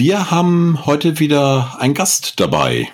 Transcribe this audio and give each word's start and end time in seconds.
Wir 0.00 0.30
haben 0.30 0.86
heute 0.86 1.18
wieder 1.18 1.76
einen 1.78 1.92
Gast 1.92 2.40
dabei. 2.40 2.88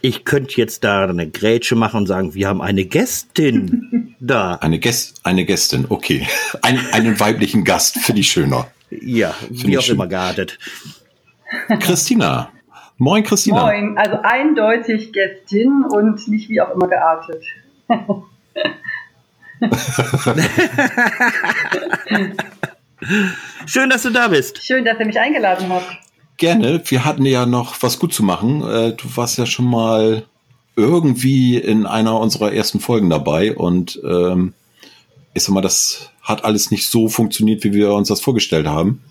Ich 0.00 0.24
könnte 0.24 0.56
jetzt 0.56 0.82
da 0.82 1.04
eine 1.04 1.28
Grätsche 1.28 1.76
machen 1.76 1.98
und 1.98 2.06
sagen, 2.06 2.32
wir 2.32 2.48
haben 2.48 2.62
eine 2.62 2.86
Gästin 2.86 4.16
da. 4.20 4.54
Eine, 4.54 4.78
Gäst, 4.78 5.26
eine 5.26 5.44
Gästin, 5.44 5.84
okay. 5.90 6.26
Ein, 6.62 6.80
einen 6.92 7.20
weiblichen 7.20 7.64
Gast, 7.64 7.98
finde 7.98 8.22
ich 8.22 8.30
schöner. 8.30 8.66
Ja, 8.88 9.32
Find 9.32 9.62
wie 9.66 9.72
ich 9.72 9.78
auch 9.78 9.82
schön. 9.82 9.96
immer 9.96 10.06
geartet. 10.06 10.58
Christina. 11.80 12.50
Moin 12.96 13.24
Christina. 13.24 13.66
Moin, 13.66 13.98
also 13.98 14.16
eindeutig 14.22 15.12
Gästin 15.12 15.84
und 15.84 16.28
nicht 16.28 16.48
wie 16.48 16.62
auch 16.62 16.70
immer 16.70 16.88
geartet. 16.88 17.44
Schön, 23.66 23.90
dass 23.90 24.02
du 24.02 24.08
da 24.08 24.28
bist. 24.28 24.64
Schön, 24.64 24.86
dass 24.86 24.98
ihr 24.98 25.04
mich 25.04 25.20
eingeladen 25.20 25.68
habt. 25.68 26.07
Gerne. 26.38 26.80
Wir 26.86 27.04
hatten 27.04 27.26
ja 27.26 27.46
noch 27.46 27.82
was 27.82 27.98
gut 27.98 28.14
zu 28.14 28.22
machen. 28.22 28.62
Äh, 28.62 28.92
Du 28.92 29.16
warst 29.16 29.38
ja 29.38 29.46
schon 29.46 29.66
mal 29.66 30.24
irgendwie 30.76 31.58
in 31.58 31.84
einer 31.84 32.18
unserer 32.18 32.52
ersten 32.52 32.78
Folgen 32.78 33.10
dabei 33.10 33.56
und 33.56 34.00
ähm, 34.04 34.54
ich 35.34 35.42
sag 35.42 35.52
mal, 35.52 35.60
das 35.60 36.10
hat 36.22 36.44
alles 36.44 36.70
nicht 36.70 36.88
so 36.88 37.08
funktioniert, 37.08 37.64
wie 37.64 37.72
wir 37.72 37.92
uns 37.92 38.08
das 38.08 38.20
vorgestellt 38.20 38.68
haben. 38.68 39.02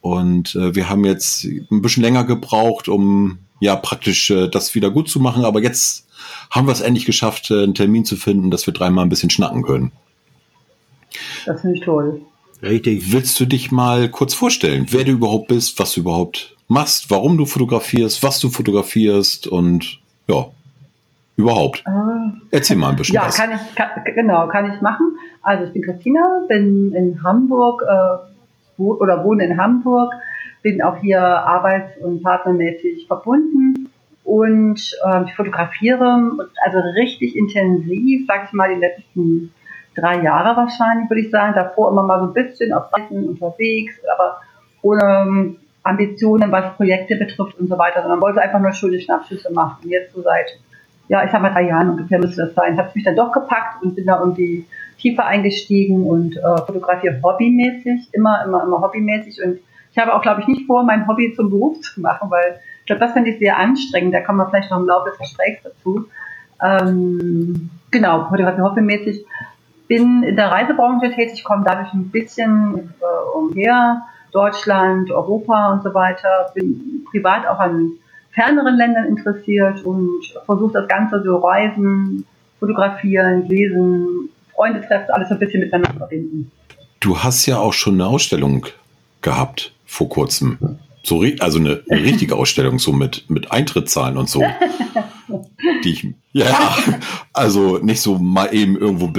Und 0.00 0.56
äh, 0.56 0.74
wir 0.74 0.88
haben 0.88 1.04
jetzt 1.04 1.44
ein 1.44 1.80
bisschen 1.80 2.02
länger 2.02 2.24
gebraucht, 2.24 2.88
um 2.88 3.38
ja 3.60 3.76
praktisch 3.76 4.28
äh, 4.30 4.48
das 4.48 4.74
wieder 4.74 4.90
gut 4.90 5.08
zu 5.08 5.20
machen. 5.20 5.44
Aber 5.44 5.62
jetzt 5.62 6.08
haben 6.50 6.66
wir 6.66 6.72
es 6.72 6.80
endlich 6.80 7.04
geschafft, 7.04 7.52
äh, 7.52 7.62
einen 7.62 7.74
Termin 7.74 8.04
zu 8.04 8.16
finden, 8.16 8.50
dass 8.50 8.66
wir 8.66 8.74
dreimal 8.74 9.06
ein 9.06 9.08
bisschen 9.08 9.30
schnacken 9.30 9.62
können. 9.62 9.92
Das 11.46 11.60
finde 11.60 11.76
ich 11.78 11.84
toll. 11.84 12.22
Richtig. 12.62 13.12
Willst 13.12 13.38
du 13.40 13.46
dich 13.46 13.72
mal 13.72 14.08
kurz 14.08 14.34
vorstellen, 14.34 14.86
wer 14.90 15.04
du 15.04 15.12
überhaupt 15.12 15.48
bist, 15.48 15.78
was 15.78 15.94
du 15.94 16.00
überhaupt 16.00 16.56
machst, 16.68 17.10
warum 17.10 17.36
du 17.36 17.44
fotografierst, 17.44 18.22
was 18.22 18.38
du 18.40 18.50
fotografierst 18.50 19.46
und 19.46 19.98
ja, 20.28 20.46
überhaupt. 21.36 21.84
Erzähl 22.50 22.76
mal 22.76 22.90
ein 22.90 22.96
bisschen 22.96 23.14
Ja, 23.14 23.26
was. 23.26 23.36
kann 23.36 23.50
ich, 23.52 23.74
kann, 23.74 23.88
genau, 24.14 24.46
kann 24.48 24.72
ich 24.72 24.80
machen. 24.80 25.16
Also 25.42 25.64
ich 25.64 25.72
bin 25.72 25.82
Christina, 25.82 26.44
bin 26.48 26.92
in 26.94 27.22
Hamburg 27.22 27.82
äh, 27.82 28.32
wo, 28.76 28.94
oder 28.94 29.24
wohne 29.24 29.44
in 29.44 29.56
Hamburg, 29.60 30.12
bin 30.62 30.82
auch 30.82 30.96
hier 30.98 31.20
arbeits- 31.20 31.98
und 32.02 32.22
partnermäßig 32.22 33.06
verbunden 33.06 33.88
und 34.24 34.80
ähm, 35.04 35.24
ich 35.26 35.34
fotografiere 35.34 36.48
also 36.64 36.78
richtig 36.96 37.36
intensiv, 37.36 38.26
sag 38.26 38.46
ich 38.46 38.52
mal, 38.52 38.72
die 38.72 38.80
letzten 38.80 39.52
drei 39.94 40.22
Jahre 40.22 40.56
wahrscheinlich, 40.56 41.08
würde 41.10 41.22
ich 41.22 41.30
sagen. 41.30 41.54
Davor 41.54 41.90
immer 41.90 42.02
mal 42.02 42.20
so 42.20 42.26
ein 42.26 42.32
bisschen 42.32 42.72
auf 42.72 42.92
Reisen 42.92 43.28
unterwegs, 43.28 43.94
aber 44.14 44.40
ohne 44.82 45.02
ähm, 45.02 45.56
Ambitionen, 45.82 46.52
was 46.52 46.76
Projekte 46.76 47.16
betrifft 47.16 47.58
und 47.58 47.68
so 47.68 47.78
weiter, 47.78 48.02
sondern 48.02 48.20
wollte 48.20 48.40
einfach 48.40 48.60
nur 48.60 48.72
schöne 48.72 49.00
Schnappschüsse 49.00 49.52
machen. 49.52 49.78
Und 49.82 49.90
jetzt 49.90 50.14
so 50.14 50.22
seit, 50.22 50.58
ja, 51.08 51.24
ich 51.24 51.30
sag 51.30 51.42
mal 51.42 51.52
drei 51.52 51.68
Jahren 51.68 51.90
ungefähr 51.90 52.18
müsste 52.18 52.46
das 52.46 52.54
sein, 52.54 52.76
hat 52.76 52.88
es 52.88 52.94
mich 52.94 53.04
dann 53.04 53.16
doch 53.16 53.32
gepackt 53.32 53.82
und 53.82 53.94
bin 53.94 54.06
da 54.06 54.20
irgendwie 54.20 54.66
tiefer 54.98 55.26
eingestiegen 55.26 56.06
und 56.06 56.36
äh, 56.36 56.56
fotografiere 56.64 57.20
hobbymäßig, 57.22 58.08
immer, 58.12 58.44
immer, 58.44 58.62
immer 58.62 58.80
hobbymäßig 58.80 59.42
und 59.44 59.58
ich 59.92 59.98
habe 59.98 60.14
auch, 60.14 60.22
glaube 60.22 60.40
ich, 60.40 60.46
nicht 60.46 60.66
vor, 60.66 60.84
mein 60.84 61.06
Hobby 61.06 61.34
zum 61.34 61.50
Beruf 61.50 61.80
zu 61.80 62.00
machen, 62.00 62.30
weil 62.30 62.60
ich 62.80 62.86
glaube, 62.86 63.00
das 63.00 63.12
finde 63.12 63.30
ich 63.30 63.38
sehr 63.38 63.58
anstrengend. 63.58 64.14
Da 64.14 64.22
kommen 64.22 64.38
wir 64.38 64.48
vielleicht 64.48 64.70
noch 64.70 64.80
im 64.80 64.86
Laufe 64.86 65.10
des 65.10 65.18
Gesprächs 65.18 65.62
dazu. 65.62 66.06
Ähm, 66.62 67.70
genau, 67.90 68.24
fotografiere 68.28 68.70
hobbymäßig 68.70 69.24
bin 69.92 70.22
in 70.22 70.36
der 70.36 70.50
Reisebranche 70.50 71.12
tätig, 71.14 71.44
komme 71.44 71.64
dadurch 71.66 71.92
ein 71.92 72.08
bisschen 72.08 72.94
äh, 73.00 73.36
umher, 73.36 74.00
Deutschland, 74.32 75.10
Europa 75.10 75.70
und 75.70 75.82
so 75.82 75.92
weiter, 75.92 76.50
bin 76.54 77.04
privat 77.10 77.46
auch 77.46 77.58
an 77.58 77.90
ferneren 78.30 78.76
Ländern 78.76 79.04
interessiert 79.04 79.84
und 79.84 80.32
versuche 80.46 80.72
das 80.72 80.88
Ganze 80.88 81.22
so 81.22 81.36
Reisen, 81.36 82.24
Fotografieren, 82.58 83.46
Lesen, 83.48 84.30
Freunde 84.54 84.80
treffen, 84.80 85.10
alles 85.10 85.28
so 85.28 85.34
ein 85.34 85.40
bisschen 85.40 85.60
miteinander 85.60 85.92
verbinden. 85.98 86.50
Du 87.00 87.18
hast 87.18 87.44
ja 87.44 87.58
auch 87.58 87.74
schon 87.74 87.94
eine 87.94 88.06
Ausstellung 88.06 88.64
gehabt 89.20 89.74
vor 89.84 90.08
kurzem. 90.08 90.78
So, 91.02 91.22
also 91.40 91.58
eine, 91.58 91.82
eine 91.90 92.02
richtige 92.02 92.36
Ausstellung, 92.36 92.78
so 92.78 92.94
mit, 92.94 93.28
mit 93.28 93.52
Eintrittszahlen 93.52 94.16
und 94.16 94.30
so. 94.30 94.42
Die 95.84 95.92
ich, 95.92 96.06
ja, 96.32 96.76
also 97.34 97.76
nicht 97.76 98.00
so 98.00 98.18
mal 98.18 98.54
eben 98.54 98.78
irgendwo. 98.78 99.12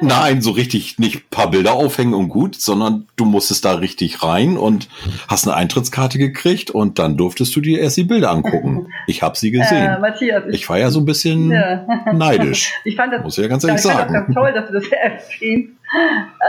Nein, 0.00 0.40
so 0.42 0.50
richtig 0.52 0.98
nicht 0.98 1.16
ein 1.16 1.22
paar 1.30 1.50
Bilder 1.50 1.72
aufhängen 1.74 2.14
und 2.14 2.28
gut, 2.28 2.54
sondern 2.56 3.06
du 3.16 3.24
musstest 3.24 3.64
da 3.64 3.74
richtig 3.74 4.22
rein 4.22 4.56
und 4.56 4.88
hast 5.28 5.46
eine 5.46 5.56
Eintrittskarte 5.56 6.18
gekriegt 6.18 6.70
und 6.70 6.98
dann 6.98 7.16
durftest 7.16 7.54
du 7.56 7.60
dir 7.60 7.80
erst 7.80 7.96
die 7.96 8.04
Bilder 8.04 8.30
angucken. 8.30 8.88
Ich 9.06 9.22
habe 9.22 9.36
sie 9.36 9.48
Äh, 9.48 9.58
gesehen. 9.58 10.00
Matthias, 10.00 10.44
Ich 10.52 10.68
war 10.68 10.78
ja 10.78 10.90
so 10.90 11.00
ein 11.00 11.04
bisschen 11.06 11.50
Ja. 11.50 11.84
neidisch. 12.12 12.72
Ich 12.84 12.96
fand 12.96 13.12
das, 13.12 13.22
Muss 13.22 13.36
ich 13.38 13.42
ja 13.42 13.48
ganz 13.48 13.64
ehrlich 13.64 13.80
ich 13.84 13.90
fand 13.90 13.98
das 14.00 14.08
sagen. 14.08 14.14
ganz 14.26 14.34
toll, 14.34 14.52
dass 14.52 14.66
du 14.68 14.72
das 14.74 14.84
erwähnst. 14.90 15.72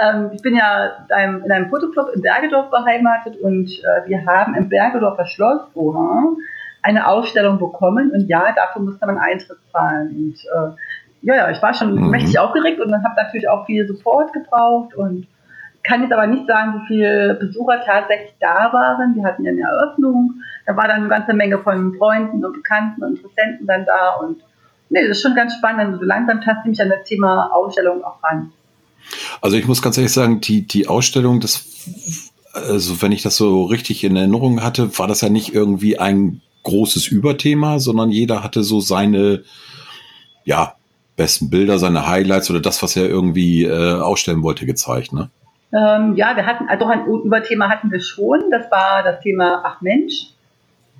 Ähm, 0.04 0.30
ich 0.34 0.42
bin 0.42 0.56
ja 0.56 0.86
in 1.10 1.16
einem, 1.16 1.44
in 1.44 1.52
einem 1.52 1.70
Fotoclub 1.70 2.08
in 2.16 2.22
Bergedorf 2.22 2.70
beheimatet 2.70 3.38
und 3.42 3.70
äh, 3.70 4.08
wir 4.08 4.26
haben 4.26 4.56
im 4.56 4.70
Bergedorfer 4.70 5.26
Schloss 5.26 5.62
Oha, 5.74 6.24
eine 6.84 7.08
Ausstellung 7.08 7.60
bekommen 7.60 8.12
und 8.12 8.28
ja, 8.28 8.54
dafür 8.56 8.82
musste 8.82 9.06
man 9.06 9.18
Eintritt 9.18 9.58
zahlen. 9.72 10.10
Und 10.10 10.36
äh, 10.36 10.76
ja, 11.22 11.36
ja, 11.36 11.52
ich 11.52 11.62
war 11.62 11.74
schon 11.74 11.96
Mhm. 11.96 12.10
mächtig 12.10 12.40
aufgeregt 12.40 12.80
und 12.80 12.92
dann 12.92 13.04
habe 13.04 13.22
natürlich 13.22 13.48
auch 13.50 13.66
viel 13.66 13.88
Support 13.88 14.34
gebraucht 14.34 14.96
und 14.96 15.28
kann 15.84 16.04
jetzt 16.04 16.14
aber 16.14 16.28
nicht 16.28 16.48
sagen, 16.48 16.82
wie 16.82 16.88
viele 16.88 17.36
Besucher 17.36 17.82
tatsächlich 17.86 18.34
da 18.40 18.72
waren. 18.72 19.16
Wir 19.16 19.24
hatten 19.24 19.44
ja 19.44 19.52
eine 19.52 19.62
Eröffnung, 19.62 20.36
da 20.66 20.76
war 20.78 20.88
dann 20.88 20.98
eine 20.98 21.10
ganze 21.10 21.34
Menge 21.34 21.58
von 21.60 21.96
Freunden 21.98 22.46
und 22.46 22.54
Bekannten 22.54 23.04
und 23.04 23.18
Interessenten 23.18 23.66
dann 23.68 23.86
da 23.86 24.16
und 24.22 24.38
nee, 24.90 25.02
das 25.08 25.18
ist 25.18 25.24
schon 25.24 25.36
ganz 25.36 25.56
spannend. 25.56 26.00
So 26.00 26.06
langsam 26.06 26.42
taste 26.42 26.62
ich 26.66 26.70
mich 26.72 26.82
an 26.82 26.90
das 26.90 27.04
Thema 27.06 27.52
Ausstellung 27.54 28.04
auch 28.04 28.22
ran. 28.24 28.52
Also 29.42 29.58
ich 29.58 29.68
muss 29.68 29.82
ganz 29.82 29.98
ehrlich 29.98 30.14
sagen, 30.14 30.42
die, 30.42 30.68
die 30.68 30.88
Ausstellung, 30.88 31.40
das, 31.40 31.66
also 32.54 33.02
wenn 33.02 33.12
ich 33.12 33.24
das 33.24 33.36
so 33.38 33.64
richtig 33.64 34.04
in 34.04 34.16
Erinnerung 34.16 34.62
hatte, 34.62 34.98
war 35.00 35.08
das 35.08 35.22
ja 35.22 35.30
nicht 35.30 35.54
irgendwie 35.54 35.98
ein 35.98 36.42
großes 36.64 37.08
Überthema, 37.08 37.80
sondern 37.80 38.12
jeder 38.12 38.44
hatte 38.44 38.64
so 38.64 38.80
seine, 38.80 39.44
ja, 40.46 40.76
besten 41.22 41.50
Bilder, 41.52 41.78
seine 41.78 42.08
Highlights 42.08 42.50
oder 42.50 42.60
das, 42.60 42.82
was 42.82 42.96
er 42.96 43.08
irgendwie 43.08 43.66
äh, 43.66 44.02
ausstellen 44.02 44.42
wollte, 44.42 44.66
gezeigt, 44.66 45.14
ne? 45.14 45.30
Ähm, 45.74 46.16
ja, 46.16 46.36
wir 46.36 46.46
hatten, 46.46 46.68
also 46.68 46.86
ein 46.86 47.06
Überthema 47.06 47.70
hatten 47.70 47.92
wir 47.92 48.02
schon. 48.02 48.50
Das 48.50 48.70
war 48.72 49.04
das 49.04 49.22
Thema 49.22 49.62
Ach 49.64 49.82
Mensch. 49.82 50.34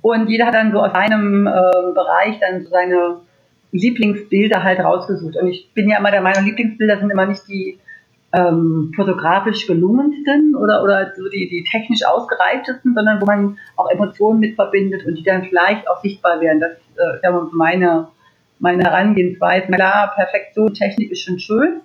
Und 0.00 0.30
jeder 0.30 0.46
hat 0.46 0.54
dann 0.54 0.72
so 0.72 0.80
aus 0.80 0.92
seinem 0.92 1.46
äh, 1.46 1.50
Bereich 1.94 2.38
dann 2.40 2.62
so 2.62 2.70
seine 2.70 3.16
Lieblingsbilder 3.72 4.62
halt 4.62 4.80
rausgesucht. 4.80 5.36
Und 5.36 5.48
ich 5.48 5.70
bin 5.74 5.90
ja 5.90 5.98
immer 5.98 6.10
der 6.10 6.22
Meinung, 6.22 6.44
Lieblingsbilder 6.44 6.98
sind 6.98 7.10
immer 7.10 7.26
nicht 7.26 7.42
die 7.48 7.78
ähm, 8.32 8.92
fotografisch 8.96 9.66
gelungensten 9.66 10.54
oder, 10.56 10.82
oder 10.82 11.12
so 11.14 11.28
die, 11.28 11.48
die 11.50 11.64
technisch 11.70 12.06
ausgereiftesten, 12.06 12.94
sondern 12.94 13.20
wo 13.20 13.26
man 13.26 13.58
auch 13.76 13.90
Emotionen 13.90 14.40
mit 14.40 14.54
verbindet 14.54 15.04
und 15.04 15.16
die 15.16 15.22
dann 15.22 15.44
vielleicht 15.44 15.88
auch 15.88 16.00
sichtbar 16.00 16.40
werden. 16.40 16.60
Das 16.60 16.72
äh, 16.96 17.16
ist 17.16 17.24
ja 17.24 17.48
meine, 17.52 18.08
meine 18.62 18.84
Herangehensweise. 18.84 19.66
Klar, 19.66 20.12
Perfektion, 20.14 20.72
Technik 20.72 21.10
ist 21.10 21.22
schon 21.22 21.38
schön 21.38 21.80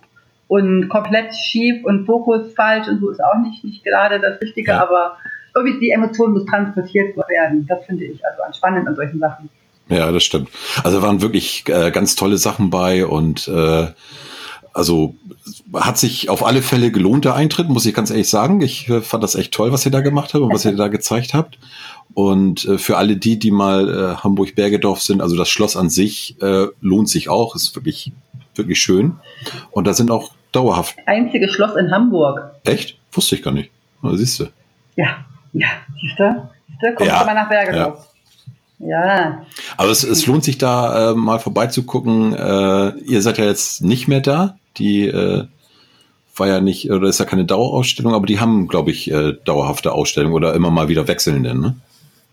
und 0.48 0.88
komplett 0.90 1.36
schief 1.36 1.84
und 1.84 2.06
Fokus 2.06 2.54
falsch 2.54 2.88
und 2.88 3.00
so 3.02 3.10
ist 3.10 3.20
auch 3.22 3.38
nicht, 3.42 3.64
nicht 3.66 3.84
gerade 3.84 4.20
das 4.22 4.40
Richtige, 4.40 4.72
Ja. 4.72 4.84
aber 4.84 5.18
irgendwie 5.56 5.80
die 5.80 5.90
Emotion 5.92 6.34
muss 6.34 6.46
transportiert 6.46 7.18
werden. 7.18 7.66
Das 7.68 7.84
finde 7.86 8.06
ich 8.06 8.24
also 8.26 8.42
spannend 8.56 8.88
an 8.88 8.96
solchen 8.96 9.20
Sachen. 9.20 9.50
Ja, 9.90 10.12
das 10.12 10.24
stimmt. 10.24 10.50
Also 10.84 11.02
waren 11.02 11.22
wirklich 11.22 11.64
äh, 11.68 11.92
ganz 11.92 12.16
tolle 12.16 12.38
Sachen 12.38 12.70
bei 12.70 13.06
und 13.06 13.48
äh, 13.48 13.88
also 14.78 15.16
hat 15.74 15.98
sich 15.98 16.30
auf 16.30 16.46
alle 16.46 16.62
Fälle 16.62 16.92
gelohnt, 16.92 17.26
der 17.26 17.34
Eintritt, 17.34 17.68
muss 17.68 17.88
ich 17.88 17.96
ganz 17.96 18.12
ehrlich 18.12 18.30
sagen. 18.30 18.62
Ich 18.62 18.88
äh, 18.90 19.02
fand 19.02 19.24
das 19.24 19.34
echt 19.34 19.52
toll, 19.52 19.72
was 19.72 19.84
ihr 19.86 19.92
da 19.92 20.02
gemacht 20.02 20.36
habt 20.36 20.44
und 20.44 20.54
was 20.54 20.66
ihr 20.66 20.76
da 20.76 20.88
gezeigt 20.88 21.34
habt. 21.34 21.58
Und 22.14 22.64
äh, 22.66 22.78
für 22.78 22.96
alle 22.98 23.18
die, 23.18 23.40
die 23.40 23.50
mal 23.50 23.90
äh, 23.90 24.16
Hamburg-Bergedorf 24.18 25.02
sind, 25.02 25.20
also 25.20 25.36
das 25.36 25.50
Schloss 25.50 25.76
an 25.76 25.90
sich 25.90 26.40
äh, 26.44 26.68
lohnt 26.80 27.10
sich 27.10 27.28
auch, 27.28 27.56
ist 27.56 27.76
wirklich, 27.76 28.12
wirklich 28.54 28.80
schön. 28.80 29.16
Und 29.72 29.88
da 29.88 29.96
sind 29.96 30.12
auch 30.12 30.34
dauerhaft. 30.52 30.96
Einziges 31.08 31.54
Schloss 31.54 31.76
in 31.76 31.90
Hamburg. 31.92 32.52
Echt? 32.64 33.00
Wusste 33.12 33.36
ich 33.36 33.42
gar 33.42 33.54
nicht. 33.54 33.72
Na, 34.04 34.16
siehst 34.16 34.40
du. 34.40 34.46
Ja, 34.96 35.26
ja, 35.54 35.70
siehst 36.00 36.20
du? 36.20 36.50
Siehst 36.68 36.84
du? 36.84 36.94
Kommst 36.94 37.12
Ja, 37.12 37.20
du 37.22 37.26
mal 37.26 37.34
nach 37.34 37.50
Bergedorf. 37.50 38.08
Ja. 38.80 39.44
Aber 39.76 39.90
es, 39.90 40.04
es 40.04 40.28
lohnt 40.28 40.44
sich 40.44 40.60
da 40.60 41.12
äh, 41.12 41.16
mal 41.16 41.40
vorbeizugucken. 41.40 42.34
Äh, 42.34 42.90
ihr 43.06 43.24
seid 43.24 43.40
ja 43.40 43.46
jetzt 43.46 43.82
nicht 43.82 44.08
mehr 44.08 44.22
da. 44.22 44.58
Die 44.78 45.08
äh, 45.08 45.46
war 46.36 46.48
ja 46.48 46.62
nicht, 46.62 46.92
oder 46.92 47.08
ist 47.08 47.20
ja 47.20 47.26
keine 47.26 47.46
Dauerausstellung, 47.46 48.14
aber 48.14 48.26
die 48.26 48.40
haben, 48.40 48.68
glaube 48.68 48.92
ich, 48.92 49.12
äh, 49.12 49.34
dauerhafte 49.46 49.92
Ausstellungen 49.92 50.36
oder 50.36 50.54
immer 50.54 50.70
mal 50.70 50.88
wieder 50.88 51.08
wechselnde, 51.08 51.58
ne? 51.58 51.76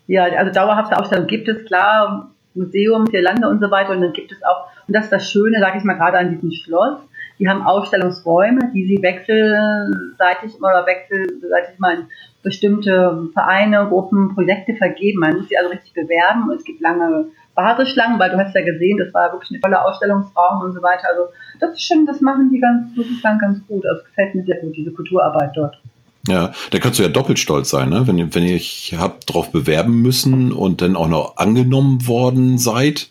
Ja, 0.06 0.24
also 0.24 0.52
dauerhafte 0.52 0.98
Ausstellungen 0.98 1.28
gibt 1.28 1.48
es, 1.48 1.64
klar, 1.64 2.30
Museum, 2.54 3.06
Lande 3.10 3.48
und 3.48 3.60
so 3.60 3.70
weiter. 3.70 3.90
Und 3.92 4.02
dann 4.02 4.12
gibt 4.12 4.32
es 4.32 4.42
auch, 4.42 4.66
und 4.86 4.94
das 4.94 5.04
ist 5.04 5.12
das 5.12 5.30
Schöne, 5.30 5.58
sage 5.60 5.78
ich 5.78 5.84
mal, 5.84 5.94
gerade 5.94 6.18
an 6.18 6.30
diesem 6.30 6.52
Schloss, 6.52 6.98
die 7.38 7.48
haben 7.48 7.62
Ausstellungsräume, 7.62 8.70
die 8.72 8.86
sie 8.86 9.02
wechselseitig 9.02 10.56
oder 10.58 10.86
wechselseitig 10.86 11.78
mal 11.78 11.98
in 11.98 12.06
bestimmte 12.42 13.28
Vereine, 13.32 13.86
Gruppen, 13.88 14.34
Projekte 14.34 14.74
vergeben. 14.76 15.20
Man 15.20 15.38
muss 15.38 15.48
sie 15.48 15.58
also 15.58 15.70
richtig 15.70 15.94
bewerben 15.94 16.48
und 16.48 16.56
es 16.56 16.64
gibt 16.64 16.80
lange 16.80 17.26
Warteschlangen, 17.54 18.18
weil 18.18 18.30
du 18.30 18.38
hast 18.38 18.54
ja 18.54 18.64
gesehen, 18.64 18.98
das 18.98 19.12
war 19.14 19.32
wirklich 19.32 19.52
ein 19.52 19.60
toller 19.60 19.84
Ausstellungsraum 19.84 20.62
und 20.62 20.72
so 20.72 20.82
weiter. 20.82 21.08
Also 21.10 21.32
das 21.60 21.72
ist 21.72 21.82
schon, 21.82 22.06
das 22.06 22.20
machen 22.20 22.50
die 22.52 22.60
ganz, 22.60 22.96
muss 22.96 23.06
ich 23.06 23.20
sagen, 23.20 23.38
ganz 23.38 23.66
gut. 23.66 23.86
Also 23.86 24.02
gefällt 24.04 24.34
mir 24.34 24.44
sehr 24.44 24.60
gut, 24.60 24.76
diese 24.76 24.90
Kulturarbeit 24.90 25.52
dort. 25.54 25.78
Ja, 26.26 26.52
da 26.70 26.78
kannst 26.78 26.98
du 26.98 27.02
ja 27.02 27.10
doppelt 27.10 27.38
stolz 27.38 27.70
sein, 27.70 27.90
ne? 27.90 28.06
Wenn, 28.06 28.34
wenn 28.34 28.44
ihr 28.44 28.60
habt 28.98 29.32
drauf 29.32 29.52
bewerben 29.52 30.00
müssen 30.00 30.52
und 30.52 30.80
dann 30.80 30.96
auch 30.96 31.08
noch 31.08 31.36
angenommen 31.36 32.06
worden 32.06 32.58
seid. 32.58 33.10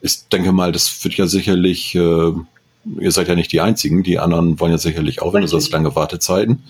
Ich 0.00 0.26
denke 0.28 0.52
mal, 0.52 0.72
das 0.72 1.04
wird 1.04 1.14
ja 1.14 1.26
sicherlich, 1.26 1.94
äh, 1.94 1.98
ihr 1.98 3.12
seid 3.12 3.28
ja 3.28 3.34
nicht 3.34 3.52
die 3.52 3.60
Einzigen, 3.60 4.02
die 4.02 4.18
anderen 4.18 4.58
wollen 4.58 4.72
ja 4.72 4.78
sicherlich 4.78 5.20
auch, 5.20 5.34
wenn 5.34 5.42
du 5.42 5.48
sagst, 5.48 5.70
lange 5.70 5.94
Wartezeiten. 5.94 6.62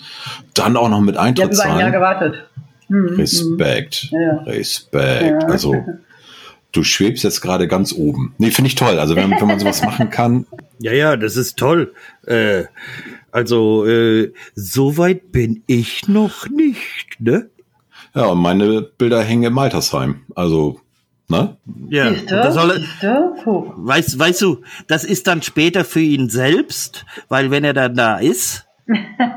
Dann 0.55 0.77
auch 0.77 0.89
noch 0.89 1.01
mit 1.01 1.17
Eintritt 1.17 1.53
Ich 1.53 1.61
habe 1.61 1.69
über 1.69 1.75
ein 1.75 1.81
Jahr 1.81 1.93
gewartet. 1.93 2.45
Hm, 2.89 3.07
Respekt, 3.17 4.09
hm. 4.11 4.21
Ja. 4.21 4.37
Respekt. 4.43 5.43
Ja. 5.45 5.49
Also 5.49 5.77
du 6.73 6.85
schwebst 6.85 7.25
jetzt 7.25 7.41
gerade 7.41 7.69
ganz 7.69 7.93
oben. 7.93 8.35
Nee, 8.39 8.51
finde 8.51 8.69
ich 8.69 8.75
toll. 8.75 8.99
Also 8.99 9.17
wenn, 9.17 9.31
wenn 9.31 9.47
man 9.47 9.59
sowas 9.59 9.83
machen 9.85 10.11
kann. 10.11 10.47
Ja, 10.79 10.93
ja, 10.93 11.17
das 11.17 11.37
ist 11.37 11.59
toll. 11.59 11.95
Äh, 12.27 12.65
also, 13.33 13.87
äh, 13.87 14.33
so 14.55 14.97
weit 14.97 15.33
bin 15.33 15.63
ich 15.67 16.09
noch 16.09 16.49
nicht, 16.49 17.21
ne? 17.21 17.51
Ja, 18.15 18.27
und 18.27 18.39
meine 18.39 18.83
Bilder 18.83 19.23
hängen 19.23 19.45
im 19.45 19.59
Altersheim. 19.59 20.23
Also, 20.35 20.81
ne? 21.29 21.57
Ja, 21.89 22.11
das 22.11 22.55
soll, 22.55 22.85
weißt, 23.45 24.19
weißt 24.19 24.43
du, 24.43 24.63
das 24.89 25.05
ist 25.05 25.29
dann 25.29 25.43
später 25.43 25.85
für 25.85 26.01
ihn 26.01 26.29
selbst, 26.29 27.05
weil 27.29 27.51
wenn 27.53 27.63
er 27.63 27.75
dann 27.75 27.95
da 27.95 28.19
ist, 28.19 28.67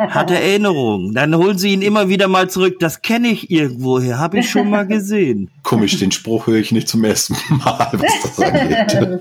hat 0.10 0.32
er 0.32 0.42
Erinnerungen. 0.42 1.14
Dann 1.14 1.36
holen 1.36 1.58
sie 1.58 1.74
ihn 1.74 1.82
immer 1.82 2.10
wieder 2.10 2.28
mal 2.28 2.50
zurück. 2.50 2.80
Das 2.80 3.02
kenne 3.02 3.30
ich 3.30 3.52
irgendwoher, 3.52 4.20
habe 4.20 4.40
ich 4.40 4.50
schon 4.50 4.70
mal 4.70 4.86
gesehen. 4.88 5.50
Komisch, 5.64 5.98
den 6.00 6.12
Spruch 6.12 6.48
höre 6.48 6.58
ich 6.58 6.72
nicht 6.72 6.88
zum 6.88 7.04
ersten 7.04 7.36
Mal, 7.50 7.90
was 7.94 8.22
das 8.22 8.40
angeht. 8.40 9.20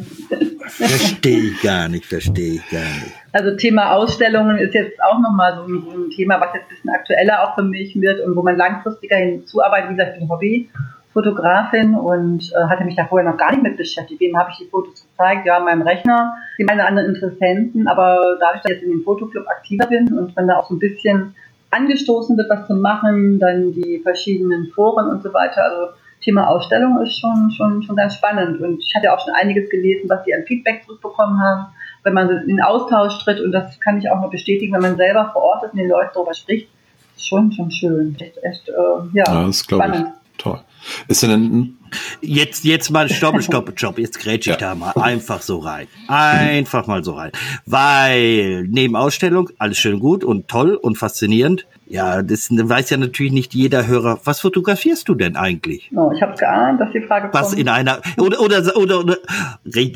Verstehe 0.68 1.38
ich 1.38 1.62
gar 1.62 1.88
nicht, 1.88 2.06
verstehe 2.06 2.54
ich 2.54 2.70
gar 2.70 2.80
nicht. 2.80 3.12
Also 3.32 3.56
Thema 3.56 3.92
Ausstellungen 3.92 4.58
ist 4.58 4.74
jetzt 4.74 5.02
auch 5.02 5.18
nochmal 5.20 5.54
so 5.56 5.64
ein, 5.64 5.82
so 5.82 5.90
ein 5.90 6.10
Thema, 6.10 6.40
was 6.40 6.54
jetzt 6.54 6.64
ein 6.64 6.68
bisschen 6.68 6.90
aktueller 6.90 7.42
auch 7.42 7.54
für 7.54 7.62
mich 7.62 7.94
wird 8.00 8.24
und 8.24 8.36
wo 8.36 8.42
man 8.42 8.56
langfristiger 8.56 9.16
hinzuarbeitet. 9.16 9.90
Wie 9.90 9.94
gesagt, 9.96 10.12
ich 10.14 10.18
bin 10.20 10.28
Hobbyfotografin 11.14 11.94
und 11.94 12.52
äh, 12.52 12.64
hatte 12.68 12.84
mich 12.84 12.96
da 12.96 13.06
vorher 13.06 13.30
noch 13.30 13.36
gar 13.36 13.50
nicht 13.52 13.62
mit 13.62 13.76
beschäftigt. 13.76 14.20
Wem 14.20 14.36
habe 14.36 14.50
ich 14.50 14.58
die 14.58 14.70
Fotos 14.70 15.06
gezeigt? 15.06 15.46
Ja, 15.46 15.60
meinem 15.60 15.82
Rechner, 15.82 16.34
die 16.58 16.64
meine 16.64 16.86
anderen 16.86 17.14
Interessenten. 17.14 17.86
Aber 17.88 18.36
da 18.40 18.54
ich 18.54 18.68
jetzt 18.68 18.82
in 18.82 18.90
dem 18.90 19.02
Fotoclub 19.02 19.46
aktiver 19.48 19.86
bin 19.86 20.12
und 20.16 20.36
wenn 20.36 20.48
da 20.48 20.56
auch 20.56 20.68
so 20.68 20.74
ein 20.74 20.78
bisschen 20.78 21.34
angestoßen 21.70 22.36
wird, 22.36 22.50
was 22.50 22.66
zu 22.66 22.74
machen, 22.74 23.38
dann 23.38 23.72
die 23.72 24.00
verschiedenen 24.02 24.68
Foren 24.68 25.08
und 25.08 25.22
so 25.22 25.32
weiter. 25.32 25.62
Also 25.64 25.92
Thema 26.22 26.48
Ausstellung 26.48 27.00
ist 27.02 27.18
schon, 27.18 27.50
schon, 27.56 27.82
schon 27.82 27.96
ganz 27.96 28.14
spannend. 28.14 28.60
Und 28.60 28.80
ich 28.80 28.94
hatte 28.94 29.12
auch 29.12 29.20
schon 29.24 29.34
einiges 29.34 29.68
gelesen, 29.70 30.08
was 30.08 30.24
sie 30.24 30.34
an 30.34 30.44
Feedback 30.46 30.82
zurückbekommen 30.84 31.40
haben 31.40 31.66
wenn 32.02 32.14
man 32.14 32.28
in 32.30 32.48
den 32.48 32.62
Austausch 32.62 33.18
tritt, 33.24 33.40
und 33.40 33.52
das 33.52 33.78
kann 33.80 33.98
ich 33.98 34.10
auch 34.10 34.20
nur 34.20 34.30
bestätigen, 34.30 34.72
wenn 34.74 34.82
man 34.82 34.96
selber 34.96 35.30
vor 35.32 35.42
Ort 35.42 35.64
ist 35.64 35.72
und 35.72 35.78
den 35.78 35.88
Leuten 35.88 36.10
darüber 36.14 36.34
spricht, 36.34 36.68
ist 37.16 37.26
schon, 37.26 37.52
schon 37.52 37.70
schön. 37.70 38.16
Echt, 38.18 38.36
echt 38.42 38.68
äh, 38.68 38.72
ja, 39.12 39.24
ja, 39.24 39.46
das 39.46 39.60
spannend. 39.60 40.08
Ich 40.32 40.42
toll. 40.42 40.60
Ist 41.08 41.22
denn 41.22 41.78
Jetzt, 42.20 42.64
jetzt 42.64 42.90
mal 42.90 43.08
stopp, 43.08 43.42
stopp, 43.42 43.72
stopp. 43.76 43.98
Jetzt 43.98 44.18
grätsch 44.18 44.46
ich 44.46 44.52
ja. 44.52 44.56
da 44.56 44.74
mal 44.74 44.92
einfach 44.92 45.42
so 45.42 45.58
rein. 45.58 45.86
Einfach 46.08 46.86
mal 46.86 47.04
so 47.04 47.12
rein. 47.12 47.32
Weil 47.66 48.64
neben 48.64 48.96
Ausstellung 48.96 49.50
alles 49.58 49.78
schön 49.78 50.00
gut 50.00 50.24
und 50.24 50.48
toll 50.48 50.74
und 50.74 50.96
faszinierend. 50.96 51.66
Ja, 51.92 52.22
das 52.22 52.48
weiß 52.50 52.88
ja 52.88 52.96
natürlich 52.96 53.32
nicht 53.32 53.52
jeder 53.52 53.86
Hörer. 53.86 54.18
Was 54.24 54.40
fotografierst 54.40 55.06
du 55.10 55.14
denn 55.14 55.36
eigentlich? 55.36 55.90
Oh, 55.94 56.10
ich 56.10 56.22
habe 56.22 56.34
geahnt, 56.38 56.80
dass 56.80 56.90
die 56.92 57.02
Frage 57.02 57.28
kommt. 57.28 57.34
Was 57.34 57.52
in 57.52 57.68
einer 57.68 58.00
oder 58.16 58.40
oder 58.40 58.62
oder, 58.78 59.00
oder 59.00 59.18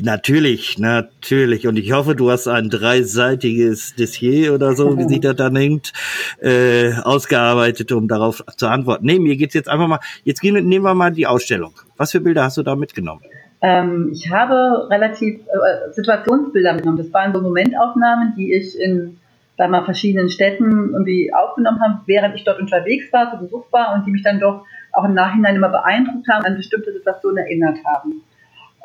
natürlich, 0.03 0.77
natürlich. 0.77 1.65
Und 1.65 1.79
ich 1.79 1.91
hoffe, 1.93 2.13
du 2.13 2.29
hast 2.29 2.47
ein 2.47 2.69
dreiseitiges 2.69 3.95
Dossier 3.95 4.53
oder 4.53 4.75
so, 4.75 4.95
wie 4.95 5.05
sich 5.05 5.19
das 5.21 5.37
dann 5.37 5.53
nennt, 5.53 5.91
äh, 6.39 6.93
ausgearbeitet, 7.01 7.91
um 7.91 8.07
darauf 8.07 8.43
zu 8.57 8.67
antworten. 8.67 9.03
Nee, 9.03 9.17
mir 9.17 9.35
geht's 9.35 9.55
jetzt 9.55 9.67
einfach 9.67 9.87
mal. 9.87 9.99
Jetzt 10.23 10.41
gehen, 10.41 10.53
nehmen 10.69 10.85
wir 10.85 10.93
mal 10.93 11.11
die 11.11 11.25
Ausstellung. 11.25 11.73
Was 11.97 12.11
für 12.11 12.21
Bilder 12.21 12.43
hast 12.43 12.57
du 12.57 12.61
da 12.61 12.75
mitgenommen? 12.75 13.23
Ähm, 13.61 14.11
ich 14.13 14.31
habe 14.31 14.87
relativ 14.91 15.39
äh, 15.39 15.91
Situationsbilder 15.93 16.73
mitgenommen. 16.73 17.01
Das 17.01 17.11
waren 17.11 17.33
so 17.33 17.41
Momentaufnahmen, 17.41 18.35
die 18.37 18.53
ich 18.53 18.79
in 18.79 19.17
bei 19.57 19.67
mal 19.67 19.83
verschiedenen 19.83 20.29
Städten 20.29 20.91
irgendwie 20.93 21.33
aufgenommen 21.33 21.81
haben, 21.81 22.01
während 22.05 22.35
ich 22.35 22.43
dort 22.43 22.59
unterwegs 22.59 23.11
war, 23.11 23.31
zu 23.31 23.39
Besuch 23.39 23.65
war 23.71 23.95
und 23.95 24.05
die 24.05 24.11
mich 24.11 24.23
dann 24.23 24.39
doch 24.39 24.65
auch 24.93 25.03
im 25.03 25.13
Nachhinein 25.13 25.55
immer 25.55 25.69
beeindruckt 25.69 26.27
haben, 26.29 26.45
an 26.45 26.55
bestimmte 26.55 26.93
Situationen 26.93 27.37
erinnert 27.37 27.79
haben. 27.83 28.21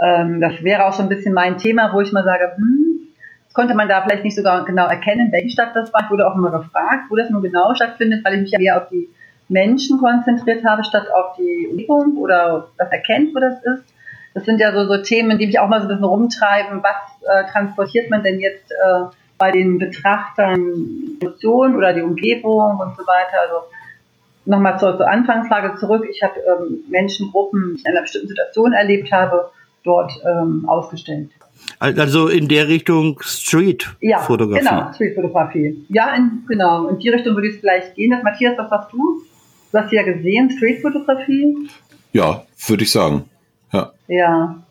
Ähm, 0.00 0.40
das 0.40 0.62
wäre 0.62 0.86
auch 0.86 0.94
so 0.94 1.02
ein 1.02 1.08
bisschen 1.08 1.34
mein 1.34 1.58
Thema, 1.58 1.92
wo 1.92 2.00
ich 2.00 2.12
mal 2.12 2.24
sage, 2.24 2.52
hm, 2.56 2.92
konnte 3.52 3.74
man 3.74 3.88
da 3.88 4.02
vielleicht 4.02 4.24
nicht 4.24 4.34
sogar 4.34 4.64
genau 4.64 4.86
erkennen, 4.86 5.30
welche 5.30 5.50
Stadt 5.50 5.76
das 5.76 5.92
war. 5.92 6.02
Ich 6.04 6.10
wurde 6.10 6.26
auch 6.26 6.34
immer 6.34 6.50
gefragt, 6.50 7.04
wo 7.10 7.16
das 7.16 7.30
nun 7.30 7.42
genau 7.42 7.74
stattfindet, 7.74 8.24
weil 8.24 8.34
ich 8.34 8.40
mich 8.40 8.50
ja 8.52 8.60
eher 8.60 8.82
auf 8.82 8.88
die 8.88 9.08
Menschen 9.48 9.98
konzentriert 9.98 10.64
habe, 10.64 10.82
statt 10.84 11.06
auf 11.14 11.36
die 11.36 11.68
Umgebung 11.70 12.16
oder 12.16 12.68
das 12.78 12.90
erkennt, 12.90 13.34
wo 13.34 13.40
das 13.40 13.62
ist. 13.62 13.84
Das 14.34 14.46
sind 14.46 14.58
ja 14.60 14.72
so, 14.72 14.86
so 14.86 15.02
Themen, 15.02 15.38
die 15.38 15.46
mich 15.46 15.58
auch 15.58 15.68
mal 15.68 15.80
so 15.80 15.86
ein 15.86 15.88
bisschen 15.88 16.04
rumtreiben. 16.04 16.82
Was 16.82 16.96
äh, 17.28 17.50
transportiert 17.50 18.08
man 18.08 18.22
denn 18.22 18.40
jetzt 18.40 18.70
äh, 18.72 19.04
bei 19.42 19.50
den 19.50 19.76
Betrachtern 19.76 21.18
Emotionen 21.20 21.74
oder 21.74 21.92
die 21.92 22.02
Umgebung 22.02 22.78
und 22.78 22.96
so 22.96 23.02
weiter. 23.02 23.40
Also 23.44 23.56
nochmal 24.44 24.78
zur, 24.78 24.96
zur 24.96 25.08
Anfangsfrage 25.08 25.74
zurück. 25.80 26.06
Ich 26.08 26.22
habe 26.22 26.34
ähm, 26.46 26.84
Menschengruppen, 26.88 27.74
die 27.74 27.80
ich 27.80 27.84
in 27.84 27.90
einer 27.90 28.02
bestimmten 28.02 28.28
Situation 28.28 28.72
erlebt 28.72 29.10
habe, 29.10 29.50
dort 29.82 30.12
ähm, 30.24 30.64
ausgestellt. 30.68 31.30
Also 31.80 32.28
in 32.28 32.46
der 32.46 32.68
Richtung 32.68 33.18
Street-Fotografie. 33.20 34.64
Ja, 34.64 34.76
genau, 34.76 34.92
Street-Fotografie. 34.92 35.86
Ja, 35.88 36.14
in, 36.14 36.44
genau. 36.46 36.86
In 36.86 37.00
die 37.00 37.08
Richtung 37.08 37.34
würde 37.34 37.48
ich 37.48 37.58
vielleicht 37.58 37.96
gehen. 37.96 38.12
Das, 38.12 38.22
Matthias, 38.22 38.56
was 38.56 38.70
hast 38.70 38.92
du? 38.92 39.24
Du 39.72 39.78
hast 39.78 39.90
ja 39.90 40.04
gesehen, 40.04 40.52
Street-Fotografie. 40.52 41.68
Ja, 42.12 42.44
würde 42.68 42.84
ich 42.84 42.92
sagen. 42.92 43.24
Ja. 43.72 43.90
Ja, 44.06 44.62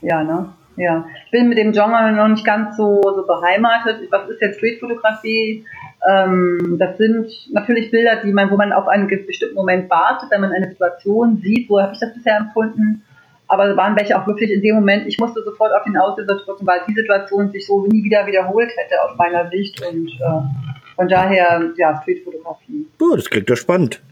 ja, 0.00 0.24
ne? 0.24 0.48
Ja, 0.76 1.06
ich 1.24 1.30
bin 1.30 1.48
mit 1.48 1.58
dem 1.58 1.72
Genre 1.72 2.12
noch 2.12 2.28
nicht 2.28 2.44
ganz 2.44 2.76
so, 2.76 3.00
so 3.02 3.26
beheimatet. 3.26 4.10
Was 4.10 4.28
ist 4.28 4.40
jetzt 4.40 4.56
Streetfotografie? 4.56 5.64
Ähm, 6.08 6.76
das 6.78 6.98
sind 6.98 7.26
natürlich 7.52 7.90
Bilder, 7.90 8.16
die 8.24 8.32
man, 8.32 8.50
wo 8.50 8.56
man 8.56 8.72
auf 8.72 8.88
einen 8.88 9.08
bestimmten 9.08 9.54
Moment 9.54 9.88
wartet, 9.88 10.30
wenn 10.30 10.40
man 10.40 10.52
eine 10.52 10.68
Situation 10.68 11.40
sieht. 11.42 11.68
So 11.68 11.80
habe 11.80 11.92
ich 11.92 12.00
das 12.00 12.12
bisher 12.12 12.38
empfunden. 12.38 13.02
Aber 13.46 13.76
waren 13.76 13.96
welche 13.96 14.18
auch 14.18 14.26
wirklich 14.26 14.50
in 14.50 14.62
dem 14.62 14.74
Moment, 14.74 15.06
ich 15.06 15.18
musste 15.18 15.42
sofort 15.44 15.72
auf 15.72 15.84
den 15.84 15.96
Auslöser 15.96 16.36
drücken, 16.44 16.66
weil 16.66 16.80
die 16.88 16.94
Situation 16.94 17.50
sich 17.50 17.66
so 17.66 17.86
nie 17.86 18.02
wieder 18.02 18.26
wiederholt 18.26 18.70
hätte 18.76 18.94
aus 19.04 19.16
meiner 19.16 19.48
Sicht. 19.50 19.80
Und 19.86 20.08
äh, 20.08 20.96
von 20.96 21.08
daher, 21.08 21.70
ja, 21.76 22.00
Streetfotografie. 22.02 22.86
Oh, 23.00 23.14
das 23.14 23.30
klingt 23.30 23.48
doch 23.48 23.56
spannend. 23.56 24.02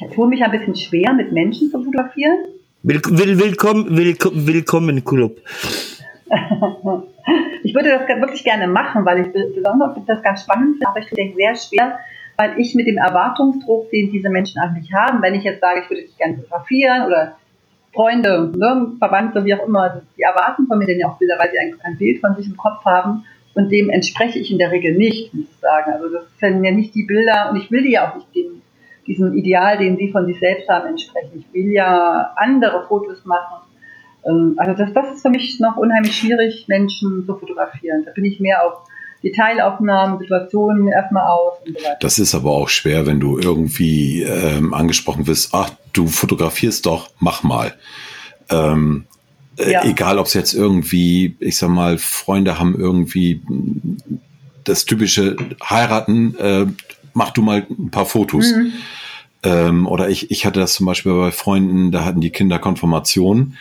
Ich 0.00 0.14
tue 0.14 0.28
mich 0.28 0.42
ein 0.42 0.50
bisschen 0.50 0.74
schwer, 0.74 1.12
mit 1.12 1.32
Menschen 1.32 1.70
zu 1.70 1.82
fotografieren. 1.82 2.46
Will, 2.82 3.00
will, 3.04 3.38
willkommen, 3.38 3.96
willkommen, 3.96 4.46
willkommen 4.46 5.04
Club. 5.04 5.40
ich 7.62 7.74
würde 7.74 7.90
das 7.90 8.20
wirklich 8.20 8.44
gerne 8.44 8.66
machen, 8.66 9.04
weil 9.04 9.26
ich 9.26 9.32
besonders 9.32 9.96
das 10.06 10.22
ganz 10.22 10.42
spannend 10.42 10.76
finde, 10.76 10.88
aber 10.88 11.00
ich 11.00 11.08
finde 11.08 11.30
es 11.30 11.34
sehr 11.36 11.54
schwer, 11.54 11.98
weil 12.36 12.58
ich 12.58 12.74
mit 12.74 12.86
dem 12.86 12.98
Erwartungsdruck, 12.98 13.90
den 13.90 14.10
diese 14.10 14.28
Menschen 14.28 14.60
eigentlich 14.60 14.92
haben, 14.92 15.22
wenn 15.22 15.34
ich 15.34 15.44
jetzt 15.44 15.60
sage, 15.60 15.80
ich 15.82 15.90
würde 15.90 16.02
dich 16.02 16.16
gerne 16.16 16.36
fotografieren 16.36 17.06
oder 17.06 17.36
Freunde, 17.94 18.52
ne, 18.54 18.92
Verwandte, 18.98 19.44
wie 19.44 19.54
auch 19.54 19.66
immer, 19.66 20.02
die 20.16 20.22
erwarten 20.22 20.66
von 20.66 20.78
mir 20.78 20.86
denn 20.86 21.00
ja 21.00 21.08
auch 21.08 21.18
Bilder, 21.18 21.36
weil 21.38 21.50
sie 21.50 21.58
ein, 21.58 21.74
ein 21.82 21.96
Bild 21.96 22.20
von 22.20 22.36
sich 22.36 22.46
im 22.46 22.56
Kopf 22.56 22.84
haben 22.84 23.24
und 23.54 23.72
dem 23.72 23.90
entspreche 23.90 24.38
ich 24.38 24.52
in 24.52 24.58
der 24.58 24.70
Regel 24.70 24.94
nicht, 24.94 25.34
muss 25.34 25.46
ich 25.50 25.60
sagen. 25.60 25.92
Also 25.92 26.08
das 26.10 26.24
sind 26.38 26.62
ja 26.62 26.70
nicht 26.70 26.94
die 26.94 27.04
Bilder 27.04 27.50
und 27.50 27.56
ich 27.56 27.70
will 27.70 27.82
die 27.82 27.92
ja 27.92 28.08
auch 28.08 28.16
nicht 28.16 28.34
dem, 28.34 28.62
diesem 29.06 29.34
Ideal, 29.34 29.78
den 29.78 29.96
sie 29.96 30.12
von 30.12 30.26
sich 30.26 30.38
selbst 30.38 30.68
haben, 30.68 30.88
entsprechen. 30.88 31.44
Ich 31.44 31.54
will 31.54 31.72
ja 31.72 32.34
andere 32.36 32.86
Fotos 32.86 33.24
machen 33.24 33.67
also 34.22 34.74
das, 34.74 34.92
das 34.92 35.14
ist 35.14 35.22
für 35.22 35.30
mich 35.30 35.58
noch 35.60 35.76
unheimlich 35.76 36.16
schwierig, 36.16 36.66
Menschen 36.68 37.24
zu 37.24 37.36
fotografieren. 37.36 38.04
Da 38.04 38.12
bin 38.12 38.24
ich 38.24 38.40
mehr 38.40 38.64
auf 38.64 38.88
Detailaufnahmen, 39.22 40.18
Situationen 40.18 40.88
erstmal 40.88 41.28
aus 41.28 41.54
und 41.66 41.78
so 41.78 41.84
weiter. 41.84 41.96
Das 42.00 42.18
ist 42.18 42.34
aber 42.34 42.50
auch 42.52 42.68
schwer, 42.68 43.06
wenn 43.06 43.20
du 43.20 43.38
irgendwie 43.38 44.22
ähm, 44.22 44.74
angesprochen 44.74 45.26
wirst, 45.26 45.54
ach, 45.54 45.70
du 45.92 46.06
fotografierst 46.06 46.86
doch, 46.86 47.10
mach 47.18 47.42
mal. 47.42 47.74
Ähm, 48.50 49.06
äh, 49.56 49.72
ja. 49.72 49.84
Egal, 49.84 50.18
ob 50.18 50.26
es 50.26 50.34
jetzt 50.34 50.54
irgendwie, 50.54 51.36
ich 51.40 51.58
sag 51.58 51.70
mal, 51.70 51.98
Freunde 51.98 52.58
haben 52.58 52.78
irgendwie 52.78 53.42
das 54.64 54.84
typische 54.84 55.36
heiraten, 55.68 56.36
äh, 56.38 56.66
mach 57.12 57.30
du 57.30 57.42
mal 57.42 57.66
ein 57.68 57.90
paar 57.90 58.06
Fotos. 58.06 58.52
Mhm. 58.52 58.72
Ähm, 59.42 59.86
oder 59.86 60.08
ich, 60.08 60.30
ich 60.30 60.46
hatte 60.46 60.60
das 60.60 60.74
zum 60.74 60.86
Beispiel 60.86 61.12
bei 61.12 61.30
Freunden, 61.32 61.90
da 61.90 62.04
hatten 62.04 62.20
die 62.20 62.30
Kinder 62.30 62.58
Konfirmation. 62.58 63.56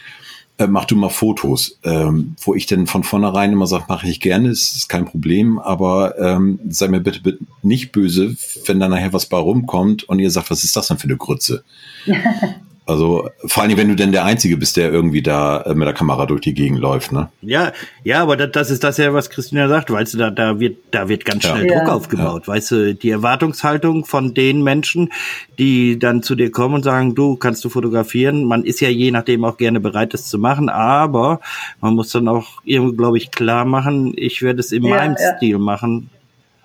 Äh, 0.59 0.67
mach 0.67 0.85
du 0.85 0.95
mal 0.95 1.09
Fotos, 1.09 1.79
ähm, 1.83 2.35
wo 2.41 2.55
ich 2.55 2.65
dann 2.65 2.87
von 2.87 3.03
vornherein 3.03 3.53
immer 3.53 3.67
sage, 3.67 3.85
mache 3.87 4.07
ich 4.07 4.19
gerne, 4.19 4.49
ist, 4.49 4.75
ist 4.75 4.89
kein 4.89 5.05
Problem, 5.05 5.59
aber 5.59 6.17
ähm, 6.19 6.59
sei 6.69 6.87
mir 6.87 6.99
bitte, 6.99 7.21
bitte 7.21 7.39
nicht 7.61 7.91
böse, 7.91 8.35
wenn 8.65 8.79
da 8.79 8.87
nachher 8.87 9.13
was 9.13 9.27
bei 9.27 9.37
rumkommt 9.37 10.03
und 10.05 10.19
ihr 10.19 10.31
sagt, 10.31 10.49
was 10.49 10.63
ist 10.63 10.75
das 10.75 10.87
denn 10.87 10.97
für 10.97 11.07
eine 11.07 11.17
Grütze? 11.17 11.63
Also 12.87 13.29
vor 13.45 13.63
allem, 13.63 13.75
wenn 13.75 13.89
du 13.89 13.95
denn 13.97 14.13
der 14.13 14.23
Einzige 14.23 14.55
bist, 14.55 14.77
der 14.77 14.93
irgendwie 14.93 15.21
da 15.21 15.61
äh, 15.63 15.75
mit 15.75 15.85
der 15.85 15.93
Kamera 15.93 16.25
durch 16.25 16.39
die 16.39 16.53
Gegend 16.53 16.79
läuft, 16.79 17.11
ne? 17.11 17.29
Ja, 17.41 17.73
ja, 18.05 18.21
aber 18.21 18.37
das, 18.37 18.51
das 18.53 18.71
ist 18.71 18.81
das 18.81 18.95
ja, 18.95 19.13
was 19.13 19.29
Christina 19.29 19.67
sagt, 19.67 19.91
weißt 19.91 20.13
du, 20.13 20.17
da, 20.17 20.29
da 20.29 20.61
wird, 20.61 20.77
da 20.91 21.09
wird 21.09 21.25
ganz 21.25 21.45
schnell 21.45 21.67
ja. 21.67 21.79
Druck 21.79 21.89
aufgebaut, 21.89 22.47
ja. 22.47 22.53
weißt 22.53 22.71
du, 22.71 22.95
die 22.95 23.09
Erwartungshaltung 23.09 24.05
von 24.05 24.33
den 24.33 24.63
Menschen, 24.63 25.11
die 25.59 25.99
dann 25.99 26.23
zu 26.23 26.35
dir 26.35 26.49
kommen 26.49 26.75
und 26.75 26.83
sagen, 26.83 27.13
du 27.13 27.35
kannst 27.35 27.65
du 27.65 27.69
fotografieren. 27.69 28.45
Man 28.45 28.63
ist 28.63 28.79
ja 28.79 28.87
je 28.87 29.11
nachdem 29.11 29.43
auch 29.43 29.57
gerne 29.57 29.81
bereit, 29.81 30.13
das 30.13 30.29
zu 30.29 30.39
machen, 30.39 30.69
aber 30.69 31.41
man 31.81 31.93
muss 31.93 32.11
dann 32.11 32.29
auch 32.29 32.61
irgendwie, 32.63 32.95
glaube 32.95 33.17
ich, 33.17 33.31
klar 33.31 33.65
machen, 33.65 34.13
ich 34.15 34.41
werde 34.41 34.61
es 34.61 34.71
in 34.71 34.85
ja, 34.85 34.95
meinem 34.95 35.17
Stil 35.17 35.57
machen. 35.57 36.09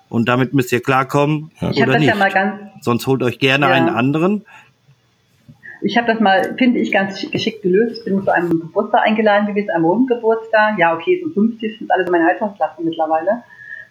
Und 0.08 0.28
damit 0.28 0.52
müsst 0.52 0.70
ihr 0.72 0.82
klarkommen 0.82 1.50
oder 1.60 1.98
nicht. 1.98 2.14
Sonst 2.80 3.06
holt 3.06 3.22
euch 3.22 3.38
gerne 3.38 3.66
einen 3.68 3.88
anderen 3.88 4.44
ich 5.82 5.96
habe 5.96 6.06
das 6.06 6.20
mal, 6.20 6.54
finde 6.56 6.78
ich, 6.78 6.92
ganz 6.92 7.30
geschickt 7.30 7.62
gelöst. 7.62 7.98
Ich 7.98 8.04
bin 8.04 8.22
zu 8.22 8.32
einem 8.32 8.50
Geburtstag 8.50 9.02
eingeladen 9.04 9.46
gewesen, 9.46 9.70
einem 9.70 9.84
Rundgeburtstag. 9.84 10.78
Ja, 10.78 10.94
okay, 10.94 11.20
so 11.24 11.30
50 11.30 11.78
sind 11.78 11.90
alle 11.90 12.06
so 12.06 12.12
meine 12.12 12.28
Altersklasse 12.28 12.82
mittlerweile. 12.82 13.42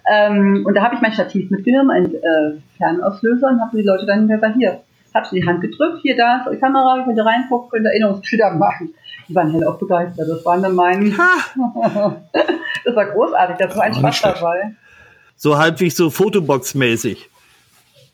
Ähm, 0.10 0.64
und 0.66 0.74
da 0.74 0.84
habe 0.84 0.96
ich 0.96 1.02
mein 1.02 1.14
Stativ 1.14 1.52
mitgenommen, 1.52 1.92
einen 1.92 2.16
äh, 2.16 2.60
Fernauslöser, 2.78 3.50
und 3.50 3.62
habe 3.62 3.78
die 3.78 3.84
Leute 3.84 4.06
dann 4.06 4.28
gesagt, 4.28 4.56
hier, 4.58 4.82
habe 5.14 5.28
sie 5.28 5.42
die 5.42 5.48
Hand 5.48 5.62
gedrückt, 5.62 6.00
hier, 6.02 6.16
da 6.16 6.38
ist 6.38 6.48
eure 6.48 6.58
Kamera, 6.58 7.04
könnt 7.04 7.18
ihr 7.18 7.26
reingucken, 7.26 7.70
könnt 7.70 7.86
Erinnerungsbilder 7.86 8.52
machen. 8.52 8.94
Die 9.28 9.36
waren 9.36 9.52
hell 9.52 9.66
auch 9.66 9.78
begeistert. 9.78 10.28
Das 10.28 10.44
waren 10.46 10.64
dann 10.64 10.76
mein, 10.76 11.12
das 12.86 12.96
war 12.96 13.06
großartig, 13.06 13.58
das 13.58 13.76
war 13.76 13.84
ein 13.84 13.94
Spaß 13.94 14.22
dabei. 14.22 14.72
So 15.36 15.58
halbwegs 15.58 15.98
so 15.98 16.10
Fotobox-mäßig. 16.10 17.31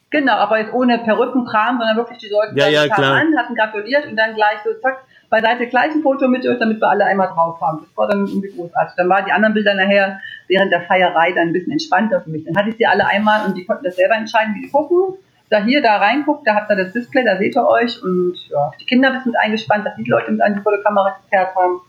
Genau, 0.09 0.33
aber 0.33 0.59
jetzt 0.59 0.73
ohne 0.73 0.99
Perückenkram, 0.99 1.79
sondern 1.79 1.97
wirklich 1.97 2.17
die 2.19 2.29
Leute 2.29 2.53
ja, 2.55 2.67
ja, 2.67 2.87
klar. 2.87 3.15
an, 3.15 3.37
hatten 3.37 3.55
gratuliert 3.55 4.07
und 4.07 4.15
dann 4.15 4.35
gleich 4.35 4.59
so 4.63 4.73
zack, 4.81 5.03
beiseite 5.29 5.67
gleich 5.67 5.91
ein 5.93 6.01
Foto 6.01 6.29
mit 6.29 6.47
euch, 6.47 6.57
damit 6.59 6.79
wir 6.79 6.87
alle 6.87 7.05
einmal 7.05 7.27
drauf 7.27 7.59
haben. 7.59 7.79
Das 7.81 7.97
war 7.97 8.07
dann 8.07 8.25
irgendwie 8.25 8.49
großartig. 8.49 8.95
Dann 8.95 9.09
waren 9.09 9.25
die 9.25 9.33
anderen 9.33 9.53
Bilder 9.53 9.73
nachher 9.73 10.21
während 10.47 10.71
der 10.71 10.81
Feierei 10.81 11.33
dann 11.33 11.49
ein 11.49 11.53
bisschen 11.53 11.73
entspannter 11.73 12.21
für 12.21 12.29
mich. 12.29 12.45
Dann 12.45 12.55
hatte 12.55 12.69
ich 12.69 12.77
sie 12.77 12.85
alle 12.85 13.05
einmal 13.05 13.45
und 13.45 13.57
die 13.57 13.65
konnten 13.65 13.83
das 13.83 13.97
selber 13.97 14.15
entscheiden, 14.15 14.55
wie 14.55 14.61
die 14.61 14.69
gucken. 14.69 15.17
Da 15.49 15.63
hier, 15.63 15.81
da 15.81 15.97
reinguckt, 15.97 16.47
da 16.47 16.55
habt 16.55 16.69
ihr 16.71 16.75
das 16.75 16.93
Display, 16.93 17.23
da 17.23 17.37
seht 17.37 17.55
ihr 17.55 17.65
euch 17.65 18.01
und 18.01 18.35
ja, 18.49 18.71
die 18.79 18.85
Kinder 18.85 19.21
sind 19.23 19.35
eingespannt, 19.37 19.85
dass 19.85 19.95
die 19.95 20.09
Leute 20.09 20.31
mit 20.31 20.41
an 20.41 20.55
die 20.55 20.61
Fotokamera 20.61 21.17
gezerrt 21.21 21.55
haben. 21.55 21.81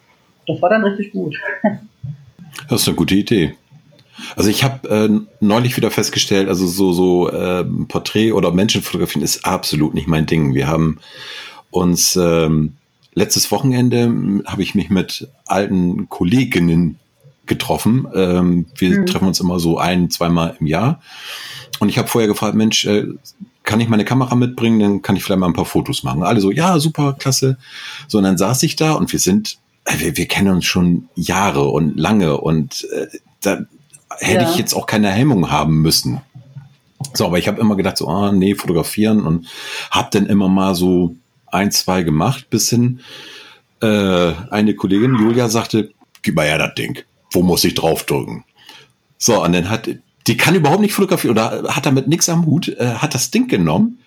Das 0.47 0.61
war 0.63 0.71
dann 0.71 0.85
richtig 0.85 1.13
gut. 1.13 1.37
Das 2.69 2.83
ist 2.83 2.89
eine 2.89 2.97
gute 2.97 3.15
Idee. 3.15 3.55
Also 4.37 4.51
ich 4.51 4.65
habe 4.65 4.89
äh, 4.89 5.09
neulich 5.41 5.77
wieder 5.77 5.91
festgestellt, 5.91 6.49
also 6.49 6.67
so 6.67 6.93
so 6.93 7.31
äh, 7.31 7.65
Porträt 7.89 8.33
oder 8.33 8.53
Menschenfotografien 8.53 9.23
ist 9.23 9.45
absolut 9.45 9.95
nicht 9.95 10.09
mein 10.09 10.27
Ding. 10.27 10.55
Wir 10.55 10.69
haben 10.69 10.99
uns 11.71 12.17
ähm, 12.17 12.75
letztes 13.15 13.51
Wochenende 13.51 14.43
habe 14.47 14.63
ich 14.63 14.75
mich 14.75 14.91
mit 14.91 15.29
alten 15.47 16.09
Kolleginnen 16.09 16.99
getroffen. 17.47 18.07
Ähm, 18.15 18.67
wir 18.77 19.01
mhm. 19.01 19.07
treffen 19.07 19.29
uns 19.29 19.41
immer 19.41 19.59
so 19.59 19.79
ein, 19.79 20.11
zweimal 20.11 20.57
im 20.61 20.67
Jahr. 20.67 21.01
Und 21.81 21.89
ich 21.89 21.99
habe 21.99 22.09
vorher 22.09 22.29
gefragt, 22.29 22.55
Mensch, 22.55 22.85
äh, 22.85 23.07
kann 23.65 23.81
ich 23.81 23.89
meine 23.89 24.05
Kamera 24.05 24.35
mitbringen? 24.35 24.81
Dann 24.81 25.03
kann 25.03 25.17
ich 25.17 25.25
vielleicht 25.25 25.41
mal 25.41 25.47
ein 25.47 25.53
paar 25.53 25.65
Fotos 25.65 26.03
machen. 26.03 26.23
Alle 26.23 26.41
so, 26.41 26.51
ja, 26.51 26.79
super, 26.79 27.15
klasse. 27.19 27.59
So, 28.07 28.19
und 28.19 28.25
dann 28.25 28.39
saß 28.39 28.63
ich 28.63 28.77
da 28.77 28.93
und 28.93 29.13
wir 29.13 29.19
sind, 29.19 29.59
äh, 29.85 29.99
wir, 29.99 30.17
wir 30.17 30.27
kennen 30.27 30.55
uns 30.55 30.65
schon 30.65 31.09
Jahre 31.15 31.69
und 31.69 31.99
lange 31.99 32.39
und 32.39 32.87
äh, 32.93 33.09
da, 33.41 33.67
hätte 34.19 34.45
ja. 34.45 34.51
ich 34.51 34.57
jetzt 34.57 34.75
auch 34.75 34.87
keine 34.87 35.11
Hemmung 35.11 35.51
haben 35.51 35.83
müssen. 35.83 36.21
So, 37.15 37.27
aber 37.27 37.39
ich 37.39 37.49
habe 37.49 37.61
immer 37.61 37.77
gedacht, 37.77 37.97
so, 37.97 38.09
ah, 38.09 38.33
nee, 38.33 38.55
fotografieren 38.55 39.25
und 39.25 39.47
habe 39.91 40.09
dann 40.13 40.27
immer 40.27 40.49
mal 40.49 40.75
so 40.75 41.15
ein, 41.47 41.71
zwei 41.71 42.03
gemacht, 42.03 42.51
bis 42.51 42.69
hin 42.71 43.01
äh, 43.81 44.33
eine 44.51 44.75
Kollegin, 44.75 45.15
Julia, 45.15 45.49
sagte, 45.49 45.91
gib 46.23 46.35
mal 46.35 46.47
ja 46.47 46.59
das 46.59 46.75
Ding. 46.75 46.99
Wo 47.31 47.43
muss 47.43 47.65
ich 47.65 47.75
draufdrücken? 47.75 48.45
So, 49.19 49.43
und 49.43 49.53
dann 49.53 49.71
hat, 49.71 49.89
die 50.27 50.37
kann 50.37 50.55
überhaupt 50.55 50.81
nicht 50.81 50.95
fotografieren 50.95 51.37
oder 51.37 51.75
hat 51.75 51.87
damit 51.87 52.09
nichts 52.09 52.29
am 52.29 52.47
Hut, 52.47 52.69
äh, 52.69 52.95
hat 52.95 53.15
das 53.15 53.31
Ding 53.31 53.49
genommen 53.49 53.99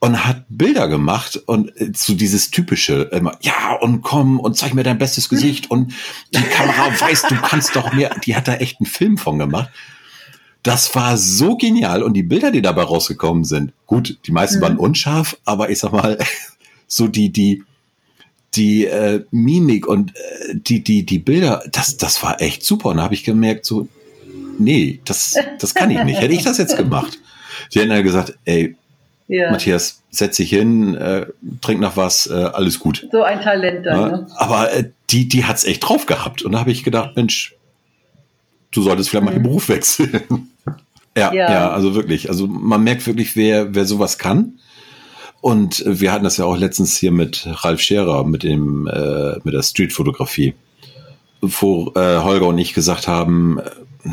und 0.00 0.24
hat 0.26 0.46
Bilder 0.48 0.88
gemacht 0.88 1.36
und 1.46 1.76
äh, 1.76 1.92
so 1.94 2.14
dieses 2.14 2.50
typische 2.50 3.02
immer, 3.12 3.36
ja 3.42 3.74
und 3.80 4.02
komm 4.02 4.40
und 4.40 4.56
zeig 4.56 4.74
mir 4.74 4.82
dein 4.82 4.98
bestes 4.98 5.28
Gesicht 5.28 5.70
und 5.70 5.92
die 6.34 6.42
Kamera 6.42 6.88
weiß, 7.00 7.22
du 7.28 7.36
kannst 7.36 7.76
doch 7.76 7.92
mehr. 7.92 8.16
Die 8.24 8.34
hat 8.34 8.48
da 8.48 8.54
echt 8.56 8.80
einen 8.80 8.86
Film 8.86 9.18
von 9.18 9.38
gemacht. 9.38 9.70
Das 10.62 10.94
war 10.94 11.16
so 11.16 11.56
genial 11.56 12.02
und 12.02 12.14
die 12.14 12.22
Bilder, 12.22 12.50
die 12.50 12.62
dabei 12.62 12.82
rausgekommen 12.82 13.44
sind, 13.44 13.72
gut, 13.86 14.18
die 14.26 14.32
meisten 14.32 14.58
mhm. 14.58 14.62
waren 14.62 14.76
unscharf, 14.78 15.36
aber 15.44 15.70
ich 15.70 15.78
sag 15.78 15.92
mal, 15.92 16.18
so 16.86 17.06
die 17.06 17.30
die 17.30 17.62
die 18.54 18.86
äh, 18.86 19.24
Mimik 19.30 19.86
und 19.86 20.16
äh, 20.16 20.54
die 20.54 20.82
die 20.82 21.04
die 21.04 21.18
Bilder, 21.18 21.62
das 21.70 21.98
das 21.98 22.22
war 22.22 22.40
echt 22.40 22.64
super 22.64 22.88
und 22.88 22.96
da 22.96 23.04
habe 23.04 23.14
ich 23.14 23.22
gemerkt 23.22 23.66
so 23.66 23.86
nee, 24.58 25.00
das 25.04 25.34
das 25.58 25.74
kann 25.74 25.90
ich 25.90 26.02
nicht. 26.04 26.20
Hätte 26.20 26.34
ich 26.34 26.42
das 26.42 26.58
jetzt 26.58 26.76
gemacht. 26.76 27.18
Die 27.72 27.80
hätten 27.80 27.90
ja 27.90 28.02
gesagt, 28.02 28.38
ey, 28.44 28.76
ja. 29.30 29.52
Matthias, 29.52 30.02
setz 30.10 30.36
dich 30.38 30.50
hin, 30.50 30.96
äh, 30.96 31.26
trink 31.60 31.80
noch 31.80 31.96
was, 31.96 32.26
äh, 32.26 32.34
alles 32.34 32.80
gut. 32.80 33.06
So 33.12 33.22
ein 33.22 33.40
Talent 33.40 33.86
dann. 33.86 34.00
Ja, 34.00 34.08
ne? 34.08 34.26
Aber 34.36 34.72
äh, 34.72 34.90
die, 35.10 35.28
die 35.28 35.44
hat's 35.44 35.64
echt 35.64 35.88
drauf 35.88 36.06
gehabt. 36.06 36.42
Und 36.42 36.52
da 36.52 36.58
habe 36.58 36.72
ich 36.72 36.82
gedacht, 36.82 37.14
Mensch, 37.14 37.54
du 38.72 38.82
solltest 38.82 39.08
vielleicht 39.08 39.24
mal 39.24 39.30
den 39.30 39.42
mhm. 39.42 39.46
Beruf 39.46 39.68
wechseln. 39.68 40.50
ja, 41.16 41.32
ja, 41.32 41.50
ja, 41.52 41.70
also 41.70 41.94
wirklich. 41.94 42.28
Also 42.28 42.48
man 42.48 42.82
merkt 42.82 43.06
wirklich, 43.06 43.36
wer, 43.36 43.72
wer 43.72 43.84
sowas 43.84 44.18
kann. 44.18 44.54
Und 45.40 45.84
wir 45.86 46.12
hatten 46.12 46.24
das 46.24 46.36
ja 46.36 46.44
auch 46.44 46.56
letztens 46.56 46.96
hier 46.96 47.12
mit 47.12 47.46
Ralf 47.46 47.80
Scherer, 47.80 48.24
mit 48.24 48.42
dem, 48.42 48.88
äh, 48.88 49.36
mit 49.44 49.54
der 49.54 49.62
Streetfotografie, 49.62 50.54
wo 51.40 51.92
äh, 51.94 52.18
Holger 52.18 52.48
und 52.48 52.58
ich 52.58 52.74
gesagt 52.74 53.06
haben, 53.06 53.60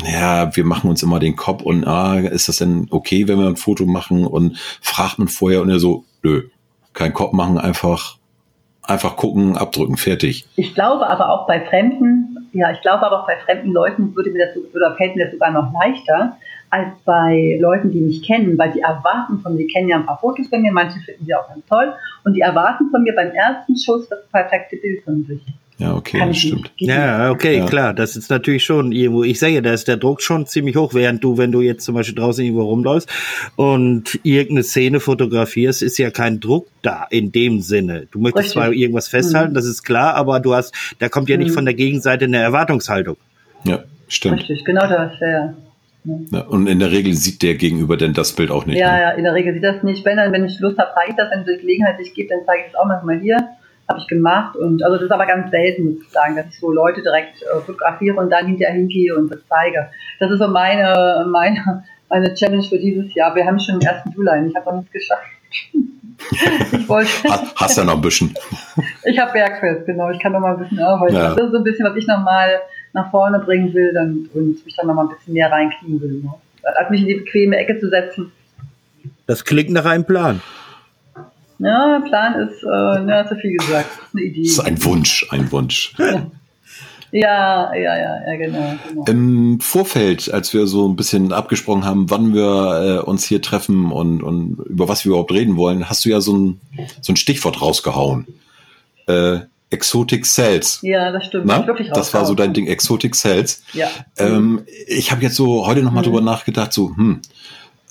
ja, 0.04 0.54
wir 0.56 0.64
machen 0.64 0.90
uns 0.90 1.02
immer 1.02 1.18
den 1.18 1.36
Kopf 1.36 1.62
und 1.62 1.86
ah, 1.86 2.18
ist 2.18 2.48
das 2.48 2.58
denn 2.58 2.86
okay, 2.90 3.28
wenn 3.28 3.38
wir 3.38 3.46
ein 3.46 3.56
Foto 3.56 3.86
machen 3.86 4.26
und 4.26 4.58
fragt 4.80 5.18
man 5.18 5.28
vorher 5.28 5.62
und 5.62 5.70
er 5.70 5.78
so, 5.78 6.04
nö, 6.22 6.44
kein 6.92 7.14
Kopf 7.14 7.32
machen, 7.32 7.58
einfach, 7.58 8.16
einfach 8.82 9.16
gucken, 9.16 9.56
abdrücken, 9.56 9.96
fertig. 9.96 10.46
Ich 10.56 10.74
glaube 10.74 11.08
aber 11.08 11.30
auch 11.30 11.46
bei 11.46 11.60
Fremden, 11.60 12.48
ja, 12.52 12.70
ich 12.72 12.80
glaube 12.80 13.06
aber 13.06 13.22
auch 13.22 13.26
bei 13.26 13.36
fremden 13.44 13.72
Leuten 13.72 14.14
würde 14.16 14.30
mir 14.30 14.46
das, 14.46 14.56
oder 14.74 14.96
fällt 14.96 15.16
mir 15.16 15.24
das 15.24 15.32
sogar 15.32 15.50
noch 15.50 15.72
leichter, 15.72 16.36
als 16.70 16.88
bei 17.04 17.58
Leuten, 17.60 17.90
die 17.90 18.00
mich 18.00 18.22
kennen, 18.22 18.58
weil 18.58 18.72
die 18.72 18.80
erwarten 18.80 19.40
von 19.40 19.54
mir, 19.54 19.66
die 19.66 19.72
kennen 19.72 19.88
ja 19.88 19.96
ein 19.96 20.06
paar 20.06 20.18
Fotos 20.18 20.48
von 20.48 20.60
mir, 20.60 20.72
manche 20.72 20.98
finden 21.00 21.24
sie 21.24 21.34
auch 21.34 21.48
ganz 21.48 21.64
toll, 21.66 21.94
und 22.24 22.34
die 22.34 22.40
erwarten 22.40 22.90
von 22.90 23.02
mir 23.02 23.14
beim 23.14 23.30
ersten 23.30 23.76
Schuss 23.76 24.08
das 24.08 24.26
perfekte 24.30 24.76
Bild 24.76 25.02
von 25.04 25.24
sich. 25.24 25.42
Ja, 25.78 25.94
okay, 25.94 26.18
das 26.18 26.38
stimmt. 26.38 26.72
Ja, 26.78 27.30
okay, 27.30 27.58
ja. 27.58 27.66
klar. 27.66 27.94
Das 27.94 28.16
ist 28.16 28.30
natürlich 28.30 28.64
schon 28.64 28.90
irgendwo, 28.90 29.22
ich 29.22 29.38
sage, 29.38 29.62
da 29.62 29.72
ist 29.72 29.86
der 29.86 29.96
Druck 29.96 30.22
schon 30.22 30.44
ziemlich 30.44 30.74
hoch, 30.74 30.92
während 30.92 31.22
du, 31.22 31.38
wenn 31.38 31.52
du 31.52 31.60
jetzt 31.60 31.84
zum 31.84 31.94
Beispiel 31.94 32.16
draußen 32.16 32.44
irgendwo 32.44 32.64
rumläufst 32.64 33.08
und 33.54 34.18
irgendeine 34.24 34.64
Szene 34.64 34.98
fotografierst, 34.98 35.82
ist 35.82 35.96
ja 35.98 36.10
kein 36.10 36.40
Druck 36.40 36.66
da 36.82 37.06
in 37.10 37.30
dem 37.30 37.60
Sinne. 37.60 38.08
Du 38.10 38.18
möchtest 38.18 38.46
Richtig. 38.46 38.52
zwar 38.54 38.72
irgendwas 38.72 39.06
festhalten, 39.06 39.52
mhm. 39.52 39.54
das 39.54 39.66
ist 39.66 39.84
klar, 39.84 40.14
aber 40.14 40.40
du 40.40 40.52
hast, 40.52 40.74
da 40.98 41.08
kommt 41.08 41.28
ja 41.28 41.36
nicht 41.36 41.50
mhm. 41.50 41.54
von 41.54 41.64
der 41.64 41.74
Gegenseite 41.74 42.24
eine 42.24 42.38
Erwartungshaltung. 42.38 43.16
Ja, 43.62 43.84
stimmt. 44.08 44.40
Richtig, 44.40 44.64
genau 44.64 44.88
das, 44.88 45.12
ja. 45.20 45.54
Ja, 46.30 46.40
und 46.42 46.66
in 46.66 46.80
der 46.80 46.90
Regel 46.90 47.12
sieht 47.14 47.42
der 47.42 47.54
Gegenüber 47.54 47.96
denn 47.96 48.14
das 48.14 48.32
Bild 48.32 48.50
auch 48.50 48.66
nicht. 48.66 48.78
Ja, 48.78 48.92
ne? 48.92 49.00
ja, 49.00 49.10
in 49.10 49.24
der 49.24 49.34
Regel 49.34 49.54
sieht 49.54 49.64
das 49.64 49.82
nicht. 49.84 50.04
Wenn, 50.04 50.16
wenn 50.16 50.44
ich 50.44 50.58
Lust 50.58 50.78
habe, 50.78 50.90
zeige 50.94 51.10
ich 51.10 51.16
das. 51.16 51.30
Wenn 51.30 51.40
es 51.40 51.46
die 51.46 51.60
Gelegenheit 51.60 51.98
sich 51.98 52.14
gibt, 52.14 52.30
dann 52.30 52.40
zeige 52.46 52.62
ich 52.62 52.72
es 52.72 52.74
auch 52.78 52.86
manchmal 52.86 53.20
hier 53.20 53.36
habe 53.88 54.00
ich 54.00 54.06
gemacht. 54.06 54.56
Und 54.56 54.82
also 54.82 54.96
das 54.96 55.04
ist 55.04 55.12
aber 55.12 55.26
ganz 55.26 55.50
selten, 55.50 55.84
muss 55.84 56.02
ich 56.02 56.10
sagen, 56.10 56.36
dass 56.36 56.46
ich 56.46 56.58
so 56.58 56.70
Leute 56.70 57.02
direkt 57.02 57.42
äh, 57.42 57.60
fotografiere 57.60 58.16
und 58.16 58.30
dann 58.30 58.46
hinterher 58.46 58.74
hingehe 58.74 59.16
und 59.16 59.30
das 59.30 59.40
zeige. 59.48 59.88
Das 60.20 60.30
ist 60.30 60.38
so 60.38 60.48
meine, 60.48 61.26
meine, 61.28 61.84
meine 62.08 62.34
Challenge 62.34 62.62
für 62.62 62.78
dieses 62.78 63.12
Jahr. 63.14 63.34
Wir 63.34 63.46
haben 63.46 63.58
schon 63.58 63.80
den 63.80 63.88
1. 63.88 64.14
Juli 64.14 64.48
ich 64.48 64.56
habe 64.56 64.66
noch 64.66 64.76
nichts 64.76 64.92
geschafft. 64.92 65.22
ich 66.72 66.88
wollte. 66.88 67.10
Hast, 67.28 67.56
hast 67.56 67.78
ja 67.78 67.84
noch 67.84 67.94
ein 67.94 68.00
bisschen. 68.00 68.34
ich 69.04 69.18
habe 69.18 69.32
Bergfest, 69.32 69.86
genau. 69.86 70.10
Ich 70.10 70.18
kann 70.18 70.32
noch 70.32 70.40
mal 70.40 70.54
ein 70.54 70.58
bisschen 70.58 70.80
arbeiten. 70.80 71.14
Ja. 71.14 71.34
Das 71.34 71.46
ist 71.46 71.52
so 71.52 71.58
ein 71.58 71.64
bisschen, 71.64 71.86
was 71.86 71.96
ich 71.96 72.06
noch 72.06 72.22
mal 72.22 72.60
nach 72.92 73.10
vorne 73.10 73.38
bringen 73.38 73.72
will 73.72 73.92
dann, 73.94 74.28
und 74.34 74.64
mich 74.64 74.76
dann 74.76 74.86
noch 74.86 74.94
mal 74.94 75.04
ein 75.04 75.16
bisschen 75.16 75.34
mehr 75.34 75.50
reinkriegen 75.50 76.00
will. 76.00 76.22
Ne? 76.22 76.34
Als 76.62 76.90
mich 76.90 77.02
in 77.02 77.08
die 77.08 77.14
bequeme 77.14 77.56
Ecke 77.56 77.78
zu 77.78 77.88
setzen. 77.88 78.32
Das 79.26 79.44
klingt 79.44 79.70
nach 79.70 79.84
einem 79.84 80.04
Plan. 80.04 80.42
Ja, 81.58 82.00
Plan 82.06 82.48
ist, 82.48 82.62
äh, 82.62 83.08
ja, 83.08 83.26
zu 83.26 83.36
viel 83.36 83.56
gesagt. 83.56 83.88
Das 83.96 84.08
ist 84.08 84.14
eine 84.14 84.22
Idee. 84.22 84.42
Das 84.42 84.52
ist 84.52 84.60
ein 84.60 84.84
Wunsch, 84.84 85.26
ein 85.30 85.50
Wunsch. 85.52 85.94
Ja, 87.10 87.74
ja, 87.74 87.96
ja, 87.96 88.26
ja, 88.26 88.36
genau, 88.36 88.74
genau. 88.86 89.04
Im 89.06 89.60
Vorfeld, 89.60 90.32
als 90.32 90.52
wir 90.52 90.66
so 90.66 90.86
ein 90.86 90.94
bisschen 90.94 91.32
abgesprochen 91.32 91.84
haben, 91.84 92.10
wann 92.10 92.34
wir 92.34 92.98
äh, 93.00 93.02
uns 93.02 93.24
hier 93.24 93.40
treffen 93.40 93.90
und, 93.90 94.22
und 94.22 94.58
über 94.66 94.88
was 94.88 95.04
wir 95.04 95.10
überhaupt 95.10 95.32
reden 95.32 95.56
wollen, 95.56 95.88
hast 95.88 96.04
du 96.04 96.10
ja 96.10 96.20
so 96.20 96.36
ein, 96.36 96.60
so 97.00 97.12
ein 97.12 97.16
Stichwort 97.16 97.62
rausgehauen. 97.62 98.26
Äh, 99.06 99.38
Exotic 99.70 100.26
Cells. 100.26 100.80
Ja, 100.82 101.10
das 101.12 101.26
stimmt. 101.26 101.46
Na? 101.46 101.66
Wirklich 101.66 101.90
das 101.90 102.12
war 102.14 102.24
so 102.24 102.34
dein 102.34 102.52
Ding, 102.52 102.66
Exotic 102.66 103.14
Cells. 103.14 103.62
Ja. 103.72 103.88
Ähm, 104.18 104.64
ich 104.86 105.10
habe 105.10 105.22
jetzt 105.22 105.36
so 105.36 105.66
heute 105.66 105.82
nochmal 105.82 106.02
mhm. 106.02 106.06
drüber 106.06 106.20
nachgedacht, 106.20 106.72
so, 106.72 106.94
hm, 106.94 107.20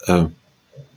äh, 0.06 0.26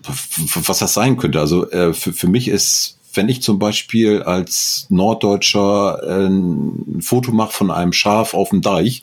was 0.03 0.79
das 0.79 0.95
sein 0.95 1.17
könnte. 1.17 1.41
Also 1.41 1.71
äh, 1.71 1.93
für, 1.93 2.13
für 2.13 2.29
mich 2.29 2.49
ist 2.49 2.99
wenn 3.15 3.29
ich 3.29 3.43
zum 3.43 3.59
Beispiel 3.59 4.23
als 4.23 4.87
Norddeutscher 4.89 6.01
äh, 6.03 6.27
ein 6.27 7.01
Foto 7.01 7.33
mache 7.33 7.53
von 7.53 7.71
einem 7.71 7.93
Schaf 7.93 8.35
auf 8.35 8.51
dem 8.51 8.61
Deich 8.61 9.03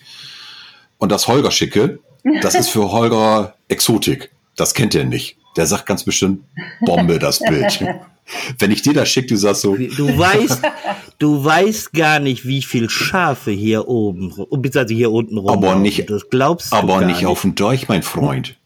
und 0.98 1.12
das 1.12 1.27
Holger 1.27 1.51
schicke, 1.51 2.00
das 2.42 2.56
ist 2.56 2.70
für 2.70 2.92
Holger 2.92 3.56
Exotik. 3.68 4.32
Das 4.56 4.74
kennt 4.74 4.96
er 4.96 5.06
nicht. 5.06 5.38
Der 5.56 5.68
sagt 5.68 5.86
ganz 5.86 6.04
bestimmt, 6.04 6.44
Bombe, 6.82 7.20
das 7.20 7.39
Bild. 7.39 7.84
Wenn 8.60 8.72
ich 8.72 8.82
dir 8.82 8.94
das 8.94 9.08
schicke, 9.10 9.27
du 9.27 9.38
sagst 9.38 9.62
so. 9.62 9.75
Du 9.75 10.18
weißt, 10.18 10.62
du 11.18 11.44
weißt 11.44 11.94
gar 11.94 12.20
nicht, 12.20 12.46
wie 12.46 12.62
viel 12.62 12.89
Schafe 12.89 13.51
hier 13.51 13.88
oben, 13.88 14.30
beziehungsweise 14.30 14.94
hier 14.94 15.12
unten 15.12 15.38
rum. 15.38 15.50
Aber 15.50 15.75
nicht, 15.75 16.10
das 16.10 16.30
glaubst 16.30 16.74
du 16.74 16.75
aber 16.75 17.00
nicht, 17.06 17.18
nicht 17.18 17.25
auf 17.25 17.42
dem 17.42 17.56
Deich, 17.56 17.88
mein 17.88 18.04
Freund. 18.04 18.57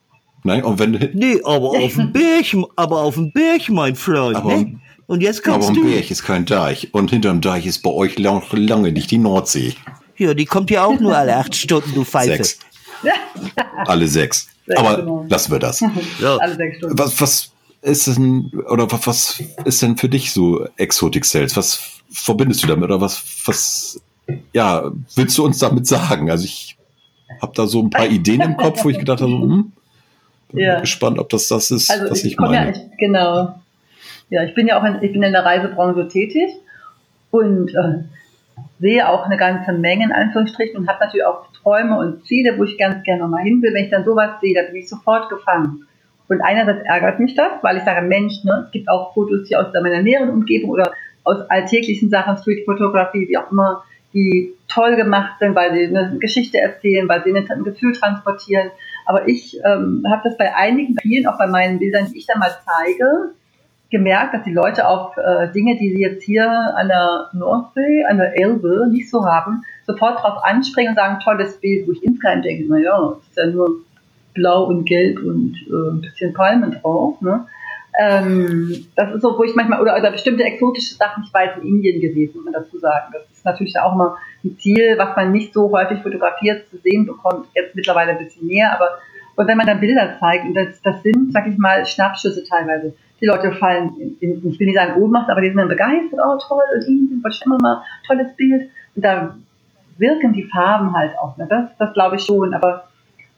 Nein, 0.44 0.64
und 0.64 0.80
wenn 0.80 0.92
Nee, 1.14 1.40
aber 1.44 1.70
auf 1.80 1.96
dem 1.96 2.12
Berg, 2.12 2.46
aber 2.76 3.02
auf 3.02 3.16
dem 3.16 3.32
Berg, 3.32 3.70
mein 3.70 3.96
Freund. 3.96 4.36
Aber, 4.36 4.58
ne? 4.58 4.80
Und 5.08 5.22
jetzt 5.22 5.44
kommst 5.44 5.70
Aber 5.70 5.78
ein 5.78 5.84
Berg 5.84 6.10
ist 6.10 6.24
kein 6.24 6.46
Deich. 6.46 6.94
Und 6.94 7.12
hinterm 7.12 7.42
Deich 7.42 7.66
ist 7.66 7.80
bei 7.80 7.90
euch 7.92 8.18
lang, 8.18 8.44
lange 8.52 8.92
nicht 8.92 9.12
die 9.12 9.18
Nordsee. 9.18 9.76
Ja, 10.18 10.34
die 10.34 10.46
kommt 10.46 10.70
ja 10.72 10.86
auch 10.86 11.00
nur 11.00 11.16
alle 11.16 11.36
acht 11.36 11.56
Stunden, 11.56 11.94
du 11.94 12.06
Pfeife. 12.06 12.38
Sechs. 12.38 12.60
alle 13.86 14.08
sechs. 14.08 14.48
sechs 14.66 14.80
Aber 14.80 14.98
genau. 14.98 15.26
lassen 15.28 15.52
wir 15.52 15.60
das. 15.60 15.82
ja. 16.20 16.38
Alle 16.38 16.56
sechs 16.56 16.78
Stunden. 16.78 16.98
Was, 16.98 17.20
was 17.20 17.52
ist 17.82 18.08
denn, 18.08 18.52
oder 18.70 18.88
was 18.92 19.44
ist 19.66 19.82
denn 19.82 19.98
für 19.98 20.10
dich 20.10 20.32
so 20.32 20.66
Exotic 20.78 21.26
Sales? 21.26 21.58
Was 21.58 21.80
verbindest 22.12 22.64
du 22.64 22.68
damit? 22.68 22.86
Oder 22.86 23.02
was, 23.02 23.22
was, 23.46 24.02
ja, 24.54 24.92
willst 25.16 25.38
du 25.38 25.46
uns 25.46 25.58
damit 25.60 25.88
sagen? 25.88 26.30
Also 26.30 26.46
ich 26.46 26.78
habe 27.42 27.54
da 27.56 27.68
so 27.68 27.82
ein 27.82 27.90
paar 27.90 28.08
Ideen 28.08 28.42
im 28.42 28.58
Kopf, 28.58 28.84
wo 28.84 28.90
ich 28.90 29.00
gedacht 29.00 29.22
habe, 29.22 29.32
hm, 29.32 29.72
bin 30.52 30.64
ja. 30.64 30.80
gespannt, 30.80 31.20
ob 31.20 31.30
das 31.30 31.48
das 31.48 31.72
ist, 31.72 31.90
also 31.92 32.10
was 32.10 32.24
ich, 32.24 32.34
ich 32.34 32.40
meine. 32.40 32.56
Ja, 32.56 32.70
ich, 32.70 32.98
genau. 32.98 33.56
Ja, 34.30 34.44
ich 34.44 34.54
bin 34.54 34.68
ja 34.68 34.80
auch 34.80 34.84
in, 34.84 35.02
ich 35.02 35.12
bin 35.12 35.24
in 35.24 35.34
der 35.34 35.46
Reisebranche 35.46 36.08
tätig 36.08 36.52
und 37.32 37.70
äh, 37.70 38.04
sehe 38.80 39.08
auch 39.08 39.26
eine 39.26 39.38
ganze 39.38 39.74
Menge 39.74 40.06
in 40.06 40.12
Anführungsstrichen 40.12 40.78
und 40.78 40.88
habe 40.88 41.04
natürlich 41.04 41.26
auch 41.26 41.48
Träume 41.62 41.98
und 41.98 42.26
Ziele, 42.26 42.58
wo 42.58 42.64
ich 42.64 42.78
ganz 42.78 43.04
gerne 43.04 43.28
mal 43.28 43.44
hin 43.44 43.62
will. 43.62 43.74
Wenn 43.74 43.86
ich 43.86 43.92
dann 43.92 44.06
sowas 44.06 44.40
sehe, 44.42 44.56
dann 44.56 44.72
bin 44.72 44.82
ich 44.82 44.90
sofort 44.90 45.30
gefangen. 45.30 45.88
Und 46.28 46.42
einerseits 46.42 46.86
ärgert 46.86 47.20
mich 47.20 47.36
das, 47.36 47.52
weil 47.62 47.78
ich 47.78 47.84
sage, 47.84 48.08
Mensch, 48.08 48.44
ne, 48.44 48.64
es 48.66 48.72
gibt 48.72 48.90
auch 48.90 49.14
Fotos 49.14 49.48
hier 49.48 49.60
aus 49.60 49.74
meiner 49.74 50.02
näheren 50.02 50.30
Umgebung 50.30 50.70
oder 50.70 50.94
aus 51.24 51.42
alltäglichen 51.50 52.10
Sachen, 52.10 52.38
Street 52.38 52.66
Photography, 52.66 53.28
wie 53.28 53.38
auch 53.38 53.52
immer, 53.52 53.84
die 54.14 54.54
toll 54.68 54.96
gemacht 54.96 55.34
sind, 55.40 55.56
weil 55.56 55.74
sie 55.74 55.86
eine 55.86 56.18
Geschichte 56.20 56.58
erzählen, 56.58 57.08
weil 57.08 57.24
sie 57.24 57.34
ein 57.34 57.64
Gefühl 57.64 57.94
transportieren. 57.94 58.72
Aber 59.12 59.28
ich 59.28 59.60
ähm, 59.66 60.06
habe 60.10 60.22
das 60.24 60.38
bei 60.38 60.56
einigen, 60.56 60.96
vielen, 61.02 61.28
auch 61.28 61.38
bei 61.38 61.48
meinen 61.48 61.80
Bildern, 61.80 62.10
die 62.10 62.18
ich 62.18 62.28
da 62.28 62.38
mal 62.38 62.52
zeige, 62.66 63.34
gemerkt, 63.90 64.34
dass 64.34 64.44
die 64.44 64.54
Leute 64.54 64.88
auf 64.88 65.18
äh, 65.18 65.52
Dinge, 65.52 65.78
die 65.78 65.90
sie 65.90 66.00
jetzt 66.00 66.24
hier 66.24 66.50
an 66.50 66.88
der 66.88 67.28
Nordsee, 67.34 68.06
an 68.06 68.20
der 68.20 68.40
Elbe 68.40 68.88
nicht 68.90 69.10
so 69.10 69.26
haben, 69.26 69.64
sofort 69.86 70.24
drauf 70.24 70.42
anspringen 70.46 70.92
und 70.92 70.96
sagen, 70.96 71.20
tolles 71.22 71.60
Bild, 71.60 71.86
wo 71.86 71.92
ich 71.92 72.02
insgeheim 72.02 72.42
denke, 72.42 72.72
naja, 72.72 73.18
ist 73.20 73.36
ja 73.36 73.48
nur 73.48 73.82
blau 74.34 74.64
und 74.64 74.86
gelb 74.86 75.20
und 75.20 75.58
äh, 75.68 75.92
ein 75.92 76.00
bisschen 76.00 76.34
Palmen 76.34 76.72
drauf. 76.72 77.20
Ne? 77.20 77.46
Ähm, 78.00 78.88
das 78.96 79.14
ist 79.14 79.22
so, 79.22 79.38
wo 79.38 79.44
ich 79.44 79.56
manchmal, 79.56 79.82
oder, 79.82 79.98
oder 79.98 80.12
bestimmte 80.12 80.44
exotische 80.44 80.96
Sachen, 80.96 81.24
ich 81.26 81.34
weiß 81.34 81.58
in 81.62 81.68
Indien 81.68 82.00
gewesen, 82.00 82.36
muss 82.36 82.46
man 82.46 82.54
dazu 82.54 82.78
sagen. 82.80 83.14
Das 83.14 83.24
ist 83.32 83.46
natürlich 83.46 83.78
auch 83.80 83.94
immer 83.94 84.18
ein 84.44 84.58
Ziel, 84.60 84.96
was 84.98 85.16
man 85.16 85.32
nicht 85.32 85.54
so 85.54 85.72
häufig 85.72 86.02
fotografiert 86.02 86.70
zu 86.70 86.78
sehen 86.78 87.06
bekommt, 87.06 87.48
jetzt 87.54 87.76
mittlerweile 87.76 88.12
ein 88.12 88.20
bisschen 88.20 88.48
mehr, 88.48 88.74
aber 88.74 89.00
und 89.36 89.48
wenn 89.48 89.58
man 89.58 89.66
dann 89.66 89.80
Bilder 89.80 90.18
zeigt, 90.20 90.46
und 90.46 90.54
das, 90.54 90.82
das 90.84 91.02
sind, 91.04 91.32
sag 91.32 91.48
ich 91.48 91.58
mal, 91.58 91.86
Schnappschüsse 91.86 92.44
teilweise, 92.44 92.94
die 93.20 93.26
Leute 93.26 93.52
fallen, 93.54 93.96
in, 93.98 94.18
in, 94.20 94.50
ich 94.50 94.60
will 94.60 94.68
nicht 94.68 94.78
sagen 94.78 95.02
Ohnmacht, 95.02 95.30
aber 95.30 95.42
die 95.42 95.48
sind 95.48 95.58
dann 95.58 95.68
begeistert, 95.68 96.20
oh 96.24 96.38
toll, 96.38 96.64
und 96.76 96.88
Indien, 96.88 97.22
was 97.24 97.42
immer 97.46 97.58
mal, 97.62 97.82
tolles 98.06 98.36
Bild. 98.36 98.70
Und 98.96 99.06
da 99.06 99.36
wirken 99.98 100.34
die 100.34 100.44
Farben 100.44 100.94
halt 100.96 101.18
auch, 101.20 101.38
ne? 101.38 101.48
das, 101.50 101.70
das 101.78 101.94
glaube 101.94 102.18
ich 102.18 102.24
schon, 102.24 102.54
aber 102.54 102.88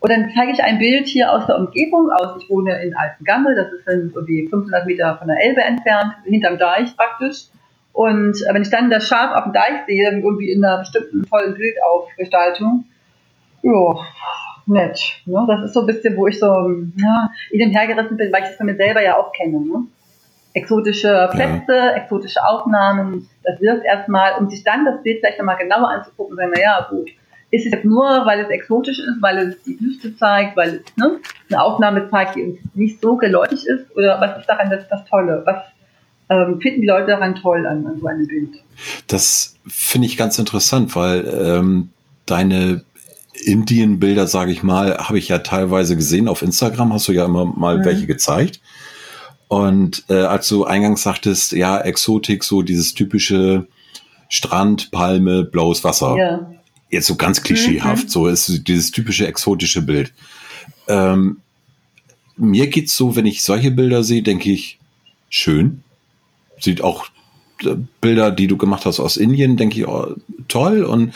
und 0.04 0.10
dann 0.10 0.30
zeige 0.36 0.52
ich 0.52 0.62
ein 0.62 0.80
Bild 0.80 1.08
hier 1.08 1.32
aus 1.32 1.46
der 1.46 1.58
Umgebung 1.58 2.12
aus. 2.12 2.36
Ich 2.38 2.50
wohne 2.50 2.84
in 2.84 2.94
Altengammel, 2.94 3.56
das 3.56 3.72
ist 3.72 3.88
dann 3.88 4.12
irgendwie 4.14 4.50
500 4.50 4.86
Meter 4.86 5.18
von 5.18 5.30
der 5.30 5.42
Elbe 5.42 5.62
entfernt, 5.62 6.16
hinterm 6.26 6.58
Deich 6.58 6.94
praktisch. 6.98 7.46
Und 7.94 8.36
äh, 8.42 8.54
wenn 8.54 8.64
ich 8.64 8.70
dann 8.70 8.90
das 8.90 9.08
Schaf 9.08 9.34
auf 9.34 9.46
dem 9.46 9.54
Deich 9.54 9.86
sehe, 9.88 10.12
irgendwie 10.12 10.52
in 10.52 10.62
einer 10.62 10.80
bestimmten 10.80 11.24
tollen 11.24 11.54
Bildaufgestaltung, 11.54 12.84
ja, 13.62 13.96
nett. 14.66 15.22
Ne? 15.26 15.46
Das 15.48 15.64
ist 15.64 15.74
so 15.74 15.80
ein 15.80 15.86
bisschen, 15.86 16.18
wo 16.18 16.28
ich 16.28 16.38
so 16.38 16.48
ja, 16.48 17.30
in 17.52 17.60
dem 17.60 17.72
hergerissen 17.72 18.18
bin, 18.18 18.30
weil 18.34 18.44
ich 18.44 18.50
es 18.50 18.56
von 18.58 18.66
mir 18.66 18.76
selber 18.76 19.02
ja 19.02 19.16
auch 19.16 19.32
kenne. 19.32 19.62
Ne? 19.62 19.88
Exotische 20.54 21.30
Plätze, 21.32 21.78
ja. 21.78 21.92
exotische 21.92 22.46
Aufnahmen, 22.46 23.30
das 23.44 23.62
wirkt 23.62 23.86
erstmal, 23.86 24.34
um 24.38 24.50
sich 24.50 24.66
dann 24.66 24.84
das 24.84 25.02
Bild 25.02 25.20
vielleicht 25.20 25.40
nochmal 25.40 25.56
genauer 25.56 25.92
anzugucken 25.92 26.34
und 26.34 26.38
sagen, 26.40 26.52
naja, 26.52 26.88
gut, 26.90 27.10
ist 27.54 27.68
es 27.68 27.72
jetzt 27.72 27.86
nur, 27.86 28.04
weil 28.26 28.40
es 28.40 28.50
exotisch 28.50 28.98
ist, 28.98 29.22
weil 29.22 29.38
es 29.38 29.62
die 29.62 29.80
Wüste 29.80 30.18
zeigt, 30.18 30.58
weil 30.58 30.82
es 30.84 30.98
ne, 30.98 31.20
eine 31.50 31.62
Aufnahme 31.62 32.10
zeigt, 32.10 32.36
die 32.36 32.42
uns 32.42 32.60
nicht 32.74 33.00
so 33.00 33.16
geläufig 33.16 33.68
ist? 33.68 33.96
Oder 33.96 34.20
was 34.20 34.40
ist 34.40 34.50
daran 34.50 34.72
das, 34.72 34.90
das 34.90 35.06
Tolle? 35.06 35.44
Was 35.46 35.58
ähm, 36.30 36.60
finden 36.60 36.82
die 36.82 36.88
Leute 36.88 37.12
daran 37.12 37.36
toll 37.36 37.68
an, 37.68 37.86
an 37.86 38.00
so 38.02 38.08
einem 38.08 38.26
Bild? 38.26 38.50
Das 39.06 39.56
finde 39.68 40.08
ich 40.08 40.18
ganz 40.18 40.40
interessant, 40.40 40.96
weil 40.96 41.28
ähm, 41.28 41.90
deine 42.26 42.84
Indien-Bilder, 43.46 44.26
sage 44.26 44.52
ich 44.52 44.64
mal, 44.64 44.98
habe 44.98 45.20
ich 45.20 45.28
ja 45.28 45.38
teilweise 45.38 45.96
gesehen. 45.96 46.28
Auf 46.28 46.42
Instagram 46.42 46.92
hast 46.92 47.08
du 47.08 47.12
ja 47.12 47.26
immer 47.26 47.46
mal 47.46 47.78
mhm. 47.78 47.86
welche 47.86 48.08
gezeigt. 48.08 48.62
Und 49.48 50.06
äh, 50.10 50.24
als 50.24 50.48
du 50.48 50.66
eingangs 50.66 51.04
sagtest, 51.04 51.52
ja, 51.52 51.80
Exotik, 51.80 52.44
so 52.44 52.64
dieses 52.64 52.96
typische 52.96 53.68
Strand, 54.28 54.90
Palme, 54.90 55.44
blaues 55.44 55.84
Wasser. 55.84 56.16
Ja. 56.18 56.53
Jetzt 56.94 57.08
so 57.08 57.16
ganz 57.16 57.42
klischeehaft, 57.42 58.06
mhm. 58.06 58.10
so 58.10 58.28
ist 58.28 58.68
dieses 58.68 58.92
typische 58.92 59.26
exotische 59.26 59.82
Bild. 59.82 60.14
Ähm, 60.88 61.38
mir 62.38 62.68
geht's 62.68 62.96
so, 62.96 63.16
wenn 63.16 63.26
ich 63.26 63.42
solche 63.42 63.72
Bilder 63.72 64.04
sehe, 64.04 64.22
denke 64.22 64.52
ich, 64.52 64.78
schön. 65.28 65.82
Sieht 66.60 66.84
auch 66.84 67.08
äh, 67.64 67.76
Bilder, 68.00 68.30
die 68.30 68.46
du 68.46 68.58
gemacht 68.58 68.86
hast 68.86 69.00
aus 69.00 69.18
Indien, 69.18 69.58
denke 69.58 69.80
ich, 69.80 69.88
oh, 69.88 70.14
toll. 70.48 70.84
Und 70.84 71.16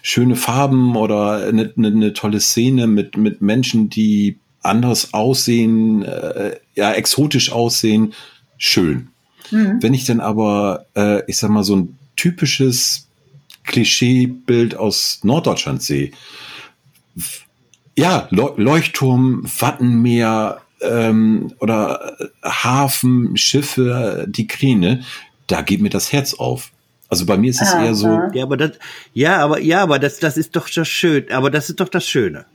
schöne 0.00 0.36
Farben 0.36 0.96
oder 0.96 1.46
eine, 1.46 1.70
eine, 1.76 1.88
eine 1.88 2.12
tolle 2.14 2.40
Szene 2.40 2.86
mit, 2.86 3.18
mit 3.18 3.42
Menschen, 3.42 3.90
die 3.90 4.38
anders 4.62 5.12
aussehen, 5.12 6.02
äh, 6.02 6.56
ja, 6.74 6.92
exotisch 6.92 7.52
aussehen, 7.52 8.14
schön. 8.56 9.08
Mhm. 9.50 9.82
Wenn 9.82 9.92
ich 9.92 10.06
dann 10.06 10.20
aber, 10.20 10.86
äh, 10.96 11.22
ich 11.26 11.36
sag 11.36 11.50
mal, 11.50 11.62
so 11.62 11.76
ein 11.76 11.98
typisches 12.16 13.09
Klischeebild 13.64 14.76
aus 14.76 15.20
Norddeutschland 15.22 15.82
sehe, 15.82 16.12
ja, 17.96 18.28
Leuchtturm, 18.30 19.44
Wattenmeer 19.58 20.62
ähm, 20.80 21.52
oder 21.58 22.16
Hafen, 22.42 23.36
Schiffe, 23.36 24.26
die 24.28 24.46
Kräne, 24.46 25.04
da 25.46 25.62
geht 25.62 25.80
mir 25.80 25.90
das 25.90 26.12
Herz 26.12 26.34
auf. 26.34 26.70
Also 27.08 27.26
bei 27.26 27.36
mir 27.36 27.50
ist 27.50 27.60
es 27.60 27.72
Aha. 27.72 27.84
eher 27.84 27.94
so. 27.94 28.20
Ja, 28.32 28.44
aber 28.44 28.56
das, 28.56 28.72
ja, 29.12 29.38
aber 29.38 29.60
ja, 29.60 29.82
aber 29.82 29.98
das, 29.98 30.20
das 30.20 30.36
ist 30.36 30.54
doch 30.54 30.68
das 30.70 30.88
Schöne. 30.88 31.26
Aber 31.32 31.50
das 31.50 31.68
ist 31.68 31.80
doch 31.80 31.88
das 31.88 32.06
Schöne. 32.06 32.46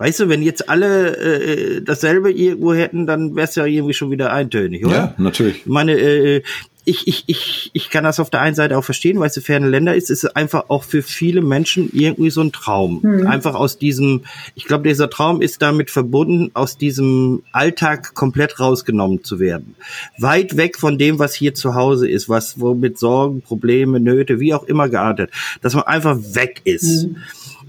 Weißt 0.00 0.18
du, 0.18 0.30
wenn 0.30 0.40
jetzt 0.40 0.70
alle 0.70 1.14
äh, 1.18 1.82
dasselbe 1.82 2.32
irgendwo 2.32 2.72
hätten, 2.72 3.06
dann 3.06 3.36
wäre 3.36 3.46
es 3.46 3.54
ja 3.54 3.66
irgendwie 3.66 3.92
schon 3.92 4.10
wieder 4.10 4.32
eintönig, 4.32 4.86
oder? 4.86 4.94
Ja, 4.94 5.14
natürlich. 5.18 5.58
Ich 5.58 5.66
meine, 5.66 5.92
äh, 5.92 6.42
ich, 6.86 7.06
ich, 7.06 7.24
ich, 7.26 7.70
ich 7.74 7.90
kann 7.90 8.04
das 8.04 8.18
auf 8.18 8.30
der 8.30 8.40
einen 8.40 8.54
Seite 8.54 8.78
auch 8.78 8.84
verstehen, 8.84 9.20
weil 9.20 9.28
es 9.28 9.38
ferne 9.44 9.68
Länder 9.68 9.94
ist, 9.94 10.10
ist 10.10 10.24
es 10.24 10.34
einfach 10.34 10.64
auch 10.68 10.84
für 10.84 11.02
viele 11.02 11.42
Menschen 11.42 11.90
irgendwie 11.92 12.30
so 12.30 12.40
ein 12.40 12.50
Traum. 12.50 13.00
Mhm. 13.02 13.26
Einfach 13.26 13.54
aus 13.54 13.76
diesem, 13.76 14.22
ich 14.54 14.64
glaube, 14.64 14.88
dieser 14.88 15.10
Traum 15.10 15.42
ist 15.42 15.60
damit 15.60 15.90
verbunden, 15.90 16.50
aus 16.54 16.78
diesem 16.78 17.42
Alltag 17.52 18.14
komplett 18.14 18.58
rausgenommen 18.58 19.22
zu 19.22 19.38
werden. 19.38 19.74
Weit 20.18 20.56
weg 20.56 20.78
von 20.78 20.96
dem, 20.96 21.18
was 21.18 21.34
hier 21.34 21.54
zu 21.54 21.74
Hause 21.74 22.08
ist, 22.08 22.30
was 22.30 22.58
womit 22.58 22.98
Sorgen, 22.98 23.42
Probleme, 23.42 24.00
Nöte, 24.00 24.40
wie 24.40 24.54
auch 24.54 24.64
immer 24.64 24.88
geartet, 24.88 25.30
dass 25.60 25.74
man 25.74 25.84
einfach 25.84 26.16
weg 26.32 26.62
ist. 26.64 27.06
Mhm. 27.06 27.16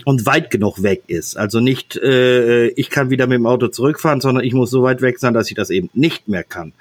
Und 0.05 0.25
weit 0.25 0.49
genug 0.49 0.83
weg 0.83 1.03
ist. 1.07 1.37
Also 1.37 1.59
nicht, 1.59 1.97
äh, 1.97 2.67
ich 2.67 2.89
kann 2.89 3.09
wieder 3.09 3.27
mit 3.27 3.35
dem 3.35 3.45
Auto 3.45 3.67
zurückfahren, 3.67 4.21
sondern 4.21 4.43
ich 4.43 4.53
muss 4.53 4.71
so 4.71 4.83
weit 4.83 5.01
weg 5.01 5.19
sein, 5.19 5.33
dass 5.33 5.49
ich 5.49 5.55
das 5.55 5.69
eben 5.69 5.89
nicht 5.93 6.27
mehr 6.27 6.43
kann. 6.43 6.73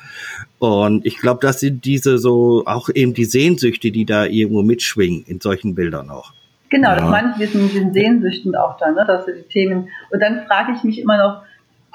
Und 0.59 1.07
ich 1.07 1.19
glaube, 1.19 1.41
das 1.43 1.61
sind 1.61 1.85
diese 1.85 2.19
so, 2.19 2.65
auch 2.67 2.89
eben 2.95 3.15
die 3.15 3.25
Sehnsüchte, 3.25 3.91
die 3.91 4.05
da 4.05 4.25
irgendwo 4.25 4.63
mitschwingen 4.63 5.25
in 5.27 5.41
solchen 5.41 5.75
Bildern 5.75 6.11
auch. 6.11 6.33
Genau, 6.71 6.91
ja. 6.91 6.97
das 6.97 7.11
meine 7.11 7.35
ich 7.39 7.55
mit 7.55 7.75
den 7.75 7.93
Sehnsüchten 7.93 8.55
auch 8.55 8.77
da, 8.79 8.91
ne, 8.91 9.05
dass 9.07 9.27
die 9.27 9.43
Themen. 9.51 9.89
Und 10.11 10.21
dann 10.21 10.47
frage 10.47 10.73
ich 10.77 10.85
mich 10.85 11.01
immer 11.01 11.19
noch, 11.19 11.43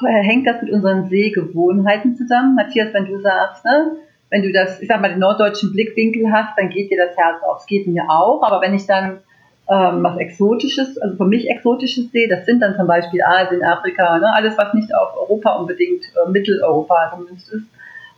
hängt 0.04 0.46
das 0.46 0.62
mit 0.62 0.72
unseren 0.72 1.08
Sehgewohnheiten 1.08 2.16
zusammen? 2.16 2.56
Matthias, 2.56 2.94
wenn 2.94 3.06
du 3.06 3.20
sagst, 3.22 3.64
ne, 3.64 3.98
wenn 4.30 4.42
du 4.42 4.52
das, 4.52 4.82
ich 4.82 4.88
sag 4.88 5.02
mal, 5.02 5.10
den 5.10 5.20
norddeutschen 5.20 5.72
Blickwinkel 5.72 6.32
hast, 6.32 6.58
dann 6.58 6.70
geht 6.70 6.92
dir 6.92 6.98
das 6.98 7.16
Herz 7.16 7.42
auf. 7.44 7.62
Es 7.62 7.66
geht 7.68 7.88
mir 7.88 8.04
auch, 8.10 8.44
aber 8.44 8.62
wenn 8.62 8.74
ich 8.74 8.86
dann 8.86 9.20
ähm, 9.70 10.04
was 10.04 10.18
Exotisches, 10.18 10.98
also 11.00 11.18
für 11.18 11.26
mich 11.26 11.50
Exotisches 11.50 12.12
sehe, 12.12 12.28
das 12.28 12.46
sind 12.46 12.62
dann 12.62 12.76
zum 12.76 12.88
Beispiel 12.88 13.22
Asien, 13.24 13.64
Afrika, 13.64 14.18
ne, 14.20 14.32
alles, 14.34 14.58
was 14.58 14.74
nicht 14.74 14.94
auf 14.94 15.16
Europa 15.18 15.56
unbedingt, 15.56 16.04
äh, 16.06 16.30
Mitteleuropa 16.30 17.12
zumindest 17.14 17.52
ist, 17.52 17.66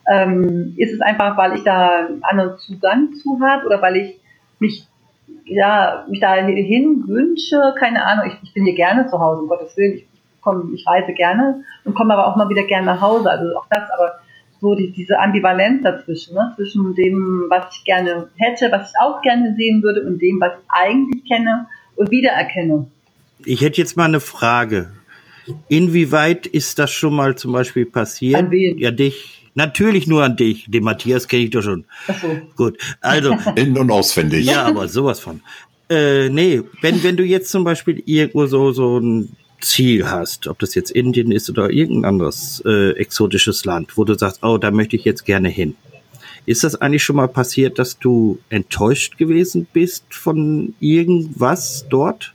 ähm, 0.10 0.73
ist 0.77 0.93
es 0.93 1.01
einfach, 1.01 1.38
weil 1.38 1.55
ich 1.55 1.63
da 1.63 2.07
einen 2.07 2.23
anderen 2.23 2.57
Zugang 2.57 3.13
zu 3.13 3.39
habe 3.41 3.65
oder 3.65 3.81
weil 3.81 3.95
ich 3.97 4.19
mich 4.60 4.88
ja, 5.45 6.05
mich 6.10 6.19
da 6.19 6.36
hin 6.36 7.03
wünsche, 7.07 7.73
keine 7.79 8.05
Ahnung, 8.05 8.25
ich, 8.27 8.43
ich 8.43 8.53
bin 8.53 8.65
hier 8.65 8.75
gerne 8.75 9.07
zu 9.07 9.19
Hause, 9.19 9.41
um 9.41 9.47
Gottes 9.47 9.75
Willen, 9.77 9.93
ich, 9.93 10.07
komm, 10.41 10.73
ich 10.73 10.86
reise 10.86 11.13
gerne 11.13 11.63
und 11.86 11.95
komme 11.95 12.13
aber 12.13 12.27
auch 12.27 12.36
mal 12.36 12.49
wieder 12.49 12.63
gerne 12.63 12.86
nach 12.86 13.01
Hause, 13.01 13.29
also 13.29 13.57
auch 13.57 13.65
das, 13.69 13.89
aber 13.91 14.19
so 14.62 14.76
die, 14.76 14.91
diese 14.91 15.20
Ambivalenz 15.20 15.84
dazwischen, 15.84 16.34
ne? 16.36 16.54
zwischen 16.56 16.96
dem, 16.96 17.46
was 17.50 17.76
ich 17.76 17.84
gerne 17.84 18.30
hätte, 18.38 18.72
was 18.72 18.89
ich 18.89 18.96
auch 19.02 19.22
gerne 19.22 19.56
sehen 19.56 19.84
würde 19.84 20.02
und 20.02 20.22
dem, 20.22 20.39
was 20.39 20.54
ich 20.54 20.70
eigentlich 20.70 21.24
kenne 21.26 21.67
und 21.96 22.12
wiedererkenne. 22.12 22.88
Ich 23.46 23.62
hätte 23.62 23.80
jetzt 23.80 23.98
mal 23.98 24.06
eine 24.06 24.20
Frage. 24.20 24.91
Inwieweit 25.70 26.48
ist 26.48 26.80
das 26.80 26.91
schon 26.91 27.15
mal 27.15 27.36
zum 27.36 27.54
Beispiel 27.54 27.86
passiert? 27.86 28.36
An 28.36 28.52
wen? 28.52 28.78
Ja, 28.78 28.91
dich. 28.91 29.50
Natürlich 29.56 30.06
nur 30.08 30.24
an 30.24 30.36
dich. 30.36 30.65
Den 30.67 30.84
Matthias 30.84 31.28
kenne 31.28 31.43
ich 31.43 31.50
doch 31.50 31.63
schon. 31.63 31.86
Ach 32.08 32.22
so. 32.22 32.38
Gut. 32.56 32.78
Also. 33.02 33.36
In- 33.56 33.78
und 33.78 33.89
auswendig. 33.89 34.46
Ja, 34.46 34.63
aber 34.65 34.88
sowas 34.88 35.20
von. 35.20 35.41
Äh, 35.89 36.30
nee, 36.30 36.62
wenn, 36.82 37.02
wenn 37.04 37.15
du 37.15 37.24
jetzt 37.24 37.50
zum 37.50 37.63
Beispiel 37.63 38.04
irgendwo 38.06 38.46
so, 38.46 38.72
so 38.72 39.00
ein 39.00 39.36
Ziel 39.60 40.10
hast, 40.10 40.48
ob 40.48 40.60
das 40.60 40.76
jetzt 40.76 40.91
Indien 40.91 41.32
ist 41.32 41.50
oder 41.50 41.70
irgendein 41.70 42.10
anderes 42.10 42.62
äh, 42.65 42.91
exotisches 42.91 43.65
Land, 43.65 43.98
wo 43.98 44.04
du 44.04 44.13
sagst, 44.13 44.43
oh, 44.43 44.58
da 44.58 44.72
möchte 44.72 44.96
ich 44.96 45.04
jetzt 45.04 45.26
gerne 45.26 45.50
hin. 45.50 45.76
Ist 46.46 46.63
das 46.63 46.80
eigentlich 46.80 47.04
schon 47.04 47.17
mal 47.17 47.28
passiert, 47.28 47.78
dass 47.78 48.00
du 48.00 48.39
enttäuscht 48.50 49.17
gewesen 49.17 49.67
bist 49.72 50.06
von 50.13 50.76
irgendwas 50.80 51.86
dort? 51.89 52.34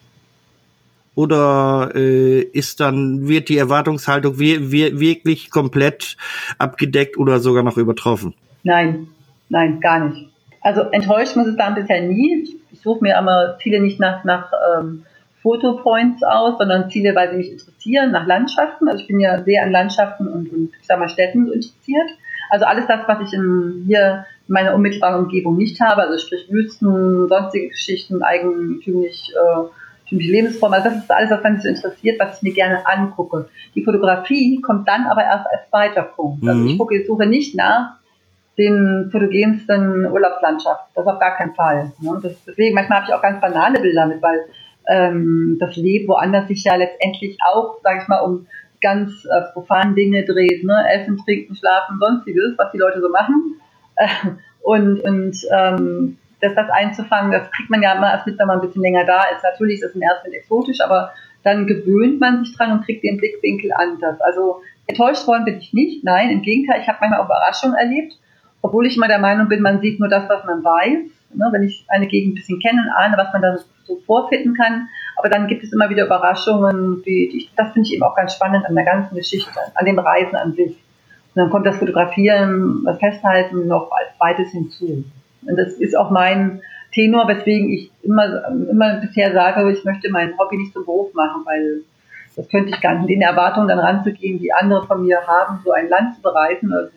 Oder 1.15 1.93
äh, 1.95 2.41
ist 2.41 2.81
dann, 2.81 3.29
wird 3.29 3.49
die 3.49 3.59
Erwartungshaltung 3.59 4.39
wir, 4.39 4.71
wir, 4.71 4.99
wirklich 4.99 5.51
komplett 5.51 6.17
abgedeckt 6.59 7.19
oder 7.19 7.39
sogar 7.39 7.63
noch 7.63 7.77
übertroffen? 7.77 8.35
Nein, 8.63 9.09
nein, 9.49 9.81
gar 9.81 10.09
nicht. 10.09 10.29
Also 10.61 10.83
enttäuscht 10.83 11.37
muss 11.37 11.47
es 11.47 11.57
dann 11.57 11.75
bisher 11.75 12.03
nie. 12.03 12.57
Ich 12.71 12.81
suche 12.81 13.03
mir 13.03 13.19
aber 13.19 13.59
Ziele 13.63 13.81
nicht 13.81 13.99
nach, 13.99 14.25
nach 14.25 14.51
ähm, 14.79 15.05
Fotopoints 15.43 16.23
aus, 16.23 16.59
sondern 16.59 16.91
Ziele, 16.91 17.15
weil 17.15 17.31
sie 17.31 17.37
mich 17.37 17.53
interessieren, 17.53 18.13
nach 18.13 18.27
Landschaften. 18.27 18.89
Also 18.89 19.03
ich 19.03 19.09
bin 19.09 19.21
ja 19.21 19.43
sehr 19.43 19.65
an 19.65 19.73
Landschaften 19.73 20.29
und, 20.29 20.53
und 20.53 20.71
ich 20.81 20.87
sag 20.87 20.99
mal 20.99 21.09
Städten 21.09 21.47
interessiert. 21.53 22.11
Also 22.51 22.65
alles 22.67 22.87
das, 22.87 23.01
was 23.07 23.27
ich 23.27 23.33
in, 23.33 23.85
hier 23.87 24.27
in 24.47 24.53
meiner 24.53 24.75
unmittelbaren 24.75 25.25
Umgebung 25.25 25.57
nicht 25.57 25.81
habe, 25.81 26.03
also 26.03 26.19
sprich 26.19 26.51
Wüsten, 26.51 27.29
sonstige 27.29 27.69
Geschichten, 27.69 28.23
eigentümlich, 28.23 29.33
äh, 29.35 29.69
Lebensformen. 30.11 30.79
Also 30.79 30.91
das 30.91 31.05
ist 31.05 31.11
alles, 31.11 31.31
was 31.31 31.43
mich 31.43 31.63
so 31.63 31.69
interessiert, 31.69 32.21
was 32.21 32.37
ich 32.37 32.43
mir 32.43 32.53
gerne 32.53 32.87
angucke. 32.87 33.49
Die 33.75 33.83
Fotografie 33.83 34.61
kommt 34.61 34.87
dann 34.89 35.07
aber 35.07 35.23
erst 35.23 35.47
als 35.51 35.69
zweiter 35.71 36.03
Punkt. 36.03 36.47
Also 36.47 36.65
ich 36.67 36.75
mhm. 36.75 36.79
gucke, 36.79 36.97
ich 36.99 37.07
suche 37.07 37.27
nicht 37.27 37.55
nach 37.55 37.97
den 38.59 39.09
fotogensten 39.11 40.07
Urlaubslandschaft. 40.07 40.85
Das 40.95 41.07
auf 41.07 41.19
gar 41.19 41.37
keinen 41.37 41.55
Fall. 41.55 41.93
Ne? 42.01 42.21
Das, 42.23 42.33
deswegen, 42.47 42.75
manchmal 42.75 42.99
habe 42.99 43.09
ich 43.09 43.15
auch 43.15 43.23
ganz 43.23 43.41
banale 43.41 43.81
Bilder 43.81 44.07
mit, 44.07 44.21
weil 44.21 44.45
ähm, 44.89 45.57
das 45.61 45.77
Leben 45.77 46.09
woanders 46.09 46.49
sich 46.49 46.65
ja 46.65 46.77
letztendlich 46.77 47.39
auch, 47.53 47.81
sage 47.83 48.01
ich 48.03 48.09
mal, 48.09 48.21
um 48.21 48.47
ganz 48.81 49.25
äh, 49.25 49.53
profane 49.53 49.95
Dinge 49.95 50.25
dreht, 50.25 50.65
ne? 50.65 50.85
Essen, 50.93 51.17
Trinken, 51.25 51.55
Schlafen, 51.55 51.99
sonstiges, 52.01 52.55
was 52.59 52.73
die 52.73 52.79
Leute 52.79 53.01
so 53.01 53.09
machen. 53.09 53.61
Äh, 53.97 54.09
und 54.63 55.01
und 55.01 55.37
ähm, 55.53 56.19
das, 56.41 56.55
das 56.55 56.69
einzufangen, 56.71 57.31
das 57.33 57.51
kriegt 57.53 57.71
man 57.71 57.83
ja 57.83 57.95
immer 57.95 58.11
erst 58.11 58.27
mit, 58.27 58.39
wenn 58.39 58.49
man 58.49 58.59
ein 58.59 58.67
bisschen 58.67 58.83
länger 58.83 59.07
da 59.07 59.23
ist. 59.35 59.43
Natürlich 59.45 59.77
ist 59.77 59.85
das 59.85 59.95
im 59.95 60.03
ersten 60.03 60.33
exotisch, 60.33 60.81
aber 60.81 61.13
dann 61.45 61.67
gewöhnt 61.67 62.21
man 62.21 62.45
sich 62.45 62.57
dran 62.57 62.73
und 62.73 62.85
kriegt 62.85 63.05
den 63.05 63.17
Blickwinkel 63.17 63.73
anders. 63.73 64.21
Also 64.21 64.61
enttäuscht 64.87 65.27
worden 65.27 65.45
bin 65.45 65.59
ich 65.59 65.73
nicht, 65.73 66.05
nein, 66.05 66.31
im 66.31 66.43
Gegenteil, 66.43 66.81
ich 66.81 66.89
habe 66.89 66.99
manchmal 67.01 67.21
auch 67.21 67.27
Überraschungen 67.27 67.77
erlebt, 67.77 68.15
obwohl 68.61 68.87
ich 68.87 68.97
immer 68.97 69.09
der 69.09 69.19
Meinung 69.19 69.49
bin, 69.49 69.63
man 69.63 69.81
sieht 69.81 69.99
nur 69.99 70.09
das, 70.09 70.29
was 70.29 70.45
man 70.45 70.63
weiß. 70.63 71.11
Ne? 71.35 71.49
Wenn 71.53 71.63
ich 71.63 71.85
eine 71.89 72.07
Gegend 72.07 72.33
ein 72.33 72.35
bisschen 72.37 72.61
kenne 72.61 72.83
und 72.83 72.91
ahne, 72.91 73.17
was 73.17 73.33
man 73.33 73.43
da 73.43 73.59
so 73.85 73.97
vorfinden 74.07 74.55
kann. 74.55 74.89
Aber 75.17 75.29
dann 75.29 75.47
gibt 75.47 75.63
es 75.63 75.73
immer 75.73 75.91
wieder 75.91 76.07
Überraschungen, 76.07 77.03
die, 77.05 77.29
die 77.29 77.49
das 77.57 77.73
finde 77.73 77.89
ich 77.89 77.95
eben 77.95 78.03
auch 78.03 78.15
ganz 78.15 78.35
spannend 78.35 78.67
an 78.67 78.75
der 78.75 78.85
ganzen 78.85 79.15
Geschichte, 79.15 79.59
an 79.75 79.85
dem 79.85 79.99
Reisen 79.99 80.37
an 80.37 80.55
sich. 80.55 80.77
Und 81.35 81.43
dann 81.43 81.51
kommt 81.51 81.67
das 81.67 81.79
Fotografieren, 81.79 82.83
das 82.85 82.99
Festhalten 82.99 83.67
noch 83.67 83.91
als 83.91 84.17
zweites 84.17 84.51
hinzu. 84.51 85.05
Und 85.47 85.57
das 85.57 85.75
ist 85.75 85.97
auch 85.97 86.11
mein 86.11 86.61
Tenor, 86.93 87.27
weswegen 87.27 87.71
ich 87.71 87.91
immer, 88.03 88.49
immer 88.71 88.97
bisher 89.01 89.33
sage, 89.33 89.71
ich 89.73 89.85
möchte 89.85 90.11
mein 90.11 90.37
Hobby 90.39 90.59
nicht 90.59 90.73
zum 90.73 90.85
Beruf 90.85 91.15
machen, 91.15 91.43
weil 91.45 91.83
das 92.37 92.49
könnte 92.49 92.71
ich 92.71 92.81
gar 92.81 92.95
nicht. 92.95 93.11
In 93.11 93.21
den 93.21 93.23
Erwartungen 93.23 93.69
dann 93.69 93.79
ranzugehen, 93.79 94.39
die 94.39 94.53
andere 94.53 94.87
von 94.87 95.05
mir 95.05 95.19
haben, 95.27 95.61
so 95.65 95.73
ein 95.73 95.89
Land 95.89 96.17
zu 96.17 96.23
bereisen, 96.23 96.73
also, 96.73 96.91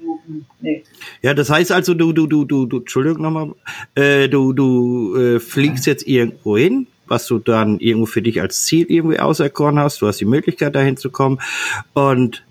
nee. 0.62 0.84
Ja, 1.22 1.34
das 1.34 1.50
heißt 1.50 1.72
also, 1.72 1.94
du, 1.94 2.14
du, 2.14 2.28
du, 2.28 2.46
du, 2.46 2.66
du 2.66 2.78
Entschuldigung 2.78 3.22
nochmal, 3.22 3.52
äh, 3.96 4.30
du, 4.30 4.54
du 4.54 5.16
äh, 5.18 5.40
fliegst 5.40 5.86
jetzt 5.86 6.08
irgendwo 6.08 6.58
hin, 6.58 6.88
was 7.08 7.28
du 7.28 7.40
dann 7.40 7.80
irgendwo 7.80 8.06
für 8.06 8.22
dich 8.22 8.42
als 8.42 8.64
Ziel 8.64 8.86
irgendwie 8.90 9.20
auserkoren 9.20 9.78
hast. 9.80 10.02
Du 10.02 10.08
hast 10.08 10.20
die 10.22 10.26
Möglichkeit, 10.26 10.74
dahin 10.76 10.98
zu 10.98 11.12
kommen. 11.12 11.40
Und 11.94 12.45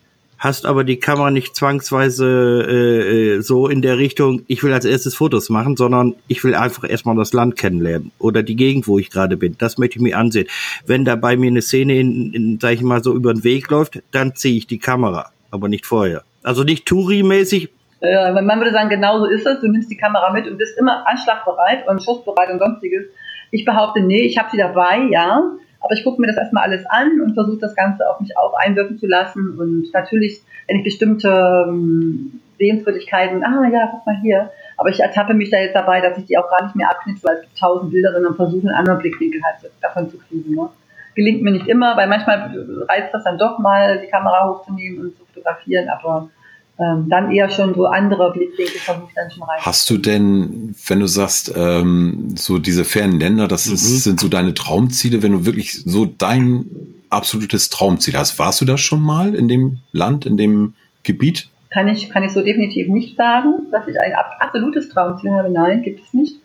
hast 0.45 0.67
aber 0.67 0.85
die 0.85 1.01
Kamera 1.01 1.31
nicht 1.31 1.57
zwangsweise 1.57 2.67
äh, 2.69 3.37
äh, 3.37 3.41
so 3.41 3.67
in 3.67 3.81
der 3.81 3.97
Richtung, 3.97 4.43
ich 4.47 4.63
will 4.63 4.75
als 4.75 4.85
erstes 4.85 5.15
Fotos 5.15 5.49
machen, 5.49 5.75
sondern 5.75 6.15
ich 6.29 6.45
will 6.45 6.55
einfach 6.55 6.89
erstmal 6.89 7.17
das 7.17 7.33
Land 7.33 7.57
kennenlernen 7.57 8.13
oder 8.19 8.43
die 8.43 8.55
Gegend, 8.55 8.87
wo 8.87 8.99
ich 8.99 9.11
gerade 9.11 9.39
bin. 9.39 9.57
Das 9.59 9.79
möchte 9.79 9.97
ich 9.97 10.03
mir 10.03 10.19
ansehen. 10.19 10.47
Wenn 10.87 11.07
da 11.07 11.17
bei 11.17 11.39
mir 11.39 11.49
eine 11.49 11.63
Szene, 11.63 11.99
in, 11.99 12.35
in, 12.35 12.59
sag 12.61 12.75
ich 12.75 12.83
mal, 12.83 13.03
so 13.03 13.15
über 13.15 13.33
den 13.33 13.43
Weg 13.43 13.71
läuft, 13.71 14.03
dann 14.13 14.37
ziehe 14.37 14.59
ich 14.59 14.67
die 14.67 14.79
Kamera, 14.79 15.31
aber 15.51 15.69
nicht 15.69 15.87
vorher. 15.87 16.23
Also 16.43 16.63
nicht 16.63 16.87
Touri-mäßig. 16.87 17.71
Ja, 18.03 18.31
man 18.39 18.59
würde 18.61 18.73
sagen, 18.73 18.91
genau 18.91 19.19
so 19.21 19.25
ist 19.25 19.47
es. 19.47 19.61
Du 19.61 19.69
nimmst 19.69 19.91
die 19.91 19.97
Kamera 19.97 20.31
mit 20.31 20.47
und 20.47 20.59
bist 20.59 20.79
immer 20.79 21.07
anschlagbereit 21.09 21.89
und 21.89 22.05
schussbereit 22.05 22.51
und 22.51 22.59
sonstiges. 22.59 23.07
Ich 23.51 23.65
behaupte, 23.65 24.03
nee, 24.03 24.27
ich 24.27 24.37
habe 24.37 24.51
sie 24.51 24.59
dabei, 24.59 25.09
ja, 25.11 25.43
aber 25.85 25.93
ich 25.93 26.03
gucke 26.03 26.21
mir 26.21 26.27
das 26.27 26.39
erstmal 26.39 26.65
alles 26.65 26.87
an 26.87 27.21
und 27.21 27.35
versuche 27.35 27.59
das 27.59 27.75
Ganze 27.75 28.09
auf 28.09 28.19
mich 28.19 28.37
auch 28.39 28.55
einwirken 28.55 28.99
zu 28.99 29.07
lassen. 29.07 29.59
Und 29.59 29.93
natürlich, 29.93 30.41
wenn 30.67 30.79
ich 30.79 30.85
bestimmte 30.85 31.67
ähm, 31.69 32.41
Sehenswürdigkeiten, 32.59 33.45
ah 33.45 33.69
ja, 33.71 33.89
guck 33.91 34.07
mal 34.07 34.17
hier, 34.23 34.51
aber 34.79 34.89
ich 34.89 35.01
ertappe 35.01 35.35
mich 35.35 35.51
da 35.51 35.59
jetzt 35.59 35.75
dabei, 35.75 36.01
dass 36.01 36.17
ich 36.17 36.25
die 36.25 36.39
auch 36.39 36.49
gar 36.49 36.65
nicht 36.65 36.75
mehr 36.75 36.91
abknipse, 36.91 37.23
weil 37.25 37.37
es 37.37 37.43
gibt 37.43 37.59
tausend 37.59 37.93
Bilder, 37.93 38.13
sondern 38.13 38.35
versuche 38.35 38.67
einen 38.67 38.77
anderen 38.77 38.99
Blickwinkel 38.99 39.43
halt 39.45 39.71
davon 39.83 40.09
zu 40.09 40.17
kriegen. 40.19 40.55
Ne? 40.55 40.71
Gelingt 41.15 41.43
mir 41.43 41.53
nicht 41.53 41.69
immer, 41.69 41.97
weil 41.99 42.09
manchmal 42.09 42.51
reizt 42.89 43.13
das 43.13 43.25
dann 43.25 43.37
doch 43.37 43.59
mal, 43.59 44.01
die 44.01 44.09
Kamera 44.09 44.49
hochzunehmen 44.49 45.01
und 45.01 45.17
zu 45.17 45.25
fotografieren, 45.27 45.91
aber 45.91 46.31
ähm, 46.79 47.09
dann 47.09 47.31
eher 47.31 47.49
schon 47.51 47.75
so 47.75 47.87
andere 47.87 48.33
Blickwinkel 48.33 48.81
versuche 48.81 49.07
ich 49.09 49.15
dann 49.15 49.31
schon 49.31 49.45
rein. 49.45 49.61
Hast 49.61 49.89
du 49.91 49.99
denn, 49.99 50.75
wenn 50.87 51.01
du 51.01 51.07
sagst, 51.07 51.53
ähm, 51.57 52.35
so 52.37 52.59
diese 52.59 52.85
fernen 52.85 53.21
Länder, 53.21 53.47
das 53.47 53.67
ist, 53.67 53.85
mhm. 53.85 53.97
sind 53.97 54.21
so 54.21 54.29
deine 54.29 54.55
Traumziele, 54.55 55.23
wenn 55.23 55.33
du 55.33 55.47
wirklich 55.47 55.85
so 55.85 56.05
dein 56.05 56.67
absolutes 57.11 57.71
Traumziel 57.71 58.17
hast, 58.17 58.39
warst 58.41 58.61
du 58.61 58.65
da 58.65 58.77
schon 58.77 59.03
mal 59.03 59.35
in 59.35 59.47
dem 59.47 59.79
Land, 59.93 60.27
in 60.27 60.37
dem 60.37 60.75
Gebiet? 61.05 61.49
Kann 61.71 61.87
ich, 61.87 62.11
kann 62.11 62.25
ich 62.25 62.33
so 62.33 62.43
definitiv 62.43 62.89
nicht 62.89 63.17
sagen, 63.17 63.67
dass 63.71 63.87
ich 63.87 63.99
ein 64.01 64.13
absolutes 64.41 64.89
Traumziel 64.89 65.31
habe. 65.33 65.51
Nein, 65.51 65.83
gibt 65.83 66.01
es 66.05 66.13
nicht. 66.13 66.37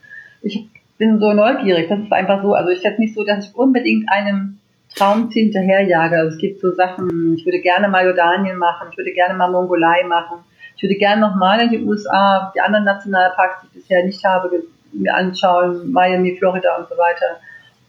Ich 0.42 0.68
bin 1.00 1.20
so 1.20 1.34
neugierig. 1.34 1.90
Das 1.90 2.00
ist 2.00 2.12
einfach 2.12 2.44
so. 2.44 2.54
Also 2.54 2.70
ich 2.70 2.84
jetzt 2.84 3.00
nicht 3.00 3.16
so, 3.16 3.24
dass 3.24 3.48
ich 3.48 3.56
unbedingt 3.56 4.10
einem 4.10 4.59
Traumziel 4.96 5.44
hinterherjage. 5.44 6.18
Also 6.18 6.36
es 6.36 6.42
gibt 6.42 6.62
so 6.62 6.72
Sachen, 6.74 7.36
ich 7.36 7.46
würde 7.46 7.60
gerne 7.60 7.88
mal 7.88 8.06
Jordanien 8.06 8.58
machen, 8.58 8.88
ich 8.92 8.98
würde 8.98 9.12
gerne 9.12 9.36
mal 9.36 9.52
Mongolei 9.52 10.04
machen, 10.08 10.40
ich 10.76 10.84
würde 10.84 10.96
gerne 10.96 11.22
nochmal 11.22 11.62
in 11.62 11.70
die 11.70 11.84
USA, 11.84 12.52
die 12.56 12.62
anderen 12.62 12.86
Nationalparks, 12.86 13.62
die 13.62 13.68
ich 13.68 13.74
bisher 13.82 14.06
nicht 14.06 14.24
habe, 14.24 14.64
mir 14.92 15.14
anschauen, 15.14 15.92
Miami, 15.92 16.36
Florida 16.38 16.78
und 16.78 16.90
so 16.90 16.96
weiter. 16.98 17.40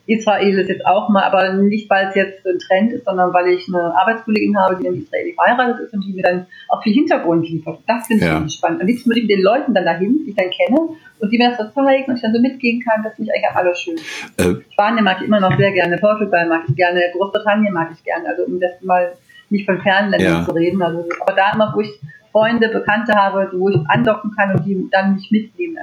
Israel 0.06 0.58
ist 0.58 0.68
jetzt 0.68 0.84
auch 0.86 1.08
mal, 1.08 1.22
aber 1.22 1.52
nicht, 1.52 1.88
weil 1.88 2.08
es 2.08 2.14
jetzt 2.16 2.44
ein 2.44 2.58
Trend 2.58 2.92
ist, 2.92 3.04
sondern 3.04 3.32
weil 3.32 3.48
ich 3.48 3.68
eine 3.68 3.94
Arbeitskollegin 3.96 4.58
habe, 4.58 4.76
die 4.76 4.86
in 4.86 5.02
Israel 5.02 5.32
verheiratet 5.34 5.86
ist 5.86 5.94
und 5.94 6.04
die 6.04 6.12
mir 6.12 6.22
dann 6.22 6.46
auch 6.68 6.82
viel 6.82 6.94
Hintergrund 6.94 7.48
liefert. 7.48 7.78
Das 7.86 8.08
finde 8.08 8.24
ich 8.24 8.30
ja. 8.30 8.48
spannend. 8.48 8.80
Am 8.80 8.88
liebsten 8.88 9.10
würde 9.10 9.20
ich 9.20 9.28
mit 9.28 9.36
den 9.36 9.42
Leuten 9.42 9.72
dann 9.72 9.84
dahin, 9.84 10.24
die 10.24 10.30
ich 10.30 10.36
dann 10.36 10.50
kenne, 10.50 10.96
und 11.20 11.30
die 11.30 11.38
mir 11.38 11.50
das 11.50 11.58
so 11.58 11.82
zeigen 11.82 12.10
und 12.10 12.16
ich 12.16 12.22
dann 12.22 12.32
so 12.32 12.40
mitgehen 12.40 12.82
kann, 12.82 13.02
das 13.02 13.14
finde 13.14 13.30
ich 13.30 13.36
eigentlich 13.36 13.56
alles 13.56 13.80
schön. 13.80 13.96
Äh, 14.36 14.60
Spanien 14.72 15.04
mag 15.04 15.18
ich 15.20 15.26
immer 15.26 15.40
noch 15.40 15.56
sehr 15.56 15.72
gerne, 15.72 15.96
Portugal 15.98 16.48
mag 16.48 16.62
ich 16.68 16.76
gerne, 16.76 17.02
Großbritannien 17.12 17.72
mag 17.72 17.90
ich 17.94 18.02
gerne, 18.02 18.28
also 18.28 18.44
um 18.44 18.58
das 18.58 18.72
mal 18.82 19.12
nicht 19.50 19.66
von 19.66 19.80
Fernländern 19.80 20.32
ja. 20.32 20.44
zu 20.44 20.52
reden. 20.52 20.80
Also, 20.80 21.04
aber 21.20 21.32
da 21.34 21.52
immer, 21.52 21.72
wo 21.74 21.80
ich 21.80 21.90
Freunde, 22.32 22.68
Bekannte 22.68 23.12
habe, 23.14 23.50
wo 23.52 23.68
ich 23.68 23.78
andocken 23.88 24.32
kann 24.36 24.54
und 24.54 24.64
die 24.64 24.88
dann 24.90 25.16
mich 25.16 25.30
mitnehmen. 25.30 25.76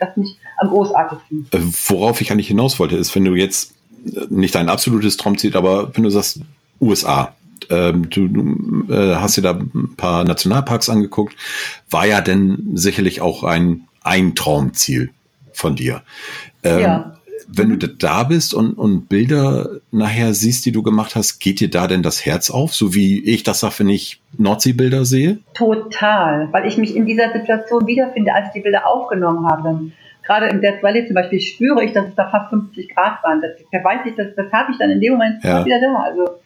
Das 0.00 0.12
finde 0.14 0.28
ich 0.28 0.36
am 0.58 0.68
großartigsten. 0.68 1.46
Äh, 1.52 1.58
worauf 1.88 2.20
ich 2.20 2.32
eigentlich 2.32 2.48
hinaus 2.48 2.78
wollte, 2.78 2.96
ist, 2.96 3.14
wenn 3.14 3.24
du 3.24 3.34
jetzt 3.34 3.74
äh, 4.06 4.26
nicht 4.28 4.54
dein 4.54 4.68
absolutes 4.68 5.16
Traumziel, 5.16 5.56
aber 5.56 5.94
wenn 5.94 6.02
du 6.02 6.10
sagst 6.10 6.40
USA, 6.80 7.34
ähm, 7.70 8.10
du, 8.10 8.28
du 8.28 8.92
äh, 8.92 9.14
hast 9.14 9.36
dir 9.36 9.42
da 9.42 9.52
ein 9.52 9.94
paar 9.96 10.24
Nationalparks 10.24 10.88
angeguckt, 10.88 11.36
war 11.88 12.06
ja 12.06 12.20
denn 12.20 12.72
sicherlich 12.74 13.20
auch 13.20 13.44
ein, 13.44 13.86
ein 14.04 14.34
Traumziel 14.34 15.10
von 15.52 15.74
dir. 15.74 16.02
Ähm, 16.62 16.80
ja 16.80 17.14
wenn 17.48 17.78
du 17.78 17.88
da 17.88 18.24
bist 18.24 18.54
und, 18.54 18.74
und 18.74 19.08
Bilder 19.08 19.68
nachher 19.90 20.34
siehst, 20.34 20.64
die 20.66 20.72
du 20.72 20.82
gemacht 20.82 21.14
hast, 21.16 21.38
geht 21.38 21.60
dir 21.60 21.70
da 21.70 21.86
denn 21.86 22.02
das 22.02 22.24
Herz 22.24 22.50
auf, 22.50 22.74
so 22.74 22.94
wie 22.94 23.22
ich 23.24 23.42
das 23.42 23.60
sage, 23.60 23.80
wenn 23.80 23.88
ich 23.88 24.20
Nordseebilder 24.38 25.04
sehe? 25.04 25.38
Total, 25.54 26.48
weil 26.52 26.66
ich 26.66 26.78
mich 26.78 26.96
in 26.96 27.06
dieser 27.06 27.32
Situation 27.32 27.86
wiederfinde, 27.86 28.32
als 28.32 28.48
ich 28.48 28.52
die 28.54 28.60
Bilder 28.60 28.86
aufgenommen 28.86 29.46
habe. 29.46 29.90
Gerade 30.24 30.46
im 30.46 30.60
Death 30.60 30.82
Valley 30.82 31.06
zum 31.06 31.14
Beispiel 31.14 31.40
spüre 31.40 31.84
ich, 31.84 31.92
dass 31.92 32.08
es 32.08 32.14
da 32.14 32.30
fast 32.30 32.50
50 32.50 32.94
Grad 32.94 33.22
waren. 33.22 33.42
Das, 33.42 33.50
da 33.70 33.84
weiß 33.84 34.00
ich, 34.06 34.14
das, 34.14 34.28
das 34.34 34.50
habe 34.52 34.72
ich 34.72 34.78
dann 34.78 34.90
in 34.90 35.00
dem 35.00 35.12
Moment 35.12 35.44
ja. 35.44 35.64
wieder 35.64 35.80
da. 35.80 36.02
Also 36.02 36.38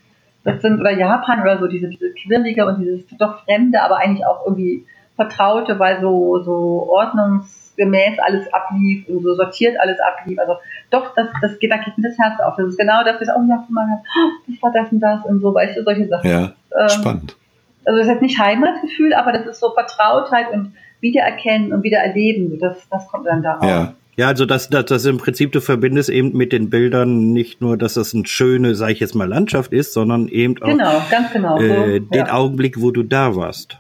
das 0.45 0.61
sind, 0.63 0.81
oder 0.81 0.91
Japan 0.91 1.43
oder 1.43 1.59
so, 1.59 1.69
diese, 1.69 1.89
diese 1.89 2.11
Quirlige 2.11 2.67
und 2.67 2.81
dieses 2.81 3.07
doch 3.19 3.45
Fremde, 3.45 3.83
aber 3.83 3.99
eigentlich 3.99 4.27
auch 4.27 4.45
irgendwie 4.47 4.85
Vertraute, 5.19 5.79
weil 5.79 6.01
so, 6.01 6.41
so 6.43 6.89
Ordnungs- 6.91 7.69
gemäß 7.79 8.19
alles 8.19 8.53
ablief 8.53 9.09
und 9.09 9.23
so 9.23 9.35
sortiert 9.35 9.81
alles 9.81 9.97
ablief. 10.01 10.39
Also 10.39 10.55
doch, 10.91 11.15
das, 11.15 11.29
das 11.41 11.59
geht, 11.59 11.71
da 11.71 11.79
geht 11.79 11.97
mir 11.97 12.09
das 12.09 12.19
Herz 12.19 12.39
auf. 12.41 12.57
Das 12.57 12.67
ist 12.67 12.79
genau 12.79 13.03
das, 13.05 13.21
was 13.21 13.29
oh 13.29 13.43
ja, 13.49 13.57
guck 13.57 13.71
mal, 13.71 14.03
das 14.47 14.63
war 14.63 14.73
das 14.73 14.93
und 14.93 15.01
das 15.01 15.25
und 15.25 15.41
so, 15.41 15.55
weißt 15.55 15.79
du, 15.79 15.85
solche 15.85 16.07
Sachen. 16.09 16.29
Ja, 16.29 16.53
ähm, 16.79 16.89
spannend. 16.89 17.37
Also 17.87 18.01
das 18.01 18.09
ist 18.09 18.23
nicht 18.23 18.39
Heimatgefühl, 18.39 19.15
aber 19.15 19.33
das 19.33 19.47
ist 19.47 19.61
so 19.61 19.71
Vertrautheit 19.71 20.53
und 20.53 20.75
Wiedererkennen 21.01 21.73
und 21.73 21.83
Wiedererleben. 21.83 22.59
Das, 22.59 22.87
das 22.91 23.09
kommt 23.09 23.27
dann 23.27 23.43
da 23.43 23.59
ja. 23.63 23.95
Ja, 24.17 24.27
also 24.27 24.47
das, 24.47 24.69
das, 24.69 24.87
das 24.87 25.05
im 25.05 25.19
Prinzip, 25.19 25.53
du 25.53 25.61
verbindest 25.61 26.11
eben 26.11 26.37
mit 26.37 26.53
den 26.53 26.71
Bildern 26.71 27.33
nicht 27.33 27.61
nur, 27.61 27.79
dass 27.79 27.95
das 27.95 28.13
eine 28.17 28.27
schöne, 28.27 28.75
sag 28.75 28.91
ich 28.91 28.99
jetzt 28.99 29.15
mal, 29.15 29.29
Landschaft 29.29 29.73
ist, 29.73 29.93
sondern 29.93 30.27
eben 30.27 30.61
auch 30.61 30.67
genau, 30.67 31.03
ganz 31.09 31.33
genau, 31.33 31.57
äh, 31.61 32.01
den 32.01 32.27
ja. 32.27 32.33
Augenblick, 32.33 32.81
wo 32.81 32.91
du 32.91 33.05
da 33.05 33.37
warst 33.37 33.79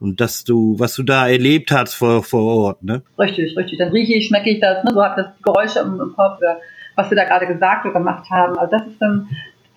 und 0.00 0.20
dass 0.20 0.44
du, 0.44 0.78
was 0.78 0.94
du 0.94 1.02
da 1.02 1.28
erlebt 1.28 1.70
hast 1.70 1.94
vor, 1.94 2.22
vor 2.22 2.42
Ort, 2.42 2.82
ne? 2.82 3.02
Richtig, 3.18 3.56
richtig. 3.56 3.78
Dann 3.78 3.90
rieche 3.90 4.14
ich, 4.14 4.26
schmecke 4.26 4.50
ich 4.50 4.60
das, 4.60 4.82
ne? 4.84 4.90
so 4.92 5.02
habe 5.04 5.22
das 5.22 5.32
Geräusche 5.42 5.80
im, 5.80 6.00
im 6.00 6.12
Kopf, 6.14 6.38
oder 6.38 6.58
was 6.96 7.10
wir 7.10 7.16
da 7.16 7.24
gerade 7.24 7.46
gesagt 7.46 7.84
oder 7.84 7.94
gemacht 7.94 8.28
haben. 8.30 8.58
Also 8.58 8.76
das 8.76 8.86
ist 8.86 9.00
dann, 9.00 9.28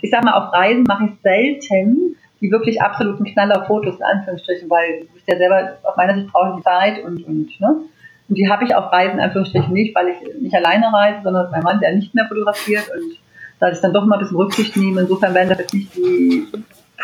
ich 0.01 0.09
sag 0.09 0.23
mal, 0.23 0.33
auf 0.33 0.53
Reisen 0.53 0.83
mache 0.83 1.05
ich 1.05 1.11
selten 1.21 2.15
die 2.43 2.51
wirklich 2.51 2.81
absoluten 2.81 3.23
Knaller-Fotos, 3.23 3.95
in 3.95 4.03
Anführungsstrichen, 4.03 4.69
weil 4.69 5.07
bist 5.13 5.27
ja 5.27 5.37
selber, 5.37 5.77
auf 5.83 5.95
meiner 5.95 6.13
Sicht 6.15 6.27
brauche 6.31 6.57
ich 6.57 6.63
Zeit 6.63 7.01
und, 7.03 7.25
und, 7.25 7.59
ne? 7.59 7.75
Und 8.27 8.37
die 8.37 8.49
habe 8.49 8.65
ich 8.65 8.75
auf 8.75 8.91
Reisen, 8.91 9.13
in 9.13 9.21
Anführungsstrichen, 9.21 9.73
nicht, 9.73 9.95
weil 9.95 10.09
ich 10.09 10.41
nicht 10.41 10.53
alleine 10.53 10.91
reise, 10.91 11.21
sondern 11.23 11.49
mein 11.51 11.63
Mann, 11.63 11.79
der 11.79 11.95
nicht 11.95 12.13
mehr 12.13 12.27
fotografiert 12.27 12.89
und 12.93 13.17
da 13.59 13.71
ich 13.71 13.79
dann 13.79 13.93
doch 13.93 14.05
mal 14.05 14.17
ein 14.17 14.19
bisschen 14.19 14.37
Rücksicht 14.37 14.75
nehme. 14.75 15.01
Insofern 15.01 15.33
werden 15.33 15.49
das 15.49 15.59
jetzt 15.59 15.73
nicht 15.73 15.95
die 15.95 16.47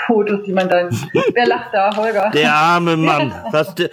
Fotos, 0.08 0.44
die 0.46 0.54
man 0.54 0.70
dann. 0.70 0.90
Wer 1.34 1.48
lacht 1.48 1.74
da, 1.74 1.96
Holger? 1.96 2.32
Der 2.34 2.54
arme 2.54 2.98
Mann. 2.98 3.34
Was 3.52 3.76
der, 3.76 3.90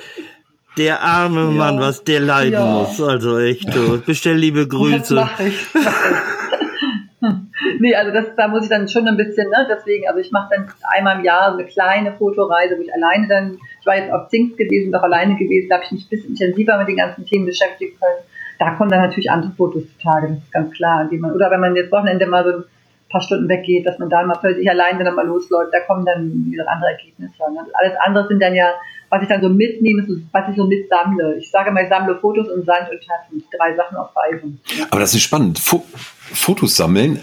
der 0.76 1.00
arme 1.00 1.44
ja. 1.44 1.50
Mann, 1.50 1.80
was 1.80 2.04
der 2.04 2.20
leiden 2.20 2.52
ja. 2.52 2.64
muss. 2.64 3.00
Also 3.00 3.38
echt, 3.38 3.74
du. 3.74 4.00
bestell 4.00 4.36
liebe 4.36 4.66
Grüße. 4.68 5.14
Das 5.14 5.24
mach 5.24 5.40
ich. 5.40 5.66
Mach 5.74 5.82
ich. 7.22 7.80
nee, 7.80 7.94
also 7.94 8.12
das, 8.12 8.26
da 8.36 8.48
muss 8.48 8.64
ich 8.64 8.68
dann 8.68 8.88
schon 8.88 9.06
ein 9.08 9.16
bisschen, 9.16 9.48
ne, 9.48 9.66
deswegen, 9.68 10.06
also 10.08 10.20
ich 10.20 10.30
mache 10.30 10.48
dann 10.54 10.68
einmal 10.82 11.18
im 11.18 11.24
Jahr 11.24 11.52
so 11.52 11.58
eine 11.58 11.66
kleine 11.66 12.12
Fotoreise, 12.12 12.76
wo 12.76 12.82
ich 12.82 12.92
alleine 12.92 13.28
dann, 13.28 13.58
ich 13.80 13.86
war 13.86 13.96
jetzt 13.96 14.12
auf 14.12 14.28
Zings 14.28 14.56
gewesen, 14.56 14.92
doch 14.92 15.02
alleine 15.02 15.36
gewesen, 15.36 15.68
da 15.68 15.76
habe 15.76 15.84
ich 15.84 15.92
mich 15.92 16.06
ein 16.06 16.10
bisschen 16.10 16.30
intensiver 16.30 16.78
mit 16.78 16.88
den 16.88 16.96
ganzen 16.96 17.24
Themen 17.24 17.46
beschäftigen 17.46 17.98
können. 17.98 18.24
Da 18.58 18.70
kommen 18.70 18.90
dann 18.90 19.02
natürlich 19.02 19.30
andere 19.30 19.52
Fotos 19.52 19.82
zutage, 19.96 20.28
das 20.28 20.38
ist 20.38 20.52
ganz 20.52 20.72
klar. 20.72 21.08
Die 21.10 21.18
man, 21.18 21.32
oder 21.32 21.50
wenn 21.50 21.60
man 21.60 21.76
jetzt 21.76 21.92
Wochenende 21.92 22.26
mal 22.26 22.44
so 22.44 22.50
ein 22.50 22.64
paar 23.10 23.20
Stunden 23.20 23.48
weggeht, 23.48 23.86
dass 23.86 23.98
man 23.98 24.10
da 24.10 24.22
mal 24.24 24.36
plötzlich 24.40 24.68
alleine 24.68 25.04
dann 25.04 25.14
mal 25.14 25.26
losläuft, 25.26 25.72
da 25.72 25.80
kommen 25.80 26.04
dann 26.04 26.46
wieder 26.50 26.68
andere 26.68 26.90
Ergebnisse. 26.92 27.34
Ne? 27.52 27.66
Alles 27.74 27.94
andere 28.04 28.26
sind 28.28 28.40
dann 28.42 28.54
ja, 28.54 28.72
was 29.08 29.22
ich 29.22 29.28
dann 29.28 29.40
so 29.40 29.48
mitnehme, 29.48 30.06
was 30.32 30.48
ich 30.50 30.56
so 30.56 30.66
mitsammle. 30.66 31.36
Ich 31.38 31.50
sage 31.50 31.70
mal, 31.70 31.84
ich 31.84 31.88
sammle 31.88 32.16
Fotos 32.18 32.48
und 32.48 32.64
Sand 32.66 32.90
und 32.90 33.00
Tassen, 33.00 33.44
drei 33.56 33.74
Sachen 33.76 33.96
auf 33.96 34.10
Reisen. 34.16 34.60
Aber 34.90 35.00
das 35.00 35.14
ist 35.14 35.22
spannend. 35.22 35.58
Fo 35.58 35.84
Fotos 35.88 36.76
sammeln, 36.76 37.22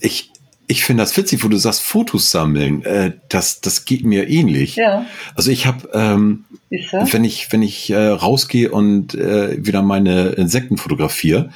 ich, 0.00 0.30
ich 0.68 0.84
finde 0.84 1.02
das 1.02 1.16
witzig, 1.16 1.44
wo 1.44 1.48
du 1.48 1.56
sagst, 1.56 1.82
Fotos 1.82 2.30
sammeln, 2.30 2.84
äh, 2.84 3.12
das, 3.28 3.60
das 3.60 3.84
geht 3.84 4.04
mir 4.04 4.28
ähnlich. 4.28 4.76
Ja. 4.76 5.06
Also 5.34 5.50
ich 5.50 5.66
habe, 5.66 5.88
ähm, 5.94 6.44
wenn 6.70 7.24
ich, 7.24 7.52
wenn 7.52 7.62
ich 7.62 7.90
äh, 7.90 8.08
rausgehe 8.08 8.70
und 8.70 9.14
äh, 9.14 9.64
wieder 9.64 9.82
meine 9.82 10.30
Insekten 10.30 10.76
fotografiere, 10.76 11.50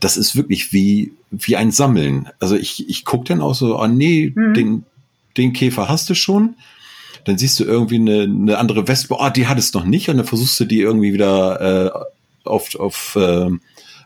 das 0.00 0.16
ist 0.16 0.36
wirklich 0.36 0.72
wie, 0.72 1.12
wie 1.30 1.56
ein 1.56 1.72
Sammeln. 1.72 2.28
Also 2.40 2.56
ich, 2.56 2.88
ich 2.88 3.04
gucke 3.04 3.26
dann 3.26 3.40
auch 3.40 3.54
so, 3.54 3.76
ah 3.76 3.88
nee, 3.88 4.32
mhm. 4.34 4.54
den, 4.54 4.84
den 5.36 5.52
Käfer 5.52 5.88
hast 5.88 6.08
du 6.08 6.14
schon. 6.14 6.54
Dann 7.24 7.38
siehst 7.38 7.58
du 7.60 7.64
irgendwie 7.64 7.96
eine, 7.96 8.22
eine 8.22 8.58
andere 8.58 8.86
Wespe, 8.86 9.18
ah, 9.18 9.30
die 9.30 9.46
hat 9.46 9.58
es 9.58 9.72
noch 9.72 9.84
nicht, 9.84 10.08
und 10.10 10.18
dann 10.18 10.26
versuchst 10.26 10.60
du 10.60 10.64
die 10.66 10.80
irgendwie 10.80 11.12
wieder 11.12 11.94
äh, 12.44 12.48
auf, 12.48 12.74
auf 12.76 13.16
äh, 13.16 13.50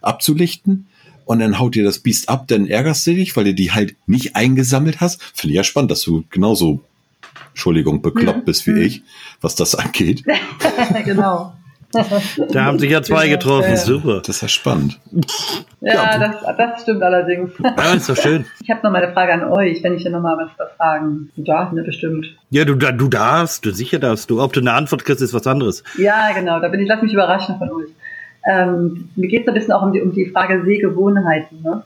abzulichten. 0.03 0.87
Und 1.29 1.41
dann 1.41 1.59
haut 1.59 1.75
dir 1.75 1.85
das 1.85 1.99
Biest 1.99 2.31
ab, 2.31 2.45
dann 2.49 2.67
ärgerst 2.67 3.07
du 3.07 3.15
dich, 3.15 3.37
weil 3.37 3.45
du 3.45 3.53
die 3.53 3.71
halt 3.71 3.97
nicht 4.07 4.35
eingesammelt 4.35 5.03
hast. 5.03 5.23
Finde 5.35 5.53
ich 5.53 5.57
ja 5.57 5.63
spannend, 5.63 5.91
dass 5.91 6.01
du 6.01 6.25
genauso 6.31 6.81
Entschuldigung, 7.51 8.01
bekloppt 8.01 8.47
bist 8.47 8.67
wie 8.67 8.81
ich, 8.81 9.03
was 9.43 9.55
das 9.55 9.75
angeht. 9.75 10.25
genau. 11.05 11.53
Da 11.93 12.65
haben 12.65 12.79
sich 12.79 12.91
ja 12.91 13.03
zwei 13.03 13.29
getroffen, 13.29 13.77
super. 13.77 14.23
Das 14.25 14.37
ist 14.37 14.41
ja 14.43 14.49
spannend. 14.49 14.99
Ja, 15.83 15.95
ja. 15.95 16.19
Das, 16.19 16.57
das 16.57 16.83
stimmt 16.83 17.03
allerdings. 17.03 17.51
Ja, 17.63 17.93
ist 17.93 18.09
doch 18.09 18.17
schön. 18.17 18.47
Ich 18.63 18.71
habe 18.71 18.81
noch 18.83 18.91
mal 18.91 19.03
eine 19.03 19.13
Frage 19.13 19.35
an 19.35 19.45
euch, 19.45 19.83
wenn 19.83 19.95
ich 19.95 20.05
dir 20.05 20.11
noch 20.11 20.23
mal 20.23 20.39
was 20.39 20.69
fragen 20.79 21.31
darf, 21.37 21.73
ne, 21.73 21.83
bestimmt. 21.83 22.27
Ja, 22.49 22.65
du, 22.65 22.75
du 22.75 23.09
darfst, 23.09 23.67
du 23.67 23.71
sicher 23.73 23.99
darfst 23.99 24.31
du. 24.31 24.41
Ob 24.41 24.55
du 24.55 24.61
eine 24.61 24.73
Antwort 24.73 25.05
kriegst, 25.05 25.21
ist 25.21 25.35
was 25.35 25.47
anderes. 25.47 25.85
Ja, 25.99 26.33
genau, 26.33 26.59
da 26.61 26.69
bin 26.69 26.81
ich, 26.81 26.89
lass 26.89 27.03
mich 27.03 27.13
überraschen 27.13 27.59
von 27.59 27.71
euch. 27.71 27.91
Ähm, 28.47 29.11
mir 29.17 29.29
geht 29.29 29.43
es 29.43 29.49
ein 29.49 29.55
bisschen 29.55 29.73
auch 29.73 29.83
um 29.83 29.93
die, 29.93 30.01
um 30.01 30.13
die 30.13 30.27
Frage 30.27 30.63
Sehgewohnheiten. 30.65 31.63
Ne? 31.63 31.83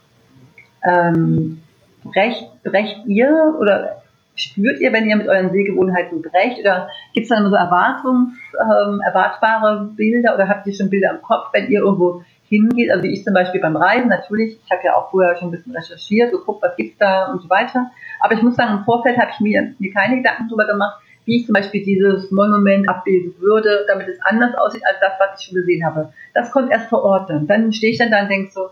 Ähm, 0.85 1.62
brecht, 2.05 2.49
brecht 2.62 3.07
ihr 3.07 3.57
oder 3.61 4.03
spürt 4.35 4.81
ihr, 4.81 4.93
wenn 4.93 5.09
ihr 5.09 5.17
mit 5.17 5.29
euren 5.29 5.51
Sehgewohnheiten 5.51 6.23
brecht? 6.23 6.61
Oder 6.61 6.88
gibt 7.15 7.25
es 7.25 7.29
dann 7.29 7.49
so 7.49 7.55
Erwartungs, 7.55 8.35
ähm, 8.61 9.01
erwartbare 9.05 9.91
Bilder 9.97 10.35
oder 10.35 10.49
habt 10.49 10.67
ihr 10.67 10.75
schon 10.75 10.91
Bilder 10.91 11.11
im 11.11 11.23
Kopf, 11.23 11.49
wenn 11.53 11.69
ihr 11.69 11.81
irgendwo 11.81 12.23
hingeht? 12.49 12.91
Also 12.91 13.05
wie 13.05 13.12
ich 13.12 13.25
zum 13.25 13.35
Beispiel 13.35 13.61
beim 13.61 13.77
Reisen, 13.77 14.09
natürlich, 14.09 14.59
ich 14.65 14.71
habe 14.71 14.83
ja 14.85 14.95
auch 14.95 15.11
vorher 15.11 15.37
schon 15.37 15.49
ein 15.49 15.53
bisschen 15.53 15.75
recherchiert, 15.75 16.33
geguckt, 16.33 16.62
was 16.62 16.77
gibt's 16.77 16.99
da 16.99 17.31
und 17.33 17.43
so 17.43 17.51
weiter. 17.51 17.91
Aber 18.21 18.35
ich 18.35 18.43
muss 18.43 18.57
sagen, 18.57 18.79
im 18.79 18.85
Vorfeld 18.85 19.19
habe 19.19 19.31
ich 19.33 19.41
mir, 19.41 19.75
mir 19.79 19.93
keine 19.93 20.17
Gedanken 20.17 20.49
darüber 20.49 20.67
gemacht, 20.67 21.01
wie 21.24 21.37
ich 21.37 21.46
zum 21.46 21.52
Beispiel 21.52 21.85
dieses 21.85 22.30
Monument 22.30 22.88
abbilden 22.88 23.35
würde, 23.38 23.85
damit 23.87 24.08
es 24.08 24.20
anders 24.22 24.54
aussieht 24.56 24.82
als 24.87 24.98
das, 25.00 25.12
was 25.18 25.40
ich 25.40 25.46
schon 25.46 25.54
gesehen 25.56 25.85
habe. 25.85 26.12
Das 26.35 26.50
kommt 26.50 26.70
erst 26.70 26.88
vor 26.88 27.02
Ort 27.02 27.30
dann. 27.30 27.46
Dann 27.46 27.72
stehe 27.72 27.92
ich 27.92 27.98
dann 27.98 28.11
da 28.11 28.22
und 28.22 28.28
denke 28.28 28.50
so, 28.52 28.70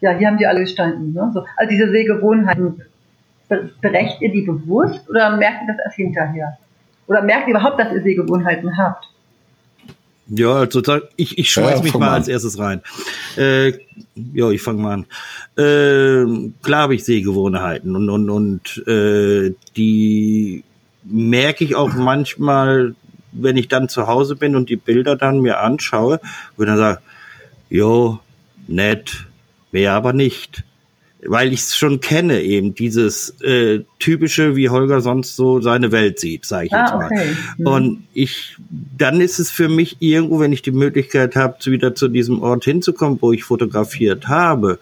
ja, 0.00 0.12
hier 0.12 0.28
haben 0.28 0.38
die 0.38 0.46
alle 0.46 0.60
gestanden. 0.60 1.12
Ne? 1.12 1.30
So, 1.32 1.44
also 1.56 1.70
diese 1.70 1.90
Sehgewohnheiten, 1.90 2.82
Berecht 3.80 4.20
ihr 4.20 4.30
die 4.30 4.42
bewusst 4.42 5.08
oder 5.08 5.36
merkt 5.36 5.62
ihr 5.62 5.74
das 5.74 5.84
erst 5.84 5.96
hinterher? 5.96 6.58
Oder 7.06 7.22
merkt 7.22 7.48
ihr 7.48 7.54
überhaupt, 7.54 7.80
dass 7.80 7.92
ihr 7.92 8.02
Sehgewohnheiten 8.02 8.76
habt? 8.76 9.08
Ja, 10.26 10.56
also 10.56 10.82
ich, 11.16 11.38
ich 11.38 11.50
schmeiß 11.50 11.78
ja, 11.78 11.82
mich 11.82 11.94
mal 11.94 12.08
an. 12.08 12.14
als 12.16 12.28
erstes 12.28 12.58
rein. 12.58 12.82
Äh, 13.38 13.72
ja, 14.34 14.50
ich 14.50 14.60
fange 14.60 14.82
mal 14.82 14.92
an. 14.92 15.06
Äh, 15.56 16.50
klar 16.62 16.82
habe 16.82 16.94
ich 16.94 17.04
Sehgewohnheiten 17.04 17.96
und, 17.96 18.10
und, 18.10 18.28
und 18.28 18.86
äh, 18.86 19.54
die 19.74 20.64
merke 21.10 21.64
ich 21.64 21.74
auch 21.74 21.94
manchmal, 21.94 22.94
wenn 23.32 23.56
ich 23.56 23.68
dann 23.68 23.88
zu 23.88 24.06
Hause 24.06 24.36
bin 24.36 24.56
und 24.56 24.68
die 24.68 24.76
Bilder 24.76 25.16
dann 25.16 25.40
mir 25.40 25.60
anschaue, 25.60 26.20
wo 26.56 26.62
ich 26.62 26.68
dann 26.68 26.78
sage, 26.78 27.00
jo, 27.70 28.18
nett, 28.66 29.26
mehr 29.72 29.92
aber 29.92 30.12
nicht 30.12 30.64
weil 31.26 31.52
ich 31.52 31.60
es 31.60 31.76
schon 31.76 32.00
kenne, 32.00 32.40
eben 32.42 32.74
dieses 32.74 33.30
äh, 33.40 33.80
typische, 33.98 34.54
wie 34.54 34.68
Holger 34.68 35.00
sonst 35.00 35.34
so 35.34 35.60
seine 35.60 35.90
Welt 35.90 36.20
sieht, 36.20 36.46
sage 36.46 36.66
ich 36.66 36.72
ah, 36.72 36.80
jetzt 36.80 36.94
mal. 36.94 37.06
Okay. 37.06 37.36
Mhm. 37.58 37.66
Und 37.66 38.04
ich, 38.14 38.56
dann 38.96 39.20
ist 39.20 39.38
es 39.38 39.50
für 39.50 39.68
mich 39.68 39.96
irgendwo, 40.00 40.38
wenn 40.38 40.52
ich 40.52 40.62
die 40.62 40.70
Möglichkeit 40.70 41.34
habe, 41.34 41.56
wieder 41.66 41.94
zu 41.94 42.08
diesem 42.08 42.40
Ort 42.42 42.64
hinzukommen, 42.64 43.18
wo 43.20 43.32
ich 43.32 43.44
fotografiert 43.44 44.28
habe, 44.28 44.78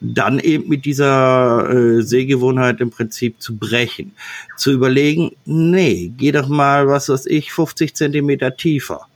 dann 0.00 0.38
eben 0.38 0.68
mit 0.68 0.84
dieser 0.84 1.68
äh, 1.70 2.02
Sehgewohnheit 2.02 2.80
im 2.80 2.90
Prinzip 2.90 3.40
zu 3.40 3.56
brechen, 3.56 4.12
zu 4.56 4.72
überlegen, 4.72 5.32
nee, 5.44 6.12
geh 6.16 6.32
doch 6.32 6.48
mal, 6.48 6.88
was 6.88 7.08
weiß 7.08 7.26
ich, 7.26 7.52
50 7.52 7.94
Zentimeter 7.94 8.56
tiefer 8.56 9.06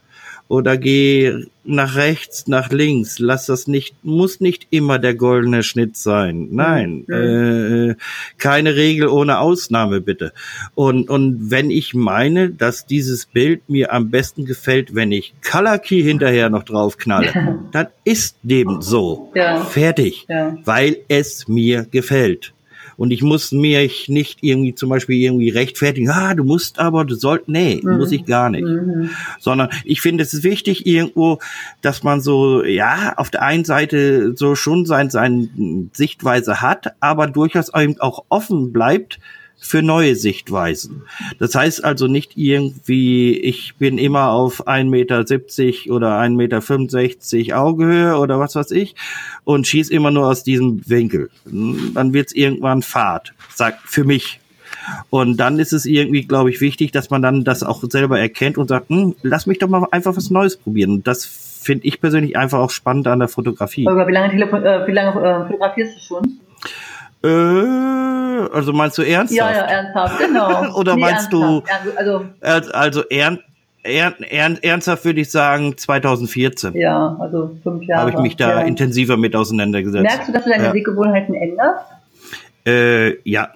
oder 0.51 0.77
geh 0.77 1.45
nach 1.63 1.95
rechts, 1.95 2.49
nach 2.49 2.71
links. 2.71 3.21
Lass 3.21 3.47
das 3.47 3.69
nicht, 3.69 3.95
muss 4.03 4.41
nicht 4.41 4.67
immer 4.71 4.99
der 4.99 5.15
goldene 5.15 5.63
Schnitt 5.63 5.97
sein. 5.97 6.49
Nein, 6.51 7.05
mhm. 7.07 7.91
äh, 7.91 7.95
keine 8.37 8.75
Regel 8.75 9.07
ohne 9.07 9.39
Ausnahme 9.39 10.01
bitte. 10.01 10.33
Und, 10.75 11.09
und 11.09 11.53
wenn 11.53 11.71
ich 11.71 11.95
meine, 11.95 12.51
dass 12.51 12.85
dieses 12.85 13.27
Bild 13.27 13.71
mir 13.71 13.93
am 13.93 14.11
besten 14.11 14.45
gefällt, 14.45 14.93
wenn 14.93 15.13
ich 15.13 15.35
Color 15.49 15.79
Key 15.79 16.03
hinterher 16.03 16.51
noch 16.51 16.65
drauf 16.65 16.99
knalle, 16.99 17.61
dann 17.73 17.87
ist 18.03 18.37
dem 18.43 18.83
so. 18.83 19.31
Ja. 19.37 19.61
Fertig. 19.61 20.27
Ja. 20.29 20.57
Weil 20.65 20.97
es 21.07 21.47
mir 21.47 21.87
gefällt. 21.89 22.53
Und 23.01 23.13
ich 23.13 23.23
muss 23.23 23.51
mich 23.51 24.11
nicht 24.11 24.41
irgendwie 24.43 24.75
zum 24.75 24.91
Beispiel 24.91 25.17
irgendwie 25.17 25.49
rechtfertigen, 25.49 26.11
ah, 26.11 26.35
du 26.35 26.45
musst 26.45 26.79
aber, 26.79 27.07
du 27.07 27.15
sollst, 27.15 27.49
nee, 27.49 27.81
mhm. 27.83 27.97
muss 27.97 28.13
ich 28.13 28.27
gar 28.27 28.51
nicht. 28.51 28.67
Mhm. 28.67 29.09
Sondern 29.39 29.71
ich 29.87 30.03
finde, 30.03 30.23
es 30.23 30.35
ist 30.35 30.45
wichtig 30.45 30.85
irgendwo, 30.85 31.39
dass 31.81 32.03
man 32.03 32.21
so, 32.21 32.63
ja, 32.63 33.15
auf 33.17 33.31
der 33.31 33.41
einen 33.41 33.65
Seite 33.65 34.37
so 34.37 34.55
schon 34.55 34.85
sein, 34.85 35.09
seine 35.09 35.49
Sichtweise 35.95 36.61
hat, 36.61 36.93
aber 37.01 37.27
durchaus 37.27 37.73
eben 37.75 37.99
auch 38.01 38.27
offen 38.29 38.71
bleibt, 38.71 39.19
für 39.61 39.83
neue 39.83 40.17
Sichtweisen. 40.17 41.03
Das 41.39 41.55
heißt 41.55 41.85
also 41.85 42.07
nicht 42.07 42.33
irgendwie, 42.37 43.39
ich 43.39 43.75
bin 43.77 43.99
immer 43.99 44.31
auf 44.31 44.67
1,70 44.67 44.85
Meter 44.89 45.95
oder 45.95 46.19
1,65 46.19 47.37
Meter 47.37 47.61
Augehöhe 47.61 48.17
oder 48.17 48.41
was 48.41 48.57
weiß 48.57 48.71
ich 48.73 48.95
und 49.45 49.67
schieß 49.67 49.91
immer 49.91 50.11
nur 50.11 50.27
aus 50.27 50.43
diesem 50.43 50.83
Winkel. 50.89 51.31
Dann 51.45 52.13
wird's 52.13 52.33
irgendwann 52.33 52.83
Fahrt, 52.83 53.35
sagt 53.55 53.81
für 53.85 54.05
mich. 54.05 54.41
Und 55.11 55.37
dann 55.37 55.59
ist 55.59 55.73
es 55.73 55.85
irgendwie, 55.85 56.23
glaube 56.23 56.51
ich, 56.51 56.61
wichtig, 56.61 56.91
dass 56.91 57.11
man 57.11 57.23
dann 57.23 57.45
das 57.45 57.63
auch 57.63 57.83
selber 57.89 58.19
erkennt 58.19 58.57
und 58.57 58.69
sagt, 58.69 58.89
hm, 58.89 59.15
lass 59.23 59.47
mich 59.47 59.59
doch 59.59 59.69
mal 59.69 59.87
einfach 59.91 60.17
was 60.17 60.31
Neues 60.31 60.57
probieren. 60.57 60.91
Und 60.91 61.07
das 61.07 61.27
finde 61.27 61.87
ich 61.87 62.01
persönlich 62.01 62.37
einfach 62.37 62.59
auch 62.59 62.71
spannend 62.71 63.07
an 63.07 63.19
der 63.19 63.29
Fotografie. 63.29 63.87
Aber 63.87 64.09
wie 64.09 64.13
lange, 64.13 64.33
äh, 64.33 64.87
wie 64.87 64.93
lange 64.93 65.21
äh, 65.21 65.47
fotografierst 65.47 65.97
du 65.97 66.01
schon? 66.01 66.41
Äh, 67.23 67.29
also 67.29 68.73
meinst 68.73 68.97
du 68.99 69.03
ernsthaft? 69.03 69.37
Ja, 69.39 69.53
ja, 69.53 69.65
ernsthaft, 69.67 70.19
genau. 70.19 70.75
Oder 70.79 70.95
nee, 70.95 71.01
meinst 71.03 71.33
du, 71.33 71.63
also, 71.97 72.25
also, 72.41 72.73
also 72.73 73.03
ernst, 73.09 73.43
ernsthaft 73.83 75.05
würde 75.05 75.21
ich 75.21 75.31
sagen 75.31 75.77
2014. 75.77 76.75
Ja, 76.75 77.17
also 77.21 77.57
fünf 77.63 77.83
Jahre. 77.85 78.03
Habe 78.03 78.11
ich 78.11 78.19
mich 78.19 78.37
da 78.37 78.61
ja. 78.61 78.67
intensiver 78.67 79.17
mit 79.17 79.37
auseinandergesetzt. 79.37 80.03
Merkst 80.03 80.29
du, 80.29 80.33
dass 80.33 80.45
du 80.45 80.51
deine 80.51 80.65
ja. 80.65 80.73
Sehgewohnheiten 80.73 81.35
änderst? 81.35 81.85
Äh, 82.67 83.19
ja. 83.29 83.51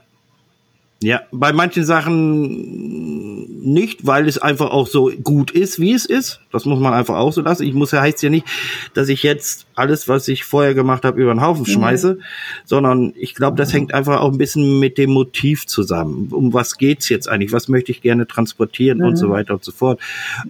Ja, 1.04 1.20
bei 1.32 1.52
manchen 1.52 1.84
Sachen 1.84 3.62
nicht, 3.62 4.06
weil 4.06 4.26
es 4.26 4.38
einfach 4.38 4.70
auch 4.70 4.86
so 4.86 5.12
gut 5.22 5.50
ist, 5.50 5.78
wie 5.78 5.92
es 5.92 6.06
ist. 6.06 6.40
Das 6.50 6.64
muss 6.64 6.80
man 6.80 6.94
einfach 6.94 7.16
auch 7.16 7.30
so 7.30 7.42
lassen. 7.42 7.64
Ich 7.64 7.74
muss 7.74 7.90
ja 7.90 8.00
heißt 8.00 8.22
ja 8.22 8.30
nicht, 8.30 8.46
dass 8.94 9.10
ich 9.10 9.22
jetzt 9.22 9.66
alles, 9.74 10.08
was 10.08 10.28
ich 10.28 10.44
vorher 10.44 10.72
gemacht 10.72 11.04
habe, 11.04 11.20
über 11.20 11.34
den 11.34 11.42
Haufen 11.42 11.64
mhm. 11.68 11.72
schmeiße, 11.72 12.18
sondern 12.64 13.12
ich 13.18 13.34
glaube, 13.34 13.58
das 13.58 13.74
hängt 13.74 13.92
einfach 13.92 14.20
auch 14.20 14.32
ein 14.32 14.38
bisschen 14.38 14.80
mit 14.80 14.96
dem 14.96 15.10
Motiv 15.10 15.66
zusammen. 15.66 16.28
Um 16.30 16.54
was 16.54 16.78
geht's 16.78 17.10
jetzt 17.10 17.28
eigentlich? 17.28 17.52
Was 17.52 17.68
möchte 17.68 17.92
ich 17.92 18.00
gerne 18.00 18.26
transportieren 18.26 19.00
mhm. 19.00 19.04
und 19.04 19.16
so 19.16 19.26
mhm. 19.26 19.32
weiter 19.32 19.54
und 19.54 19.64
so 19.64 19.72
fort. 19.72 20.00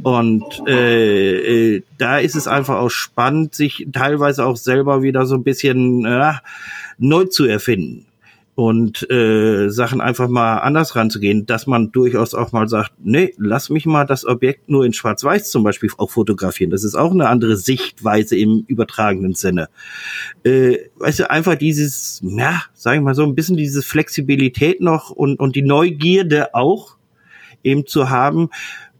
Und 0.04 0.44
äh, 0.68 1.74
äh, 1.74 1.82
da 1.98 2.18
ist 2.18 2.36
es 2.36 2.46
einfach 2.46 2.76
auch 2.76 2.90
spannend, 2.90 3.56
sich 3.56 3.88
teilweise 3.92 4.46
auch 4.46 4.56
selber 4.56 5.02
wieder 5.02 5.26
so 5.26 5.34
ein 5.34 5.42
bisschen 5.42 6.04
äh, 6.04 6.34
neu 6.98 7.24
zu 7.24 7.44
erfinden 7.44 8.06
und 8.54 9.10
äh, 9.10 9.68
Sachen 9.68 10.00
einfach 10.00 10.28
mal 10.28 10.58
anders 10.58 10.94
ranzugehen, 10.94 11.44
dass 11.44 11.66
man 11.66 11.90
durchaus 11.90 12.34
auch 12.34 12.52
mal 12.52 12.68
sagt, 12.68 12.92
nee, 13.02 13.34
lass 13.36 13.68
mich 13.68 13.84
mal 13.84 14.04
das 14.04 14.24
Objekt 14.24 14.68
nur 14.68 14.84
in 14.84 14.92
Schwarz-Weiß 14.92 15.50
zum 15.50 15.64
Beispiel 15.64 15.90
auch 15.98 16.10
fotografieren. 16.10 16.70
Das 16.70 16.84
ist 16.84 16.94
auch 16.94 17.10
eine 17.10 17.28
andere 17.28 17.56
Sichtweise 17.56 18.36
im 18.36 18.64
übertragenen 18.68 19.34
Sinne. 19.34 19.68
Äh, 20.44 20.76
weißt 20.96 21.20
du, 21.20 21.30
einfach 21.30 21.56
dieses, 21.56 22.20
ja, 22.22 22.62
sag 22.74 22.94
ich 22.96 23.02
mal 23.02 23.14
so, 23.14 23.24
ein 23.24 23.34
bisschen 23.34 23.56
diese 23.56 23.82
Flexibilität 23.82 24.80
noch 24.80 25.10
und, 25.10 25.40
und 25.40 25.56
die 25.56 25.62
Neugierde 25.62 26.54
auch 26.54 26.96
eben 27.64 27.86
zu 27.86 28.10
haben, 28.10 28.50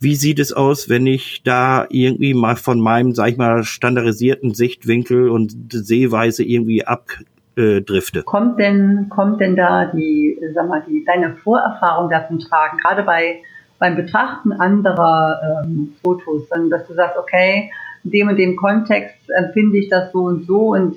wie 0.01 0.17
sieht 0.17 0.41
es 0.41 0.53
aus, 0.53 0.89
wenn 0.89 1.07
ich 1.07 1.43
da 1.45 1.87
irgendwie 1.89 2.35
mal 2.35 2.57
von 2.57 2.81
meinem, 2.81 3.15
sag 3.15 3.31
ich 3.31 3.37
mal, 3.37 3.63
standardisierten 3.63 4.53
Sichtwinkel 4.53 5.29
und 5.29 5.55
Sehweise 5.71 6.43
irgendwie 6.43 6.85
ab 6.85 7.09
äh, 7.57 7.81
drifte. 7.81 8.23
Kommt 8.23 8.59
denn, 8.59 9.09
kommt 9.09 9.41
denn 9.41 9.57
da 9.57 9.87
die, 9.87 10.39
sag 10.55 10.69
mal, 10.69 10.83
die, 10.89 11.05
deine 11.05 11.37
Vorerfahrung 11.37 12.11
davon 12.11 12.39
tragen, 12.39 12.79
gerade 12.79 13.03
bei, 13.03 13.43
beim 13.79 13.97
Betrachten 13.97 14.53
anderer 14.53 15.63
ähm, 15.65 15.95
Fotos, 16.03 16.49
dass 16.71 16.87
du 16.87 16.95
sagst, 16.95 17.19
okay, 17.19 17.71
in 18.05 18.11
dem 18.11 18.29
und 18.29 18.37
dem 18.37 18.57
Kontext 18.57 19.17
empfinde 19.37 19.79
ich 19.79 19.89
das 19.89 20.13
so 20.13 20.25
und 20.25 20.47
so 20.47 20.75
und 20.75 20.97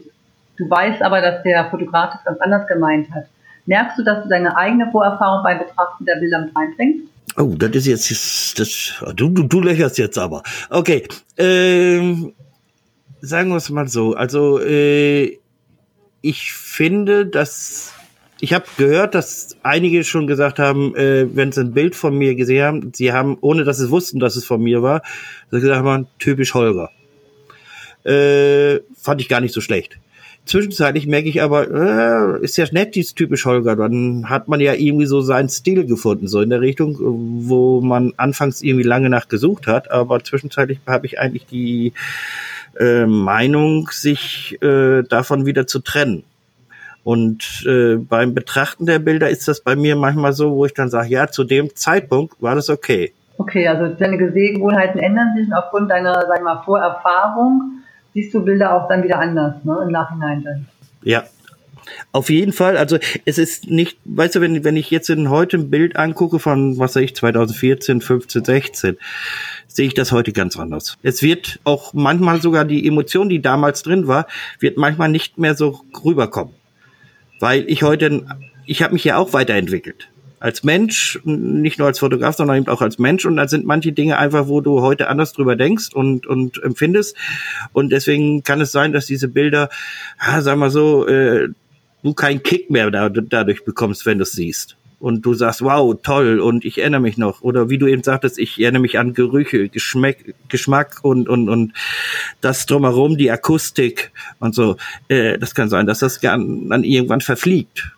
du 0.58 0.70
weißt 0.70 1.02
aber, 1.02 1.22
dass 1.22 1.44
der 1.44 1.70
Fotograf 1.70 2.14
das 2.14 2.24
ganz 2.26 2.42
anders 2.42 2.68
gemeint 2.68 3.10
hat. 3.14 3.26
Merkst 3.66 4.00
du, 4.00 4.04
dass 4.04 4.24
du 4.24 4.30
deine 4.30 4.56
eigene 4.56 4.90
Vorerfahrung 4.92 5.44
beim 5.44 5.60
Betrachten 5.60 6.06
der 6.06 6.16
Bilder 6.16 6.40
mit 6.40 6.56
reinbringst? 6.56 7.08
Oh, 7.38 7.54
das 7.58 7.70
ist 7.76 7.86
jetzt, 7.86 8.60
das, 8.60 8.94
du, 9.16 9.30
du, 9.30 9.44
du 9.44 9.62
lächerst 9.62 9.98
jetzt 9.98 10.18
aber. 10.18 10.42
Okay, 10.70 11.04
ähm, 11.38 12.34
sagen 13.22 13.50
wir 13.50 13.58
es 13.58 13.70
mal 13.70 13.88
so. 13.88 14.16
Also, 14.16 14.60
äh, 14.60 15.38
ich 16.22 16.54
finde, 16.54 17.26
dass 17.26 17.94
ich 18.40 18.54
habe 18.54 18.66
gehört, 18.78 19.16
dass 19.16 19.58
einige 19.64 20.04
schon 20.04 20.28
gesagt 20.28 20.60
haben, 20.60 20.96
äh, 20.96 21.28
wenn 21.36 21.52
sie 21.52 21.62
ein 21.62 21.74
Bild 21.74 21.96
von 21.96 22.16
mir 22.18 22.36
gesehen 22.36 22.64
haben, 22.64 22.92
sie 22.94 23.12
haben, 23.12 23.38
ohne 23.42 23.64
dass 23.64 23.78
sie 23.78 23.90
wussten, 23.90 24.20
dass 24.20 24.36
es 24.36 24.46
von 24.46 24.62
mir 24.62 24.84
war, 24.84 25.02
gesagt 25.50 25.74
haben, 25.74 26.08
typisch 26.20 26.54
Holger. 26.54 26.92
Äh, 28.04 28.82
fand 28.96 29.22
ich 29.22 29.30
gar 29.30 29.42
nicht 29.42 29.54
so 29.54 29.62
schlecht. 29.62 30.00
Zwischenzeitlich 30.46 31.08
merke 31.08 31.28
ich 31.28 31.42
aber, 31.42 32.38
äh, 32.40 32.44
ist 32.44 32.58
ja 32.58 32.66
nett, 32.72 32.96
dieses 32.96 33.16
typisch 33.16 33.46
Holger. 33.46 33.76
Dann 33.76 34.30
hat 34.30 34.48
man 34.48 34.62
ja 34.62 34.74
irgendwie 34.74 35.06
so 35.06 35.20
seinen 35.20 35.50
Stil 35.50 35.86
gefunden, 35.86 36.28
so 36.28 36.40
in 36.40 36.50
der 36.50 36.62
Richtung, 36.62 36.98
wo 37.00 37.82
man 37.82 38.14
anfangs 38.16 38.62
irgendwie 38.62 38.88
lange 38.88 39.10
nach 39.10 39.28
gesucht 39.28 39.68
hat. 39.68 39.92
Aber 39.92 40.24
zwischenzeitlich 40.24 40.80
habe 40.86 41.06
ich 41.06 41.20
eigentlich 41.20 41.48
die 41.48 41.92
äh, 42.80 43.06
Meinung, 43.06 43.90
sich 43.92 44.58
äh, 44.62 45.04
davon 45.04 45.46
wieder 45.46 45.68
zu 45.68 45.80
trennen. 45.80 46.24
Und 47.04 47.66
äh, 47.66 47.96
beim 47.96 48.34
Betrachten 48.34 48.86
der 48.86 49.00
Bilder 49.00 49.30
ist 49.30 49.48
das 49.48 49.62
bei 49.62 49.76
mir 49.76 49.96
manchmal 49.96 50.34
so, 50.34 50.56
wo 50.56 50.66
ich 50.66 50.74
dann 50.74 50.90
sage, 50.90 51.10
ja, 51.10 51.28
zu 51.28 51.46
dem 51.46 51.74
Zeitpunkt 51.74 52.42
war 52.42 52.56
das 52.56 52.70
okay. 52.70 53.14
Okay, 53.38 53.68
also 53.68 53.96
deine 53.96 54.32
Sehgewohnheiten 54.32 55.00
ändern 55.00 55.34
sich 55.38 55.48
und 55.48 55.54
aufgrund 55.54 55.90
deiner, 55.90 56.26
sag 56.28 56.44
mal, 56.44 56.62
Vorerfahrung 56.66 57.84
siehst 58.14 58.34
du 58.34 58.44
Bilder 58.44 58.74
auch 58.74 58.90
dann 58.90 59.04
wieder 59.04 59.20
anders, 59.20 59.64
ne, 59.64 59.78
im 59.86 59.92
Nachhinein 59.92 60.44
dann. 60.44 60.66
Ja, 61.04 61.24
auf 62.12 62.30
jeden 62.30 62.54
Fall, 62.54 62.78
also 62.78 62.98
es 63.26 63.38
ist 63.38 63.68
nicht, 63.68 63.98
weißt 64.06 64.36
du, 64.36 64.42
wenn, 64.42 64.64
wenn 64.64 64.78
ich 64.78 64.90
jetzt 64.92 65.10
in 65.10 65.30
heute 65.30 65.58
ein 65.58 65.70
Bild 65.70 65.96
angucke 65.96 66.40
von, 66.40 66.78
was 66.78 66.96
weiß 66.96 67.04
ich, 67.04 67.16
2014, 67.16 68.02
15, 68.02 68.46
16, 68.46 68.98
sehe 69.68 69.88
ich 69.88 69.94
das 69.94 70.12
heute 70.12 70.34
ganz 70.34 70.58
anders. 70.58 70.98
Es 71.04 71.22
wird 71.22 71.60
auch 71.64 71.94
manchmal 71.94 72.42
sogar 72.42 72.66
die 72.66 72.88
Emotion, 72.88 73.30
die 73.30 73.42
damals 73.42 73.84
drin 73.84 74.08
war, 74.08 74.28
wird 74.60 74.78
manchmal 74.78 75.10
nicht 75.10 75.38
mehr 75.38 75.56
so 75.56 75.82
rüberkommen. 76.04 76.54
Weil 77.40 77.66
ich 77.70 77.84
heute, 77.84 78.26
ich 78.66 78.82
habe 78.82 78.94
mich 78.94 79.04
ja 79.04 79.18
auch 79.18 79.34
weiterentwickelt. 79.34 80.10
Als 80.40 80.64
Mensch, 80.64 81.20
nicht 81.24 81.80
nur 81.80 81.88
als 81.88 82.00
Fotograf, 82.00 82.36
sondern 82.36 82.58
eben 82.58 82.68
auch 82.68 82.82
als 82.82 82.98
Mensch. 82.98 83.26
Und 83.26 83.38
da 83.38 83.48
sind 83.48 83.66
manche 83.66 83.92
Dinge 83.92 84.18
einfach, 84.18 84.48
wo 84.48 84.62
du 84.62 84.82
heute 84.82 85.10
anders 85.10 85.34
drüber 85.34 85.56
denkst 85.56 85.94
und, 85.94 86.26
und 86.26 86.62
empfindest. 86.64 87.16
Und 87.74 87.92
deswegen 87.92 88.44
kann 88.44 88.62
es 88.62 88.72
sein, 88.72 88.94
dass 88.94 89.06
diese 89.06 89.28
Bilder, 89.28 89.70
ja, 90.26 90.42
sag 90.42 90.58
mal 90.58 90.70
so, 90.70 91.08
äh, 91.08 91.50
du 92.04 92.14
keinen 92.14 92.44
Kick 92.44 92.70
mehr 92.70 92.90
dadurch 92.92 93.66
bekommst, 93.66 94.06
wenn 94.06 94.18
du 94.18 94.24
es 94.24 94.32
siehst 94.32 94.78
und 95.00 95.26
du 95.26 95.34
sagst, 95.34 95.62
wow, 95.62 95.96
toll, 96.02 96.40
und 96.40 96.66
ich 96.66 96.80
erinnere 96.80 97.02
mich 97.02 97.18
noch. 97.18 97.42
Oder 97.42 97.70
wie 97.70 97.78
du 97.78 97.88
eben 97.88 98.04
sagtest, 98.04 98.40
ich 98.40 98.60
erinnere 98.60 98.82
mich 98.82 98.98
an 98.98 99.14
Gerüche, 99.14 99.70
Geschmack, 99.70 100.18
Geschmack 100.50 101.00
und, 101.04 101.30
und, 101.30 101.50
und 101.50 101.74
das 102.42 102.66
drumherum, 102.66 103.18
die 103.18 103.30
Akustik 103.30 104.12
und 104.40 104.56
so. 104.56 104.78
Äh, 105.08 105.38
das 105.38 105.54
kann 105.54 105.70
sein, 105.70 105.86
dass 105.86 106.00
das 106.00 106.20
dann 106.20 106.84
irgendwann 106.84 107.22
verfliegt. 107.22 107.92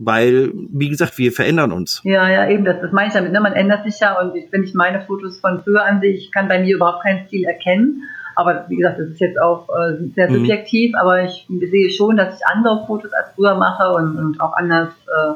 Weil, 0.00 0.52
wie 0.54 0.88
gesagt, 0.88 1.18
wir 1.18 1.32
verändern 1.32 1.72
uns. 1.72 2.00
Ja, 2.04 2.30
ja, 2.30 2.48
eben, 2.48 2.64
das, 2.64 2.80
das 2.80 2.92
meine 2.92 3.08
ich 3.08 3.14
damit. 3.14 3.32
Ne? 3.32 3.40
Man 3.40 3.54
ändert 3.54 3.84
sich 3.84 3.98
ja 3.98 4.18
und 4.20 4.32
wenn 4.52 4.62
ich 4.62 4.72
meine 4.72 5.00
Fotos 5.04 5.40
von 5.40 5.60
früher 5.64 5.84
ansehe, 5.84 6.12
ich 6.12 6.30
kann 6.30 6.46
bei 6.46 6.60
mir 6.60 6.76
überhaupt 6.76 7.02
keinen 7.02 7.26
Stil 7.26 7.44
erkennen. 7.44 8.04
Aber 8.38 8.66
wie 8.68 8.76
gesagt, 8.76 9.00
das 9.00 9.08
ist 9.08 9.20
jetzt 9.20 9.36
auch 9.42 9.68
äh, 9.68 9.96
sehr 10.14 10.30
mhm. 10.30 10.36
subjektiv, 10.36 10.92
mhm. 10.92 10.94
aber 10.94 11.24
ich 11.24 11.44
sehe 11.48 11.90
schon, 11.90 12.16
dass 12.16 12.38
ich 12.38 12.46
andere 12.46 12.86
Fotos 12.86 13.12
als 13.12 13.30
früher 13.34 13.56
mache 13.56 13.92
und, 13.92 14.16
und 14.16 14.40
auch 14.40 14.52
anders 14.52 14.90
äh, 15.08 15.32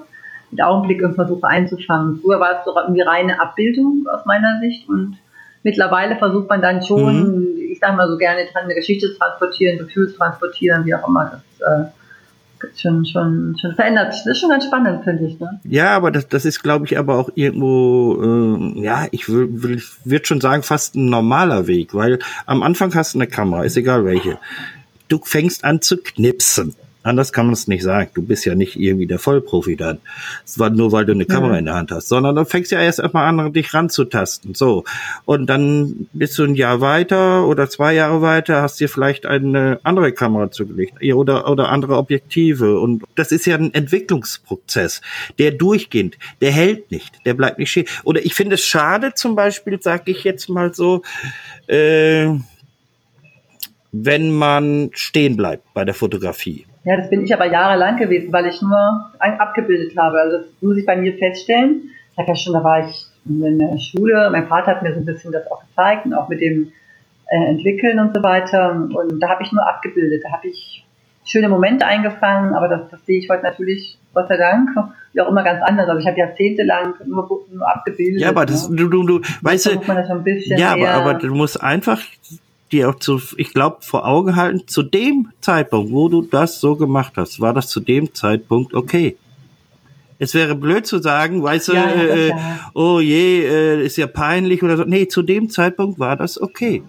mit 0.53 0.63
Augenblick 0.63 1.03
und 1.03 1.17
versuche 1.17 1.45
einzufangen. 1.45 2.21
Früher 2.23 2.39
war 2.39 2.61
es 2.61 2.65
so 2.65 2.73
irgendwie 2.77 3.01
reine 3.01 3.41
Abbildung 3.41 4.07
aus 4.09 4.25
meiner 4.25 4.61
Sicht 4.61 4.89
und 4.89 5.19
mittlerweile 5.65 6.15
versucht 6.15 6.49
man 6.49 6.63
dann 6.63 6.81
schon, 6.85 7.41
mhm. 7.41 7.59
ich 7.73 7.81
sage 7.81 7.97
mal 7.97 8.09
so 8.09 8.17
gerne, 8.17 8.43
eine 8.55 8.75
Geschichte 8.77 9.09
zu 9.09 9.19
transportieren, 9.19 9.79
Gefühl 9.79 10.09
zu 10.09 10.17
transportieren, 10.19 10.85
wie 10.85 10.95
auch 10.95 11.09
immer. 11.09 11.33
Das 11.59 11.89
äh, 11.89 11.91
schon, 12.77 13.05
schon, 13.05 13.57
schon 13.61 13.75
verändert. 13.75 14.13
Das 14.13 14.27
ist 14.27 14.41
schon 14.41 14.51
ganz 14.51 14.65
spannend, 14.65 15.05
finde 15.05 15.27
ich. 15.27 15.39
Ne? 15.39 15.61
Ja, 15.65 15.97
aber 15.97 16.11
das, 16.11 16.29
das 16.29 16.45
ist, 16.45 16.63
glaube 16.63 16.87
ich, 16.87 16.99
aber 16.99 17.19
auch 17.19 17.31
irgendwo, 17.35 18.75
äh, 18.77 18.83
ja, 18.83 19.07
ich 19.11 19.29
würde 19.29 20.25
schon 20.25 20.41
sagen, 20.41 20.63
fast 20.63 20.95
ein 20.95 21.07
normaler 21.07 21.67
Weg, 21.67 21.95
weil 21.95 22.19
am 22.47 22.63
Anfang 22.63 22.95
hast 22.95 23.15
du 23.15 23.19
eine 23.19 23.27
Kamera, 23.27 23.65
ist 23.65 23.77
egal 23.77 24.05
welche. 24.05 24.39
Du 25.09 25.21
fängst 25.23 25.65
an 25.65 25.81
zu 25.83 25.99
knipsen. 25.99 26.75
Anders 27.03 27.33
kann 27.33 27.47
man 27.47 27.55
es 27.55 27.67
nicht 27.67 27.83
sagen. 27.83 28.11
Du 28.15 28.23
bist 28.23 28.45
ja 28.45 28.55
nicht 28.55 28.79
irgendwie 28.79 29.07
der 29.07 29.19
Vollprofi 29.19 29.77
dann. 29.77 29.99
Es 30.45 30.59
war 30.59 30.71
nur, 30.71 30.93
weil 30.93 31.05
du 31.05 31.13
eine 31.13 31.27
Kamera 31.27 31.55
ja. 31.55 31.59
in 31.59 31.65
der 31.65 31.75
Hand 31.75 31.91
hast, 31.91 32.09
sondern 32.09 32.37
du 32.37 32.45
fängst 32.45 32.71
ja 32.71 32.81
erst 32.81 33.01
einmal 33.01 33.27
an, 33.27 33.53
dich 33.53 33.75
ranzutasten. 33.75 34.55
So. 34.55 34.85
Und 35.25 35.47
dann 35.47 36.07
bist 36.13 36.39
du 36.39 36.45
ein 36.45 36.55
Jahr 36.55 36.81
weiter 36.81 37.47
oder 37.47 37.69
zwei 37.69 37.95
Jahre 37.95 38.23
weiter, 38.23 38.63
hast 38.63 38.79
dir 38.79 38.89
vielleicht 38.89 39.27
eine 39.27 39.81
andere 39.83 40.13
Kamera 40.13 40.51
zugelegt 40.51 41.03
oder, 41.13 41.51
oder 41.51 41.71
andere 41.71 41.97
Objektive. 41.97 42.79
Und 42.79 43.03
das 43.17 43.33
ist 43.33 43.47
ja 43.47 43.57
ein 43.57 43.75
Entwicklungsprozess, 43.75 45.01
der 45.39 45.51
durchgehend, 45.51 46.19
der 46.41 46.53
hält 46.53 46.91
nicht, 46.93 47.27
der 47.27 47.35
bleibt 47.35 47.59
nicht 47.59 47.71
stehen. 47.71 47.87
Oder 48.05 48.25
ich 48.25 48.35
finde 48.35 48.55
es 48.55 48.65
schade, 48.65 49.15
zum 49.15 49.35
Beispiel, 49.35 49.83
sage 49.83 50.13
ich 50.13 50.23
jetzt 50.23 50.49
mal 50.49 50.73
so, 50.73 51.03
äh, 51.67 52.29
wenn 53.93 54.31
man 54.31 54.91
stehen 54.95 55.37
bleibt 55.37 55.75
bei 55.75 55.85
der 55.85 55.95
Fotografie. 55.95 56.67
Ja, 56.85 56.97
das 56.97 57.11
bin 57.11 57.25
ich 57.25 57.33
aber 57.33 57.47
jahrelang 57.47 57.97
gewesen, 57.97 58.33
weil 58.33 58.47
ich 58.47 58.61
nur 58.61 59.11
abgebildet 59.19 59.97
habe. 59.97 60.21
Also 60.21 60.39
das 60.39 60.47
muss 60.61 60.77
ich 60.77 60.87
bei 60.87 60.97
mir 60.97 61.17
feststellen. 61.17 61.91
Ich 62.13 62.19
habe 62.19 62.29
ja 62.29 62.35
schon, 62.35 62.55
da 62.55 62.65
war 62.65 62.89
ich 62.89 63.07
in 63.25 63.59
der 63.59 63.79
Schule, 63.79 64.29
mein 64.33 64.49
Vater 64.49 64.73
hat 64.73 64.83
mir 64.83 64.93
so 64.93 65.01
ein 65.01 65.05
bisschen 65.05 65.33
das 65.33 65.49
auch 65.51 65.63
gezeigt 65.69 66.07
und 66.07 66.15
auch 66.15 66.29
mit 66.29 66.41
dem 66.41 66.73
äh, 67.29 67.51
Entwickeln 67.51 68.01
und 68.01 68.15
so 68.15 68.23
weiter. 68.23 68.73
Und 68.73 69.21
da 69.21 69.29
habe 69.29 69.45
ich 69.45 69.53
nur 69.53 69.67
abgebildet. 69.67 70.23
Da 70.25 70.33
habe 70.33 70.49
ich 70.49 70.85
schöne 71.25 71.49
Momente 71.49 71.87
eingefangen, 71.87 72.55
aber 72.55 72.69
das, 72.69 72.89
das 72.91 73.07
sehe 73.07 73.19
ich 73.19 73.29
heute 73.31 73.45
natürlich, 73.45 73.99
Gott 74.13 74.29
sei 74.29 74.37
Dank, 74.37 74.71
ja 75.13 75.25
auch 75.25 75.29
immer 75.29 75.45
ganz 75.45 75.63
anders. 75.63 75.89
Also 75.89 76.01
ich 76.01 76.07
habe 76.07 76.19
jahrzehntelang 76.19 76.95
nur, 77.07 77.47
nur 77.51 77.69
abgebildet. 77.69 78.23
Ja, 78.23 78.31
aber 78.31 78.45
das, 78.45 78.69
ne? 78.69 78.77
du, 78.77 78.89
du, 78.89 79.07
du, 79.07 79.21
weißt 79.43 79.67
du, 79.67 79.81
ja, 80.57 80.73
aber, 80.73 80.91
aber 80.91 81.15
du 81.15 81.35
musst 81.35 81.63
einfach 81.63 82.01
dir 82.73 82.89
auch 82.89 82.97
zu, 82.97 83.21
ich 83.37 83.53
glaube, 83.53 83.79
vor 83.81 84.07
Augen 84.07 84.37
halten, 84.37 84.67
zu 84.67 84.83
dem 84.83 85.29
Zeitpunkt, 85.41 85.93
wo 85.93 86.09
du 86.09 86.23
das 86.23 86.61
so 86.61 86.77
gemacht 86.77 87.15
hast, 87.17 87.41
war 87.41 87.53
das 87.53 87.69
zu 87.69 87.81
dem 87.81 88.15
Zeitpunkt 88.15 88.75
okay. 88.75 89.17
Es 90.19 90.35
wäre 90.35 90.55
blöd 90.55 90.87
zu 90.87 90.99
sagen, 90.99 91.43
weißt 91.43 91.69
du, 91.69 91.73
ja, 91.73 91.91
äh, 91.91 92.33
oh 92.75 93.01
je, 93.01 93.45
äh, 93.45 93.85
ist 93.85 93.97
ja 93.97 94.07
peinlich 94.07 94.63
oder 94.63 94.77
so. 94.77 94.85
Nee, 94.85 95.09
zu 95.09 95.23
dem 95.23 95.51
Zeitpunkt 95.51 95.99
war 95.99 96.17
das 96.17 96.41
okay. 96.41 96.83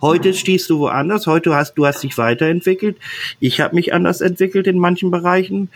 Heute 0.00 0.34
stehst 0.34 0.68
du 0.68 0.80
woanders, 0.80 1.28
heute 1.28 1.54
hast 1.54 1.74
du 1.74 1.86
hast 1.86 2.02
dich 2.02 2.18
weiterentwickelt. 2.18 2.96
Ich 3.38 3.60
habe 3.60 3.76
mich 3.76 3.94
anders 3.94 4.20
entwickelt 4.20 4.66
in 4.66 4.78
manchen 4.78 5.12
Bereichen. 5.12 5.70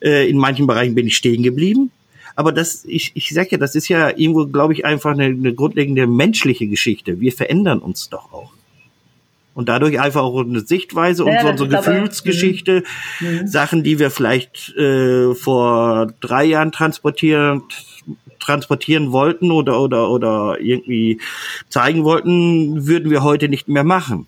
Äh, 0.00 0.30
in 0.30 0.38
manchen 0.38 0.68
Bereichen 0.68 0.94
bin 0.94 1.08
ich 1.08 1.16
stehen 1.16 1.42
geblieben. 1.42 1.90
Aber 2.36 2.52
das, 2.52 2.84
ich, 2.84 3.10
ich 3.14 3.30
sag 3.30 3.50
ja, 3.50 3.58
das 3.58 3.74
ist 3.74 3.88
ja 3.88 4.10
irgendwo, 4.10 4.46
glaube 4.46 4.72
ich, 4.72 4.84
einfach 4.84 5.10
eine, 5.10 5.24
eine 5.24 5.52
grundlegende 5.52 6.06
menschliche 6.06 6.68
Geschichte. 6.68 7.20
Wir 7.20 7.32
verändern 7.32 7.80
uns 7.80 8.08
doch 8.08 8.32
auch 8.32 8.52
und 9.54 9.68
dadurch 9.68 10.00
einfach 10.00 10.22
auch 10.22 10.40
eine 10.40 10.60
Sichtweise 10.60 11.24
und 11.24 11.32
ja, 11.32 11.42
so 11.42 11.48
unsere 11.48 11.68
Gefühlsgeschichte, 11.68 12.82
aber, 13.20 13.30
mhm. 13.30 13.46
Sachen, 13.46 13.82
die 13.82 13.98
wir 13.98 14.10
vielleicht 14.10 14.74
äh, 14.76 15.34
vor 15.34 16.08
drei 16.20 16.44
Jahren 16.44 16.72
transportieren 16.72 17.62
transportieren 18.40 19.12
wollten 19.12 19.52
oder 19.52 19.80
oder 19.80 20.10
oder 20.10 20.56
irgendwie 20.60 21.20
zeigen 21.68 22.02
wollten, 22.02 22.88
würden 22.88 23.10
wir 23.10 23.22
heute 23.22 23.48
nicht 23.48 23.68
mehr 23.68 23.84
machen, 23.84 24.26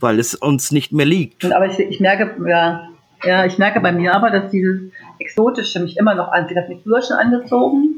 weil 0.00 0.18
es 0.18 0.34
uns 0.34 0.72
nicht 0.72 0.92
mehr 0.92 1.06
liegt. 1.06 1.44
Aber 1.44 1.66
ich, 1.66 1.78
ich 1.78 2.00
merke, 2.00 2.34
ja, 2.48 2.88
ja, 3.22 3.46
ich 3.46 3.56
merke 3.58 3.80
bei 3.80 3.92
mir 3.92 4.14
aber, 4.14 4.30
dass 4.30 4.50
dieses 4.50 4.90
Exotische 5.20 5.78
mich 5.78 5.96
immer 5.96 6.16
noch 6.16 6.32
anzieht. 6.32 6.56
Das 6.56 6.64
hat 6.64 6.70
mich 6.70 6.82
früher 6.82 7.02
schon 7.02 7.16
angezogen 7.16 7.93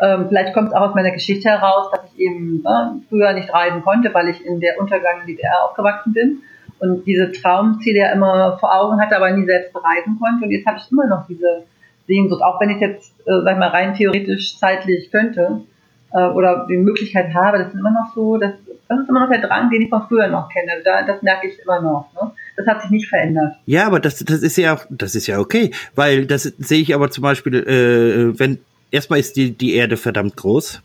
ähm, 0.00 0.26
vielleicht 0.28 0.54
kommt 0.54 0.68
es 0.68 0.74
auch 0.74 0.88
aus 0.88 0.94
meiner 0.94 1.10
Geschichte 1.10 1.48
heraus, 1.50 1.90
dass 1.90 2.00
ich 2.12 2.20
eben 2.20 2.62
ne, 2.62 3.02
früher 3.08 3.32
nicht 3.32 3.52
reisen 3.52 3.82
konnte, 3.82 4.12
weil 4.14 4.28
ich 4.28 4.44
in 4.44 4.60
der 4.60 4.80
untergangenen 4.80 5.26
DDR 5.26 5.64
aufgewachsen 5.64 6.12
bin 6.12 6.42
und 6.78 7.06
diese 7.06 7.30
Traumziele 7.32 7.98
ja 7.98 8.12
immer 8.12 8.56
vor 8.58 8.74
Augen 8.74 9.00
hatte, 9.00 9.16
aber 9.16 9.30
nie 9.30 9.44
selbst 9.44 9.72
bereisen 9.72 10.18
konnte. 10.18 10.46
Und 10.46 10.50
jetzt 10.50 10.66
habe 10.66 10.78
ich 10.78 10.90
immer 10.90 11.06
noch 11.06 11.26
diese 11.26 11.64
Sehnsucht, 12.06 12.42
auch 12.42 12.60
wenn 12.60 12.70
ich 12.70 12.80
jetzt, 12.80 13.12
äh, 13.26 13.42
sag 13.44 13.52
ich 13.52 13.58
mal, 13.58 13.68
rein 13.68 13.94
theoretisch 13.94 14.58
zeitlich 14.58 15.10
könnte 15.10 15.60
äh, 16.12 16.26
oder 16.28 16.66
die 16.68 16.78
Möglichkeit 16.78 17.34
habe, 17.34 17.58
das 17.58 17.68
ist 17.68 17.78
immer 17.78 17.90
noch 17.92 18.14
so, 18.14 18.38
das, 18.38 18.52
das 18.88 19.00
ist 19.00 19.08
immer 19.08 19.20
noch 19.20 19.30
der 19.30 19.46
Drang, 19.46 19.70
den 19.70 19.82
ich 19.82 19.90
von 19.90 20.02
früher 20.08 20.28
noch 20.28 20.48
kenne. 20.48 20.72
Da, 20.82 21.02
das 21.02 21.20
merke 21.20 21.48
ich 21.48 21.58
immer 21.60 21.82
noch. 21.82 22.06
Ne? 22.14 22.32
Das 22.56 22.66
hat 22.66 22.80
sich 22.82 22.90
nicht 22.90 23.08
verändert. 23.08 23.56
Ja, 23.66 23.86
aber 23.86 24.00
das, 24.00 24.18
das 24.24 24.42
ist 24.42 24.56
ja 24.56 24.74
auch, 24.74 24.86
das 24.88 25.14
ist 25.14 25.26
ja 25.26 25.38
okay, 25.38 25.72
weil 25.94 26.24
das 26.24 26.44
sehe 26.44 26.80
ich 26.80 26.94
aber 26.94 27.10
zum 27.10 27.22
Beispiel, 27.22 27.54
äh, 27.54 28.38
wenn 28.38 28.58
erstmal 28.90 29.20
ist 29.20 29.36
die, 29.36 29.52
die 29.52 29.74
Erde 29.74 29.96
verdammt 29.96 30.36
groß 30.36 30.82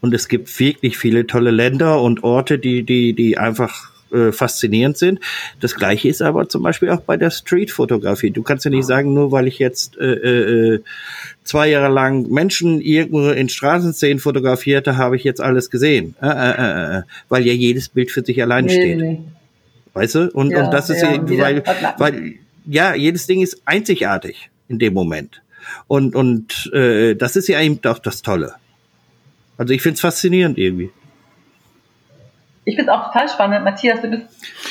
und 0.00 0.14
es 0.14 0.28
gibt 0.28 0.58
wirklich 0.58 0.98
viele 0.98 1.26
tolle 1.26 1.50
Länder 1.50 2.00
und 2.02 2.24
Orte, 2.24 2.58
die, 2.58 2.82
die, 2.82 3.12
die 3.12 3.38
einfach 3.38 3.92
äh, 4.12 4.32
faszinierend 4.32 4.96
sind. 4.96 5.20
Das 5.60 5.74
gleiche 5.74 6.08
ist 6.08 6.22
aber 6.22 6.48
zum 6.48 6.62
Beispiel 6.62 6.90
auch 6.90 7.00
bei 7.00 7.16
der 7.16 7.30
Streetfotografie. 7.30 8.30
Du 8.30 8.42
kannst 8.42 8.64
ja 8.64 8.70
nicht 8.70 8.86
sagen, 8.86 9.12
nur 9.14 9.32
weil 9.32 9.46
ich 9.46 9.58
jetzt 9.58 9.98
äh, 9.98 10.14
äh, 10.14 10.82
zwei 11.44 11.68
Jahre 11.68 11.92
lang 11.92 12.30
Menschen 12.30 12.80
irgendwo 12.80 13.28
in 13.28 13.48
Straßenszenen 13.48 14.18
fotografierte, 14.18 14.96
habe 14.96 15.16
ich 15.16 15.24
jetzt 15.24 15.40
alles 15.40 15.70
gesehen. 15.70 16.14
Äh, 16.22 16.26
äh, 16.26 16.50
äh, 16.50 16.98
äh 16.98 17.02
weil 17.28 17.46
ja 17.46 17.52
jedes 17.52 17.90
Bild 17.90 18.10
für 18.10 18.24
sich 18.24 18.40
allein 18.42 18.64
nee, 18.64 18.72
steht. 18.72 18.98
Nee. 18.98 19.18
Weißt 19.92 20.14
du? 20.14 20.30
Und, 20.30 20.50
ja, 20.50 20.64
und 20.64 20.70
das 20.72 20.90
ist 20.90 21.02
ja, 21.02 21.18
weil, 21.38 21.62
weil, 21.98 22.34
ja, 22.66 22.94
jedes 22.94 23.26
Ding 23.26 23.42
ist 23.42 23.62
einzigartig 23.64 24.48
in 24.68 24.78
dem 24.78 24.94
Moment. 24.94 25.42
Und, 25.86 26.14
und 26.14 26.70
äh, 26.72 27.14
das 27.14 27.36
ist 27.36 27.48
ja 27.48 27.60
eben 27.60 27.80
auch 27.86 27.98
das 27.98 28.22
Tolle. 28.22 28.54
Also 29.56 29.74
ich 29.74 29.82
finde 29.82 29.94
es 29.94 30.00
faszinierend 30.00 30.56
irgendwie. 30.58 30.90
Ich 32.64 32.76
finde 32.76 32.92
es 32.92 32.98
auch 32.98 33.06
total 33.06 33.28
spannend. 33.28 33.64
Matthias, 33.64 34.02
du 34.02 34.10
bist, 34.10 34.22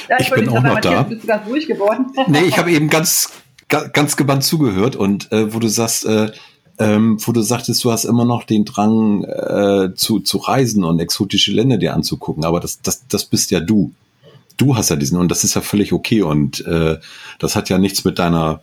ja, 0.07 0.17
ich, 0.19 0.27
ich 0.27 0.33
bin 0.33 0.49
auch 0.49 0.55
noch 0.55 0.73
Matthias, 0.73 0.93
da. 0.93 1.03
Bist 1.03 1.23
du 1.23 1.27
ganz 1.27 1.47
ruhig 1.47 1.67
geworden. 1.67 2.05
nee, 2.27 2.43
ich 2.43 2.57
habe 2.57 2.71
eben 2.71 2.89
ganz, 2.89 3.31
ganz 3.67 4.15
gebannt 4.15 4.43
zugehört 4.43 4.95
und 4.95 5.31
äh, 5.31 5.53
wo 5.53 5.59
du 5.59 5.67
sagst, 5.67 6.05
äh, 6.05 6.31
ähm, 6.79 7.17
wo 7.25 7.31
du 7.31 7.41
sagtest, 7.41 7.83
du 7.83 7.91
hast 7.91 8.05
immer 8.05 8.23
noch 8.23 8.43
den 8.43 8.65
Drang 8.65 9.23
äh, 9.23 9.95
zu, 9.95 10.19
zu 10.19 10.37
reisen 10.37 10.83
und 10.83 10.99
exotische 10.99 11.51
Länder 11.51 11.77
dir 11.77 11.93
anzugucken, 11.93 12.45
aber 12.45 12.59
das, 12.59 12.81
das, 12.81 13.07
das 13.07 13.25
bist 13.25 13.51
ja 13.51 13.59
du. 13.59 13.91
Du 14.57 14.75
hast 14.75 14.89
ja 14.89 14.95
diesen 14.95 15.19
und 15.19 15.29
das 15.29 15.43
ist 15.43 15.55
ja 15.55 15.61
völlig 15.61 15.91
okay 15.91 16.21
und 16.21 16.65
äh, 16.65 16.97
das 17.39 17.55
hat 17.55 17.69
ja 17.69 17.77
nichts 17.77 18.05
mit 18.05 18.19
deiner 18.19 18.61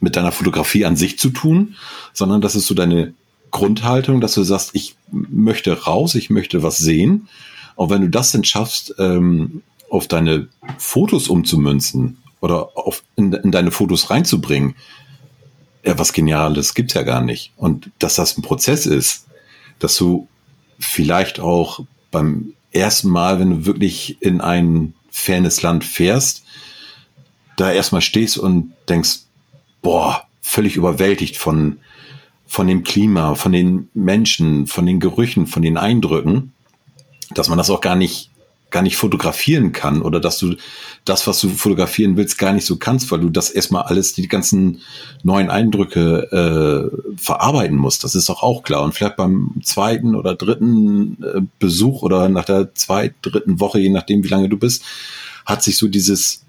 mit 0.00 0.16
deiner 0.16 0.32
Fotografie 0.32 0.84
an 0.84 0.96
sich 0.96 1.18
zu 1.18 1.30
tun, 1.30 1.74
sondern 2.12 2.40
das 2.40 2.54
ist 2.54 2.66
so 2.66 2.74
deine 2.74 3.14
Grundhaltung, 3.50 4.20
dass 4.20 4.34
du 4.34 4.42
sagst, 4.42 4.70
ich 4.74 4.96
möchte 5.10 5.84
raus, 5.84 6.14
ich 6.14 6.30
möchte 6.30 6.62
was 6.62 6.78
sehen. 6.78 7.28
Und 7.76 7.90
wenn 7.90 8.02
du 8.02 8.08
das 8.08 8.32
dann 8.32 8.44
schaffst, 8.44 8.94
ähm, 8.98 9.62
auf 9.90 10.06
deine 10.06 10.48
Fotos 10.76 11.28
umzumünzen 11.28 12.18
oder 12.40 12.76
auf, 12.76 13.02
in, 13.16 13.32
in 13.32 13.50
deine 13.50 13.70
Fotos 13.70 14.10
reinzubringen, 14.10 14.74
ja, 15.84 15.98
was 15.98 16.12
Geniales 16.12 16.74
gibt's 16.74 16.94
ja 16.94 17.02
gar 17.02 17.22
nicht. 17.22 17.52
Und 17.56 17.90
dass 17.98 18.16
das 18.16 18.36
ein 18.36 18.42
Prozess 18.42 18.84
ist, 18.84 19.26
dass 19.78 19.96
du 19.96 20.28
vielleicht 20.78 21.40
auch 21.40 21.80
beim 22.10 22.52
ersten 22.72 23.08
Mal, 23.08 23.40
wenn 23.40 23.50
du 23.50 23.66
wirklich 23.66 24.20
in 24.20 24.40
ein 24.40 24.94
fernes 25.10 25.62
Land 25.62 25.84
fährst, 25.84 26.44
da 27.56 27.72
erstmal 27.72 28.02
stehst 28.02 28.38
und 28.38 28.72
denkst, 28.88 29.20
boah, 29.88 30.26
völlig 30.42 30.76
überwältigt 30.76 31.38
von, 31.38 31.78
von 32.46 32.66
dem 32.66 32.84
Klima, 32.84 33.36
von 33.36 33.52
den 33.52 33.88
Menschen, 33.94 34.66
von 34.66 34.84
den 34.84 35.00
Gerüchen, 35.00 35.46
von 35.46 35.62
den 35.62 35.78
Eindrücken, 35.78 36.52
dass 37.30 37.48
man 37.48 37.56
das 37.56 37.70
auch 37.70 37.80
gar 37.80 37.96
nicht, 37.96 38.28
gar 38.68 38.82
nicht 38.82 38.98
fotografieren 38.98 39.72
kann 39.72 40.02
oder 40.02 40.20
dass 40.20 40.38
du 40.40 40.56
das, 41.06 41.26
was 41.26 41.40
du 41.40 41.48
fotografieren 41.48 42.18
willst, 42.18 42.36
gar 42.36 42.52
nicht 42.52 42.66
so 42.66 42.76
kannst, 42.76 43.10
weil 43.10 43.20
du 43.20 43.30
das 43.30 43.48
erstmal 43.48 43.84
alles, 43.84 44.12
die 44.12 44.28
ganzen 44.28 44.82
neuen 45.22 45.48
Eindrücke 45.48 46.90
äh, 46.92 47.16
verarbeiten 47.16 47.78
musst. 47.78 48.04
Das 48.04 48.14
ist 48.14 48.28
doch 48.28 48.42
auch 48.42 48.64
klar. 48.64 48.82
Und 48.82 48.94
vielleicht 48.94 49.16
beim 49.16 49.54
zweiten 49.62 50.14
oder 50.14 50.34
dritten 50.34 51.16
äh, 51.22 51.40
Besuch 51.58 52.02
oder 52.02 52.28
nach 52.28 52.44
der 52.44 52.74
zweiten, 52.74 53.16
dritten 53.22 53.58
Woche, 53.58 53.78
je 53.78 53.88
nachdem, 53.88 54.22
wie 54.22 54.28
lange 54.28 54.50
du 54.50 54.58
bist, 54.58 54.84
hat 55.46 55.62
sich 55.62 55.78
so 55.78 55.88
dieses 55.88 56.44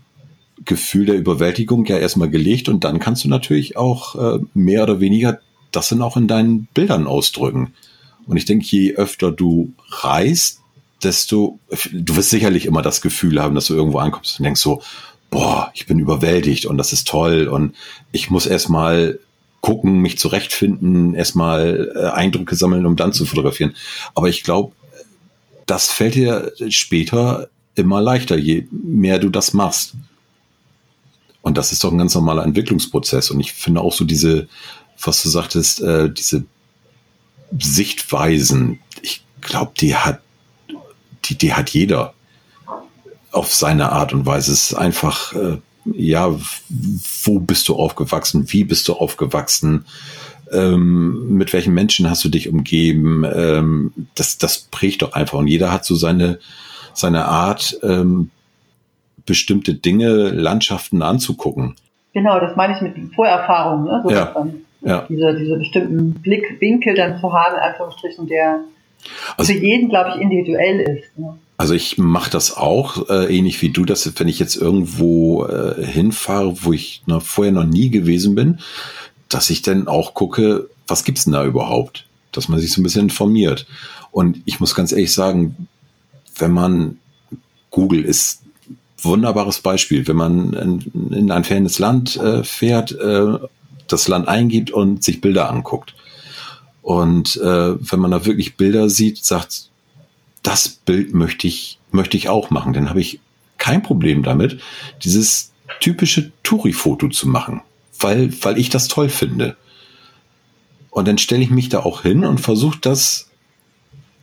Gefühl 0.65 1.05
der 1.05 1.15
Überwältigung 1.15 1.85
ja 1.85 1.97
erstmal 1.97 2.29
gelegt 2.29 2.69
und 2.69 2.83
dann 2.83 2.99
kannst 2.99 3.23
du 3.23 3.29
natürlich 3.29 3.77
auch 3.77 4.15
äh, 4.15 4.39
mehr 4.53 4.83
oder 4.83 4.99
weniger 4.99 5.39
das 5.71 5.89
dann 5.89 6.01
auch 6.01 6.17
in 6.17 6.27
deinen 6.27 6.65
Bildern 6.73 7.07
ausdrücken. 7.07 7.73
Und 8.25 8.37
ich 8.37 8.45
denke, 8.45 8.65
je 8.67 8.95
öfter 8.95 9.31
du 9.31 9.73
reist, 9.89 10.59
desto, 11.03 11.59
du 11.91 12.15
wirst 12.15 12.29
sicherlich 12.29 12.65
immer 12.65 12.81
das 12.81 13.01
Gefühl 13.01 13.41
haben, 13.41 13.55
dass 13.55 13.67
du 13.67 13.75
irgendwo 13.75 13.99
ankommst 13.99 14.39
und 14.39 14.43
denkst 14.43 14.61
so, 14.61 14.81
boah, 15.29 15.71
ich 15.73 15.85
bin 15.85 15.99
überwältigt 15.99 16.65
und 16.65 16.77
das 16.77 16.93
ist 16.93 17.07
toll 17.07 17.47
und 17.47 17.75
ich 18.11 18.29
muss 18.29 18.45
erstmal 18.45 19.19
gucken, 19.61 19.99
mich 19.99 20.17
zurechtfinden, 20.17 21.13
erstmal 21.13 21.91
äh, 21.95 22.07
Eindrücke 22.09 22.55
sammeln, 22.55 22.85
um 22.85 22.95
dann 22.95 23.13
zu 23.13 23.25
fotografieren. 23.25 23.75
Aber 24.15 24.29
ich 24.29 24.43
glaube, 24.43 24.73
das 25.65 25.91
fällt 25.91 26.15
dir 26.15 26.51
später 26.69 27.49
immer 27.75 28.01
leichter, 28.01 28.37
je 28.37 28.65
mehr 28.71 29.19
du 29.19 29.29
das 29.29 29.53
machst. 29.53 29.93
Und 31.41 31.57
das 31.57 31.71
ist 31.71 31.83
doch 31.83 31.91
ein 31.91 31.97
ganz 31.97 32.15
normaler 32.15 32.43
Entwicklungsprozess. 32.43 33.31
Und 33.31 33.39
ich 33.39 33.53
finde 33.53 33.81
auch 33.81 33.93
so 33.93 34.05
diese, 34.05 34.47
was 35.01 35.23
du 35.23 35.29
sagtest, 35.29 35.81
äh, 35.81 36.11
diese 36.11 36.43
Sichtweisen, 37.57 38.79
ich 39.01 39.23
glaube, 39.41 39.71
die 39.79 39.95
hat, 39.95 40.21
die, 41.25 41.37
die 41.37 41.53
hat 41.53 41.69
jeder 41.71 42.13
auf 43.31 43.53
seine 43.53 43.91
Art 43.91 44.13
und 44.13 44.25
Weise. 44.25 44.51
Es 44.51 44.71
ist 44.71 44.73
einfach, 44.73 45.33
äh, 45.33 45.57
ja, 45.93 46.35
wo 47.23 47.39
bist 47.39 47.67
du 47.69 47.75
aufgewachsen? 47.75 48.51
Wie 48.51 48.63
bist 48.63 48.87
du 48.87 48.93
aufgewachsen? 48.93 49.85
Ähm, 50.51 51.37
mit 51.37 51.53
welchen 51.53 51.73
Menschen 51.73 52.09
hast 52.09 52.23
du 52.23 52.29
dich 52.29 52.49
umgeben? 52.49 53.23
Ähm, 53.23 53.93
das, 54.15 54.37
das 54.37 54.59
prägt 54.59 55.01
doch 55.03 55.13
einfach. 55.13 55.37
Und 55.37 55.47
jeder 55.47 55.71
hat 55.71 55.85
so 55.85 55.95
seine, 55.95 56.39
seine 56.93 57.25
Art, 57.25 57.79
ähm, 57.83 58.31
bestimmte 59.29 59.75
Dinge, 59.75 60.29
Landschaften 60.29 61.03
anzugucken. 61.03 61.75
Genau, 62.13 62.39
das 62.39 62.55
meine 62.55 62.75
ich 62.75 62.81
mit 62.81 63.13
Vorerfahrungen, 63.13 63.85
ne? 63.85 64.01
so 64.03 64.09
ja. 64.09 64.47
ja. 64.81 65.05
Diese, 65.07 65.37
diese 65.37 65.57
bestimmten 65.57 66.15
Blickwinkel 66.15 66.95
dann 66.95 67.19
zu 67.19 67.31
haben, 67.31 67.55
in 67.55 67.61
Anführungsstrichen, 67.61 68.27
der 68.27 68.61
also, 69.37 69.53
für 69.53 69.59
jeden, 69.59 69.89
glaube 69.89 70.13
ich, 70.15 70.21
individuell 70.21 70.79
ist. 70.79 71.17
Ne? 71.17 71.37
Also 71.57 71.75
ich 71.75 71.99
mache 71.99 72.31
das 72.31 72.57
auch, 72.57 73.07
äh, 73.09 73.37
ähnlich 73.37 73.61
wie 73.61 73.69
du 73.69 73.85
das, 73.85 74.11
wenn 74.19 74.27
ich 74.27 74.39
jetzt 74.39 74.55
irgendwo 74.55 75.45
äh, 75.45 75.85
hinfahre, 75.85 76.63
wo 76.63 76.73
ich 76.73 77.03
noch, 77.05 77.21
vorher 77.21 77.53
noch 77.53 77.65
nie 77.65 77.91
gewesen 77.91 78.33
bin, 78.33 78.59
dass 79.29 79.51
ich 79.51 79.61
dann 79.61 79.87
auch 79.87 80.15
gucke, 80.15 80.69
was 80.87 81.03
gibt's 81.03 81.25
denn 81.25 81.33
da 81.33 81.45
überhaupt? 81.45 82.07
Dass 82.31 82.49
man 82.49 82.59
sich 82.59 82.71
so 82.71 82.81
ein 82.81 82.83
bisschen 82.83 83.03
informiert. 83.03 83.67
Und 84.11 84.41
ich 84.45 84.59
muss 84.59 84.73
ganz 84.73 84.91
ehrlich 84.91 85.13
sagen, 85.13 85.67
wenn 86.39 86.51
man 86.51 86.97
Google 87.69 88.03
ist 88.03 88.41
wunderbares 89.03 89.61
Beispiel, 89.61 90.07
wenn 90.07 90.15
man 90.15 90.53
in, 90.53 91.11
in 91.13 91.31
ein 91.31 91.43
fernes 91.43 91.79
Land 91.79 92.17
äh, 92.17 92.43
fährt, 92.43 92.91
äh, 92.91 93.37
das 93.87 94.07
Land 94.07 94.27
eingibt 94.27 94.71
und 94.71 95.03
sich 95.03 95.21
Bilder 95.21 95.49
anguckt. 95.49 95.95
Und 96.81 97.37
äh, 97.37 97.91
wenn 97.91 97.99
man 97.99 98.11
da 98.11 98.25
wirklich 98.25 98.55
Bilder 98.55 98.89
sieht, 98.89 99.23
sagt, 99.23 99.69
das 100.43 100.69
Bild 100.69 101.13
möchte 101.13 101.47
ich, 101.47 101.79
möchte 101.91 102.17
ich 102.17 102.29
auch 102.29 102.49
machen. 102.49 102.73
Dann 102.73 102.89
habe 102.89 103.01
ich 103.01 103.19
kein 103.57 103.83
Problem 103.83 104.23
damit, 104.23 104.59
dieses 105.03 105.51
typische 105.79 106.31
Touri-Foto 106.43 107.09
zu 107.09 107.27
machen, 107.27 107.61
weil, 107.99 108.33
weil 108.43 108.57
ich 108.57 108.69
das 108.69 108.87
toll 108.87 109.09
finde. 109.09 109.57
Und 110.89 111.07
dann 111.07 111.17
stelle 111.17 111.43
ich 111.43 111.51
mich 111.51 111.69
da 111.69 111.79
auch 111.81 112.01
hin 112.01 112.25
und 112.25 112.39
versuche 112.39 112.79
das, 112.81 113.29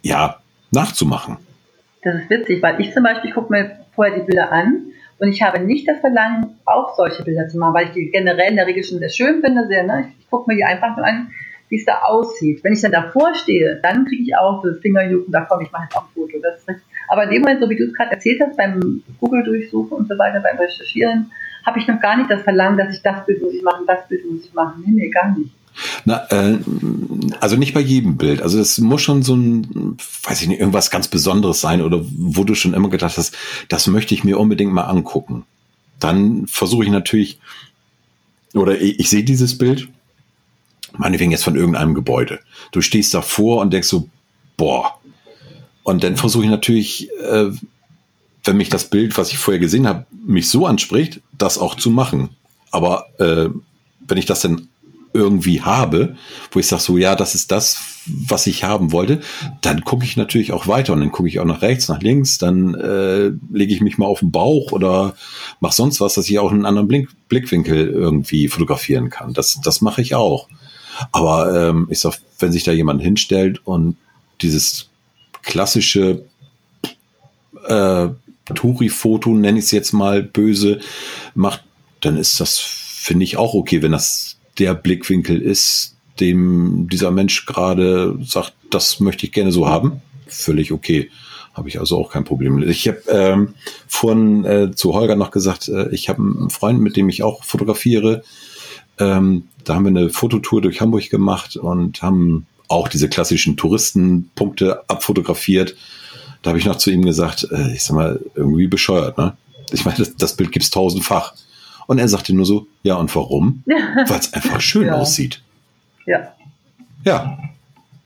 ja, 0.03 0.41
nachzumachen. 0.71 1.39
Das 2.07 2.23
ist 2.23 2.31
witzig, 2.31 2.63
weil 2.63 2.81
ich 2.81 2.93
zum 2.95 3.03
Beispiel 3.03 3.33
gucke 3.33 3.53
mir 3.53 3.81
vorher 3.97 4.15
die 4.15 4.23
Bilder 4.23 4.53
an 4.53 4.93
und 5.19 5.27
ich 5.27 5.43
habe 5.43 5.59
nicht 5.59 5.89
das 5.89 5.99
Verlangen, 5.99 6.55
auch 6.65 6.95
solche 6.95 7.25
Bilder 7.25 7.49
zu 7.49 7.59
machen, 7.59 7.75
weil 7.75 7.87
ich 7.87 7.93
die 7.95 8.11
generell 8.13 8.51
in 8.51 8.57
der 8.57 8.69
Regel 8.69 8.85
schon 8.85 9.01
sehr 9.01 9.09
schön 9.09 9.41
finde. 9.41 9.67
Sehr, 9.67 9.83
ne? 9.83 10.13
Ich 10.17 10.31
gucke 10.31 10.49
mir 10.49 10.57
die 10.57 10.63
einfach 10.63 10.97
nur 10.97 11.05
an, 11.05 11.33
wie 11.69 11.75
es 11.75 11.85
da 11.85 12.03
aussieht. 12.03 12.63
Wenn 12.63 12.75
ich 12.75 12.81
dann 12.81 12.93
davor 12.93 13.35
stehe, 13.35 13.81
dann 13.83 14.05
kriege 14.05 14.23
ich 14.23 14.37
auch 14.37 14.63
das 14.63 14.79
Fingerjucken, 14.79 15.33
da 15.33 15.41
komme 15.47 15.65
ich 15.65 15.73
mache 15.73 15.83
jetzt 15.83 15.97
auch 15.97 16.03
ein 16.03 16.15
Foto. 16.15 16.39
Das 16.41 16.61
ist 16.61 16.81
Aber 17.09 17.25
in 17.25 17.31
dem 17.31 17.43
Moment, 17.43 17.61
so 17.61 17.69
wie 17.69 17.77
du 17.77 17.87
es 17.87 17.93
gerade 17.93 18.13
erzählt 18.13 18.41
hast, 18.41 18.57
beim 18.57 19.03
Google-Durchsuchen 19.19 19.99
und 19.99 20.09
so 20.09 20.17
weiter, 20.17 20.39
beim 20.39 20.59
Recherchieren, 20.59 21.33
habe 21.65 21.81
ich 21.81 21.89
noch 21.89 22.01
gar 22.01 22.17
nicht 22.19 22.31
das 22.31 22.43
Verlangen, 22.43 22.79
dass 22.79 22.95
ich 22.95 23.03
das 23.03 23.27
Bild 23.27 23.43
muss 23.43 23.53
ich 23.53 23.65
machen, 23.65 23.85
das 23.85 24.07
Bild 24.07 24.25
muss 24.31 24.45
ich 24.45 24.55
machen. 24.55 24.85
Nee, 24.87 24.93
nee, 24.93 25.09
gar 25.09 25.37
nicht. 25.37 25.51
Na, 26.05 26.27
äh, 26.31 26.59
also 27.41 27.57
nicht 27.57 27.75
bei 27.75 27.81
jedem 27.81 28.17
Bild. 28.17 28.43
Also 28.43 28.59
es 28.59 28.79
muss 28.79 29.03
schon 29.03 29.23
so 29.23 29.37
ein, 29.37 29.97
weiß 30.25 30.43
ich 30.43 30.49
nicht, 30.49 30.61
irgendwas 30.61 30.91
ganz 30.91 31.09
Besonderes 31.09 31.61
sein 31.61 31.83
oder 31.83 32.05
wo 32.17 32.45
du 32.45 32.55
schon 32.55 32.75
immer 32.75 32.89
gedacht 32.89 33.17
hast, 33.19 33.37
das 33.69 33.87
möchte 33.87 34.15
ich 34.15 34.25
mir 34.25 34.39
unbedingt 34.39 34.73
mal 34.73 34.85
angucken. 34.85 35.45
Dann 36.01 36.47
versuche 36.47 36.85
ich 36.85 36.91
natürlich, 36.91 37.39
oder 38.55 38.81
ich, 38.81 39.01
ich 39.01 39.11
sehe 39.11 39.25
dieses 39.25 39.59
Bild 39.59 39.89
meinetwegen 40.99 41.31
jetzt 41.31 41.45
von 41.45 41.57
irgendeinem 41.57 41.95
Gebäude. 41.95 42.41
Du 42.73 42.81
stehst 42.81 43.15
davor 43.15 43.61
und 43.61 43.73
denkst 43.73 43.89
so, 43.89 44.09
boah. 44.57 44.99
Und 45.83 46.03
dann 46.03 46.17
versuche 46.17 46.45
ich 46.45 46.51
natürlich, 46.51 47.11
äh, 47.21 47.51
wenn 48.45 48.57
mich 48.57 48.69
das 48.69 48.89
Bild, 48.91 49.17
was 49.19 49.31
ich 49.31 49.39
vorher 49.39 49.61
gesehen 49.61 49.87
habe, 49.87 50.07
mich 50.25 50.49
so 50.49 50.67
anspricht, 50.67 51.21
das 51.37 51.59
auch 51.59 51.75
zu 51.75 51.91
machen. 51.91 52.31
Aber 52.71 53.07
äh, 53.19 53.49
wenn 54.07 54.19
ich 54.19 54.27
das 54.27 54.41
dann 54.41 54.69
irgendwie 55.17 55.63
habe, 55.63 56.17
wo 56.53 56.61
ich 56.61 56.67
sage 56.67 56.83
so, 56.83 56.99
ja, 56.99 57.17
das 57.17 57.35
ist 57.35 57.51
das, 57.51 57.81
was 58.07 58.47
ich 58.47 58.65
haben 58.65 58.93
wollte, 58.93 59.21
dann 59.63 59.83
gucke 59.83 60.05
ich 60.05 60.17
natürlich 60.17 60.53
auch 60.53 60.69
weiter 60.69 60.93
und 60.93 61.01
dann 61.01 61.13
gucke 61.13 61.29
ich 61.29 61.41
auch 61.41 61.45
nach 61.45 61.63
rechts, 61.63 61.89
nach 61.89 62.01
links, 62.01 62.39
dann 62.39 62.75
äh, 62.75 63.33
lege 63.53 63.75
ich 63.75 63.81
mich 63.81 63.99
mal 63.99 64.07
auf 64.07 64.21
den 64.21 64.31
Bauch 64.31 64.73
oder 64.73 65.17
mache 65.61 65.75
sonst 65.75 66.01
was, 66.01 66.15
dass 66.15 66.29
ich 66.29 66.39
auch 66.39 66.53
einen 66.53 66.67
anderen 66.67 66.89
Blick, 66.89 67.09
Blickwinkel 67.29 67.89
irgendwie 67.89 68.49
fotografieren 68.49 69.11
kann. 69.11 69.33
Das, 69.33 69.61
das 69.63 69.81
mache 69.81 70.03
ich 70.03 70.15
auch. 70.15 70.49
Aber 71.13 71.69
ähm, 71.69 71.89
ich 71.91 71.99
sag, 72.01 72.19
wenn 72.39 72.53
sich 72.53 72.65
da 72.65 72.73
jemand 72.73 73.03
hinstellt 73.03 73.61
und 73.67 73.97
dieses 74.41 74.89
klassische 75.43 76.25
äh, 77.67 78.09
Touri-Foto, 78.55 79.31
nenne 79.31 79.59
ich 79.59 79.67
es 79.67 79.71
jetzt 79.71 79.93
mal 79.93 80.23
böse, 80.23 80.81
macht, 81.35 81.63
dann 82.01 82.17
ist 82.17 82.41
das, 82.41 82.59
finde 82.59 83.25
ich, 83.25 83.37
auch 83.37 83.55
okay, 83.55 83.83
wenn 83.83 83.93
das 83.93 84.37
der 84.59 84.75
Blickwinkel 84.75 85.41
ist, 85.41 85.97
dem 86.21 86.89
dieser 86.91 87.11
Mensch 87.11 87.47
gerade 87.47 88.19
sagt, 88.23 88.55
das 88.71 89.01
möchte 89.01 89.27
ich 89.27 89.33
gerne 89.33 89.53
so 89.53 89.69
haben. 89.69 90.01
Völlig 90.27 90.73
okay. 90.73 91.11
Habe 91.55 91.69
ich 91.69 91.79
also 91.81 91.99
auch 91.99 92.11
kein 92.11 92.25
Problem. 92.25 92.63
Ich 92.69 92.87
habe 92.87 93.03
ähm, 93.09 93.55
vorhin 93.89 94.45
äh, 94.45 94.71
zu 94.75 94.93
Holger 94.93 95.17
noch 95.17 95.31
gesagt, 95.31 95.69
äh, 95.69 95.89
ich 95.91 96.09
habe 96.09 96.21
einen 96.21 96.51
Freund, 96.51 96.81
mit 96.81 96.97
dem 96.97 97.09
ich 97.09 97.23
auch 97.23 97.45
fotografiere. 97.45 98.23
Ähm, 98.99 99.45
da 99.65 99.75
haben 99.75 99.85
wir 99.85 100.01
eine 100.01 100.11
Fototour 100.11 100.61
durch 100.61 100.81
Hamburg 100.81 101.09
gemacht 101.09 101.57
und 101.57 102.03
haben 102.03 102.47
auch 102.69 102.89
diese 102.89 103.09
klassischen 103.09 103.57
Touristenpunkte 103.57 104.89
abfotografiert. 104.89 105.77
Da 106.43 106.51
habe 106.51 106.59
ich 106.59 106.67
noch 106.67 106.77
zu 106.77 106.91
ihm 106.91 107.05
gesagt, 107.05 107.49
äh, 107.51 107.73
ich 107.75 107.83
sag 107.83 107.95
mal, 107.95 108.21
irgendwie 108.35 108.67
bescheuert, 108.67 109.19
ne? 109.19 109.37
Ich 109.73 109.85
meine, 109.85 109.99
das, 109.99 110.15
das 110.17 110.37
Bild 110.37 110.53
gibt's 110.53 110.71
tausendfach. 110.71 111.35
Und 111.87 111.99
er 111.99 112.09
sagte 112.09 112.35
nur 112.35 112.47
so, 112.47 112.67
ja, 112.83 112.97
und 112.97 113.15
warum? 113.15 113.63
Weil 113.67 114.19
es 114.19 114.33
einfach 114.33 114.61
schön 114.61 114.87
ja. 114.87 114.95
aussieht. 114.95 115.43
Ja. 116.07 116.33
Ja. 117.05 117.39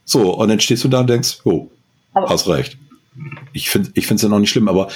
So, 0.05 0.35
und 0.35 0.49
dann 0.49 0.61
stehst 0.61 0.85
du 0.85 0.89
da 0.89 1.01
und 1.01 1.09
denkst, 1.09 1.39
oh, 1.45 1.69
aber 2.13 2.29
hast 2.29 2.49
recht. 2.49 2.77
Ich 3.53 3.71
finde 3.71 3.91
ich 3.95 4.07
finde 4.07 4.17
es 4.17 4.23
ja 4.23 4.29
noch 4.29 4.39
nicht 4.39 4.51
schlimm, 4.51 4.69
aber 4.69 4.89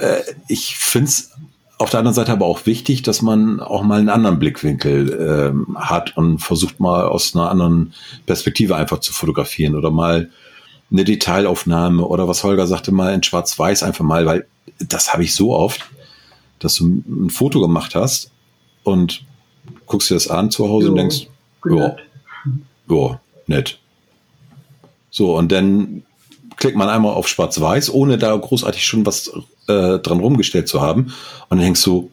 äh, 0.00 0.20
ich 0.48 0.76
finde 0.76 1.08
es 1.08 1.30
auf 1.78 1.90
der 1.90 1.98
anderen 1.98 2.14
Seite 2.14 2.32
aber 2.32 2.46
auch 2.46 2.64
wichtig, 2.66 3.02
dass 3.02 3.22
man 3.22 3.60
auch 3.60 3.82
mal 3.82 3.98
einen 3.98 4.08
anderen 4.08 4.38
Blickwinkel 4.38 5.52
ähm, 5.52 5.76
hat 5.78 6.16
und 6.16 6.38
versucht 6.38 6.80
mal 6.80 7.06
aus 7.06 7.34
einer 7.34 7.50
anderen 7.50 7.92
Perspektive 8.24 8.76
einfach 8.76 9.00
zu 9.00 9.12
fotografieren 9.12 9.74
oder 9.74 9.90
mal 9.90 10.30
eine 10.90 11.04
Detailaufnahme 11.04 12.04
oder 12.04 12.28
was 12.28 12.44
Holger 12.44 12.66
sagte, 12.66 12.92
mal 12.92 13.12
in 13.12 13.22
Schwarz-Weiß 13.22 13.82
einfach 13.82 14.04
mal, 14.04 14.24
weil 14.24 14.46
das 14.78 15.12
habe 15.12 15.24
ich 15.24 15.34
so 15.34 15.54
oft, 15.54 15.84
dass 16.58 16.76
du 16.76 17.02
ein 17.06 17.30
Foto 17.30 17.60
gemacht 17.60 17.94
hast 17.94 18.30
und 18.82 19.24
guckst 19.86 20.10
dir 20.10 20.14
das 20.14 20.28
an 20.28 20.50
zu 20.50 20.68
Hause 20.68 20.86
jo, 20.86 20.92
und 20.92 20.98
denkst, 20.98 21.28
ja, 21.64 21.96
ja, 22.88 23.20
nett. 23.46 23.78
So, 25.10 25.36
und 25.36 25.50
dann 25.52 26.02
klickt 26.56 26.76
man 26.76 26.88
einmal 26.88 27.14
auf 27.14 27.28
Schwarz-Weiß, 27.28 27.92
ohne 27.92 28.18
da 28.18 28.34
großartig 28.34 28.84
schon 28.84 29.06
was 29.06 29.28
äh, 29.68 29.98
dran 29.98 30.20
rumgestellt 30.20 30.68
zu 30.68 30.80
haben. 30.80 31.12
Und 31.48 31.58
dann 31.58 31.60
denkst 31.60 31.84
du, 31.84 32.10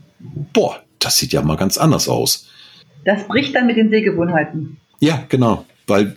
boah, 0.53 0.81
das 0.99 1.17
sieht 1.17 1.33
ja 1.33 1.41
mal 1.41 1.57
ganz 1.57 1.77
anders 1.77 2.07
aus. 2.07 2.47
Das 3.05 3.27
bricht 3.27 3.55
dann 3.55 3.67
mit 3.67 3.77
den 3.77 3.89
Sehgewohnheiten. 3.89 4.77
Ja, 4.99 5.23
genau. 5.27 5.65
Weil 5.87 6.15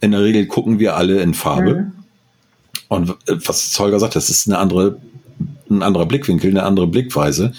in 0.00 0.12
der 0.12 0.22
Regel 0.22 0.46
gucken 0.46 0.78
wir 0.78 0.96
alle 0.96 1.20
in 1.20 1.34
Farbe. 1.34 1.74
Mhm. 1.74 1.92
Und 2.88 3.10
äh, 3.28 3.36
was 3.46 3.70
Zeuger 3.72 3.98
sagt, 3.98 4.16
das 4.16 4.30
ist 4.30 4.48
eine 4.48 4.58
andere, 4.58 4.98
ein 5.78 5.82
anderer 5.82 6.06
Blickwinkel, 6.06 6.50
eine 6.50 6.62
andere 6.62 6.86
Blickweise. 6.86 7.52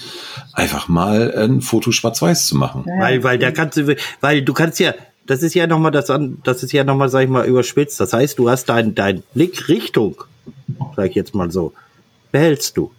Einfach 0.52 0.88
mal 0.88 1.34
ein 1.34 1.60
Foto 1.60 1.92
schwarz-weiß 1.92 2.46
zu 2.46 2.56
machen. 2.56 2.84
Weil, 2.98 3.22
weil 3.22 3.38
da 3.38 3.50
kannst 3.50 3.76
du, 3.76 3.96
weil 4.20 4.42
du 4.42 4.52
kannst 4.52 4.80
ja, 4.80 4.94
das 5.26 5.42
ist 5.42 5.54
ja 5.54 5.66
nochmal 5.66 5.90
das 5.90 6.10
an, 6.10 6.38
das 6.44 6.62
ist 6.62 6.72
ja 6.72 6.84
nochmal, 6.84 7.08
sag 7.08 7.22
ich 7.24 7.28
mal, 7.28 7.46
überspitzt. 7.46 7.98
Das 8.00 8.12
heißt, 8.12 8.38
du 8.38 8.50
hast 8.50 8.66
dein, 8.66 8.94
dein 8.94 9.22
Blickrichtung, 9.34 10.24
sag 10.96 11.10
ich 11.10 11.14
jetzt 11.14 11.34
mal 11.34 11.50
so, 11.50 11.72
behältst 12.32 12.76
du. 12.76 12.90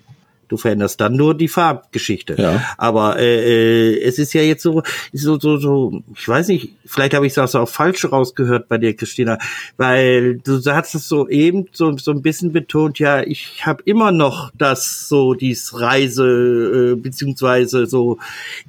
Du 0.47 0.57
veränderst 0.57 1.01
dann 1.01 1.15
nur 1.15 1.35
die 1.35 1.47
Farbgeschichte. 1.47 2.35
Ja. 2.37 2.61
Aber 2.77 3.17
äh, 3.19 3.93
äh, 3.93 4.01
es 4.01 4.19
ist 4.19 4.33
ja 4.33 4.41
jetzt 4.41 4.63
so, 4.63 4.83
so, 5.13 5.39
so, 5.39 5.57
so, 5.57 6.03
ich 6.15 6.27
weiß 6.27 6.49
nicht, 6.49 6.73
vielleicht 6.85 7.13
habe 7.13 7.27
ich 7.27 7.33
das 7.33 7.55
auch 7.55 7.67
falsch 7.67 8.05
rausgehört 8.11 8.67
bei 8.67 8.77
dir, 8.77 8.95
Christina, 8.95 9.37
weil 9.77 10.37
du 10.37 10.59
hast 10.65 10.95
es 10.95 11.07
so 11.07 11.27
eben 11.27 11.65
so, 11.71 11.97
so 11.97 12.11
ein 12.11 12.21
bisschen 12.21 12.51
betont, 12.51 12.99
ja, 12.99 13.21
ich 13.21 13.65
habe 13.65 13.83
immer 13.85 14.11
noch 14.11 14.51
das 14.57 15.09
so, 15.09 15.33
dies 15.33 15.79
Reise, 15.79 16.93
äh, 16.93 16.95
beziehungsweise 16.95 17.85
so 17.85 18.17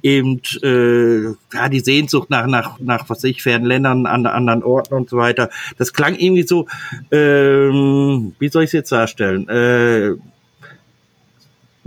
eben 0.01 0.41
äh, 0.63 1.23
ja, 1.53 1.69
die 1.69 1.79
Sehnsucht 1.79 2.29
nach, 2.29 2.47
nach, 2.47 2.79
nach 2.79 3.09
was 3.09 3.23
ich, 3.23 3.43
fernen 3.43 3.65
Ländern, 3.65 4.05
an 4.05 4.25
anderen 4.25 4.63
Orten 4.63 4.93
und 4.93 5.09
so 5.09 5.17
weiter. 5.17 5.49
Das 5.77 5.93
klang 5.93 6.15
irgendwie 6.15 6.43
so, 6.43 6.67
ähm, 7.11 8.33
wie 8.39 8.49
soll 8.49 8.63
ich 8.63 8.69
es 8.69 8.73
jetzt 8.73 8.91
darstellen? 8.91 9.47
Äh, 9.47 10.15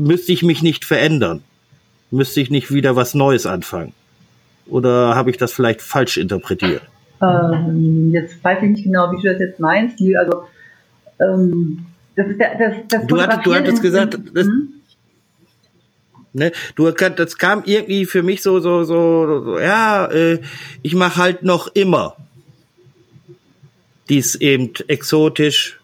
müsste 0.01 0.33
ich 0.33 0.43
mich 0.43 0.63
nicht 0.63 0.85
verändern. 0.85 1.43
müsste 2.11 2.41
ich 2.41 2.51
nicht 2.51 2.73
wieder 2.75 2.97
was 2.97 3.15
Neues 3.15 3.47
anfangen. 3.47 3.93
Oder 4.67 5.15
habe 5.15 5.31
ich 5.31 5.37
das 5.37 5.53
vielleicht 5.53 5.81
falsch 5.81 6.17
interpretiert? 6.17 6.83
Ähm, 7.23 8.11
jetzt 8.13 8.43
weiß 8.43 8.63
ich 8.63 8.71
nicht 8.71 8.85
genau, 8.85 9.13
wie 9.13 9.23
du 9.23 9.31
das 9.31 9.41
jetzt 9.41 9.61
meinst. 9.61 10.01
Also, 10.17 10.45
ähm, 11.21 11.87
das 12.17 12.27
ist 12.27 12.41
der, 12.41 12.59
das, 12.59 12.77
das 12.89 13.07
du, 13.07 13.21
hattest, 13.21 13.47
du 13.47 13.55
hattest 13.55 13.83
gesagt, 13.83 14.19
das, 14.35 14.47
hm? 14.47 14.73
ne, 16.33 16.51
du, 16.75 16.91
das 16.91 17.39
kam 17.39 17.63
irgendwie 17.65 18.07
für 18.07 18.23
mich 18.23 18.43
so, 18.43 18.59
so, 18.59 18.83
so, 18.83 19.45
so 19.45 19.59
ja, 19.61 20.07
äh, 20.07 20.41
ich 20.83 20.95
mache 20.95 21.21
halt 21.21 21.43
noch 21.45 21.69
immer 21.75 22.17
dies 24.09 24.35
eben 24.35 24.73
exotisch 24.89 25.79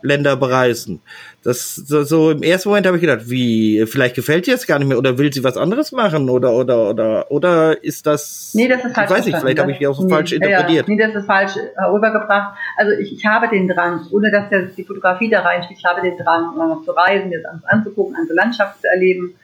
Länder 0.00 0.36
bereisen. 0.36 1.00
Das 1.46 1.76
so, 1.76 2.02
so 2.02 2.32
im 2.32 2.42
ersten 2.42 2.70
Moment 2.70 2.88
habe 2.88 2.96
ich 2.96 3.00
gedacht, 3.00 3.30
wie 3.30 3.86
vielleicht 3.86 4.16
gefällt 4.16 4.48
dir 4.48 4.54
das 4.54 4.66
gar 4.66 4.80
nicht 4.80 4.88
mehr 4.88 4.98
oder 4.98 5.16
will 5.16 5.32
sie 5.32 5.44
was 5.44 5.56
anderes 5.56 5.92
machen 5.92 6.28
oder 6.28 6.52
oder 6.52 6.90
oder 6.90 7.30
oder 7.30 7.84
ist 7.84 8.04
das 8.04 8.50
Nee, 8.52 8.66
das 8.66 8.84
ist 8.84 8.96
falsch. 8.96 9.10
Ich 9.10 9.16
weiß 9.16 9.26
nicht, 9.26 9.38
vielleicht 9.38 9.58
habe 9.60 9.70
ich 9.70 9.78
die 9.78 9.86
auch 9.86 9.94
so 9.94 10.02
nee, 10.02 10.12
falsch 10.12 10.32
interpretiert. 10.32 10.88
Ja, 10.88 10.94
nee, 10.94 11.00
das 11.00 11.14
ist 11.14 11.26
falsch 11.26 11.52
rübergebracht. 11.88 12.58
Also 12.76 12.98
ich, 12.98 13.12
ich 13.12 13.24
habe 13.24 13.48
den 13.48 13.68
Drang, 13.68 14.00
ohne 14.10 14.32
dass 14.32 14.50
jetzt 14.50 14.76
die 14.76 14.82
Fotografie 14.82 15.30
da 15.30 15.42
reinspielt, 15.42 15.78
ich 15.78 15.84
habe 15.84 16.00
den 16.00 16.18
Drang, 16.18 16.56
noch 16.56 16.82
zu 16.84 16.90
reisen, 16.90 17.30
jetzt 17.30 17.46
alles 17.46 17.64
anzugucken, 17.64 18.16
andere 18.16 18.34
Landschaften 18.34 18.80
zu 18.80 18.88
erleben, 18.88 19.36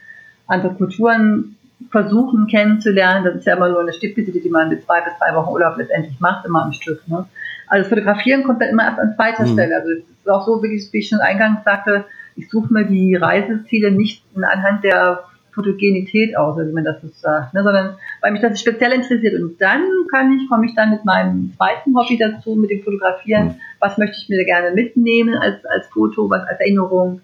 andere 0.47 0.73
Kulturen 0.73 1.55
versuchen 1.91 2.47
kennenzulernen. 2.47 3.25
Das 3.25 3.35
ist 3.35 3.45
ja 3.45 3.55
immer 3.55 3.69
nur 3.69 3.81
eine 3.81 3.93
Stippvisite, 3.93 4.39
die 4.39 4.49
man 4.49 4.69
mit 4.69 4.83
zwei 4.83 5.01
bis 5.01 5.13
drei 5.19 5.35
Wochen 5.35 5.51
Urlaub 5.51 5.77
letztendlich 5.77 6.19
macht, 6.19 6.45
immer 6.45 6.63
am 6.63 6.73
Stück. 6.73 7.07
Ne? 7.07 7.25
Also 7.67 7.89
Fotografieren 7.89 8.43
kommt 8.43 8.61
dann 8.61 8.69
immer 8.69 8.83
erst 8.83 8.99
an 8.99 9.15
zweiter 9.15 9.45
mhm. 9.45 9.53
Stelle. 9.53 9.75
Also 9.75 9.91
es 9.91 9.99
ist 9.99 10.29
auch 10.29 10.45
so, 10.45 10.61
wie 10.63 10.97
ich 10.97 11.07
schon 11.07 11.19
eingangs 11.19 11.63
sagte, 11.63 12.05
ich 12.35 12.49
suche 12.49 12.73
mir 12.73 12.85
die 12.85 13.15
Reiseziele 13.15 13.91
nicht 13.91 14.23
anhand 14.35 14.83
der 14.83 15.23
Fotogenität 15.53 16.35
aus, 16.35 16.57
wie 16.57 16.71
man 16.71 16.83
das 16.83 17.01
so 17.01 17.07
sagt, 17.09 17.53
ne, 17.53 17.63
sondern 17.63 17.95
weil 18.21 18.31
mich 18.31 18.41
das 18.41 18.59
speziell 18.59 18.91
interessiert. 18.91 19.39
Und 19.41 19.61
dann 19.61 19.83
kann 20.11 20.35
ich, 20.35 20.49
komme 20.49 20.65
ich 20.65 20.75
dann 20.75 20.89
mit 20.89 21.05
meinem 21.05 21.53
zweiten 21.55 21.95
Hobby 21.95 22.17
dazu, 22.17 22.55
mit 22.55 22.71
dem 22.71 22.81
Fotografieren. 22.81 23.45
Mhm. 23.45 23.55
Was 23.79 23.97
möchte 23.97 24.17
ich 24.17 24.29
mir 24.29 24.43
gerne 24.45 24.73
mitnehmen 24.73 25.35
als, 25.35 25.63
als 25.65 25.87
Foto, 25.87 26.29
was 26.29 26.47
als 26.47 26.59
Erinnerung? 26.59 27.21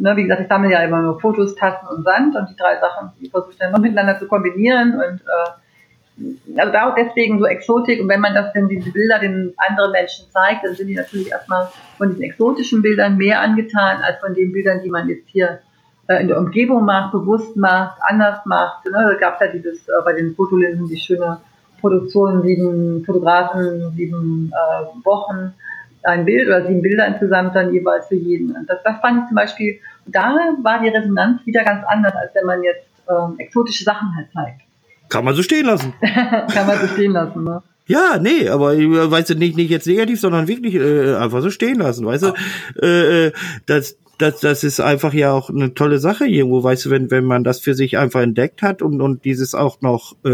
Ne, 0.00 0.16
wie 0.16 0.22
gesagt, 0.22 0.40
ich 0.40 0.48
sammle 0.48 0.72
ja 0.72 0.82
immer 0.82 1.02
nur 1.02 1.20
Fotos, 1.20 1.54
Tasten 1.54 1.86
und 1.86 2.04
Sand 2.04 2.34
und 2.34 2.48
die 2.48 2.56
drei 2.56 2.80
Sachen, 2.80 3.10
die 3.20 3.28
versuche 3.28 3.52
ich 3.52 3.58
dann 3.58 3.68
immer 3.68 3.80
miteinander 3.80 4.18
zu 4.18 4.26
kombinieren 4.26 4.94
und 4.94 5.20
äh, 5.20 6.58
also 6.58 6.72
da 6.72 6.88
auch 6.88 6.94
deswegen 6.94 7.38
so 7.38 7.46
Exotik 7.46 8.00
und 8.00 8.08
wenn 8.08 8.20
man 8.20 8.34
das 8.34 8.52
denn 8.52 8.68
diese 8.68 8.90
Bilder 8.90 9.18
den 9.18 9.52
anderen 9.56 9.92
Menschen 9.92 10.26
zeigt, 10.30 10.64
dann 10.64 10.74
sind 10.74 10.88
die 10.88 10.94
natürlich 10.94 11.30
erstmal 11.30 11.68
von 11.98 12.08
diesen 12.08 12.22
exotischen 12.22 12.82
Bildern 12.82 13.16
mehr 13.16 13.40
angetan 13.40 13.98
als 14.02 14.18
von 14.20 14.34
den 14.34 14.52
Bildern, 14.52 14.80
die 14.82 14.90
man 14.90 15.08
jetzt 15.08 15.28
hier 15.28 15.60
äh, 16.08 16.20
in 16.20 16.28
der 16.28 16.38
Umgebung 16.38 16.84
macht, 16.84 17.12
bewusst 17.12 17.56
macht, 17.56 18.00
anders 18.02 18.44
macht. 18.46 18.84
Ne? 18.86 18.92
Da 18.92 19.14
gab 19.14 19.34
es 19.34 19.40
ja 19.40 19.52
dieses 19.52 19.88
äh, 19.88 19.92
bei 20.04 20.14
den 20.14 20.34
Fotolinsen 20.34 20.88
die 20.88 20.98
schöne 20.98 21.40
Produktion, 21.80 22.42
sieben 22.42 23.04
Fotografen, 23.04 23.92
sieben 23.96 24.52
äh, 24.52 25.04
Wochen 25.04 25.54
ein 26.02 26.24
Bild 26.24 26.48
oder 26.48 26.66
sieben 26.66 26.82
Bilder 26.82 27.06
insgesamt 27.06 27.54
dann 27.54 27.72
jeweils 27.72 28.08
für 28.08 28.14
jeden. 28.14 28.56
Und 28.56 28.68
das, 28.68 28.82
das 28.82 29.00
fand 29.00 29.22
ich 29.22 29.28
zum 29.28 29.34
Beispiel, 29.34 29.80
da 30.06 30.36
war 30.62 30.82
die 30.82 30.88
Resonanz 30.88 31.44
wieder 31.46 31.64
ganz 31.64 31.84
anders, 31.86 32.14
als 32.14 32.34
wenn 32.34 32.46
man 32.46 32.62
jetzt 32.62 32.86
ähm, 33.08 33.38
exotische 33.38 33.84
Sachen 33.84 34.14
halt 34.16 34.28
zeigt. 34.32 34.62
Kann 35.08 35.24
man 35.24 35.34
so 35.34 35.42
stehen 35.42 35.66
lassen. 35.66 35.92
Kann 36.00 36.66
man 36.66 36.78
so 36.80 36.86
stehen 36.86 37.12
lassen, 37.12 37.44
ne? 37.44 37.62
Ja, 37.86 38.18
nee, 38.20 38.48
aber 38.48 38.76
weißt 38.76 39.30
du, 39.30 39.34
nicht, 39.34 39.56
nicht 39.56 39.70
jetzt 39.70 39.88
negativ, 39.88 40.20
sondern 40.20 40.46
wirklich 40.46 40.76
äh, 40.76 41.16
einfach 41.16 41.42
so 41.42 41.50
stehen 41.50 41.80
lassen, 41.80 42.06
weißt 42.06 42.22
du? 42.22 42.32
Äh, 42.80 43.26
äh, 43.26 43.32
das, 43.66 43.96
das, 44.18 44.38
das 44.38 44.62
ist 44.62 44.78
einfach 44.78 45.12
ja 45.12 45.32
auch 45.32 45.50
eine 45.50 45.74
tolle 45.74 45.98
Sache 45.98 46.26
irgendwo, 46.26 46.62
weißt 46.62 46.84
du, 46.84 46.90
wenn, 46.90 47.10
wenn 47.10 47.24
man 47.24 47.42
das 47.42 47.58
für 47.58 47.74
sich 47.74 47.98
einfach 47.98 48.20
entdeckt 48.20 48.62
hat 48.62 48.80
und, 48.80 49.00
und 49.00 49.24
dieses 49.24 49.56
auch 49.56 49.80
noch 49.80 50.14
äh, 50.24 50.30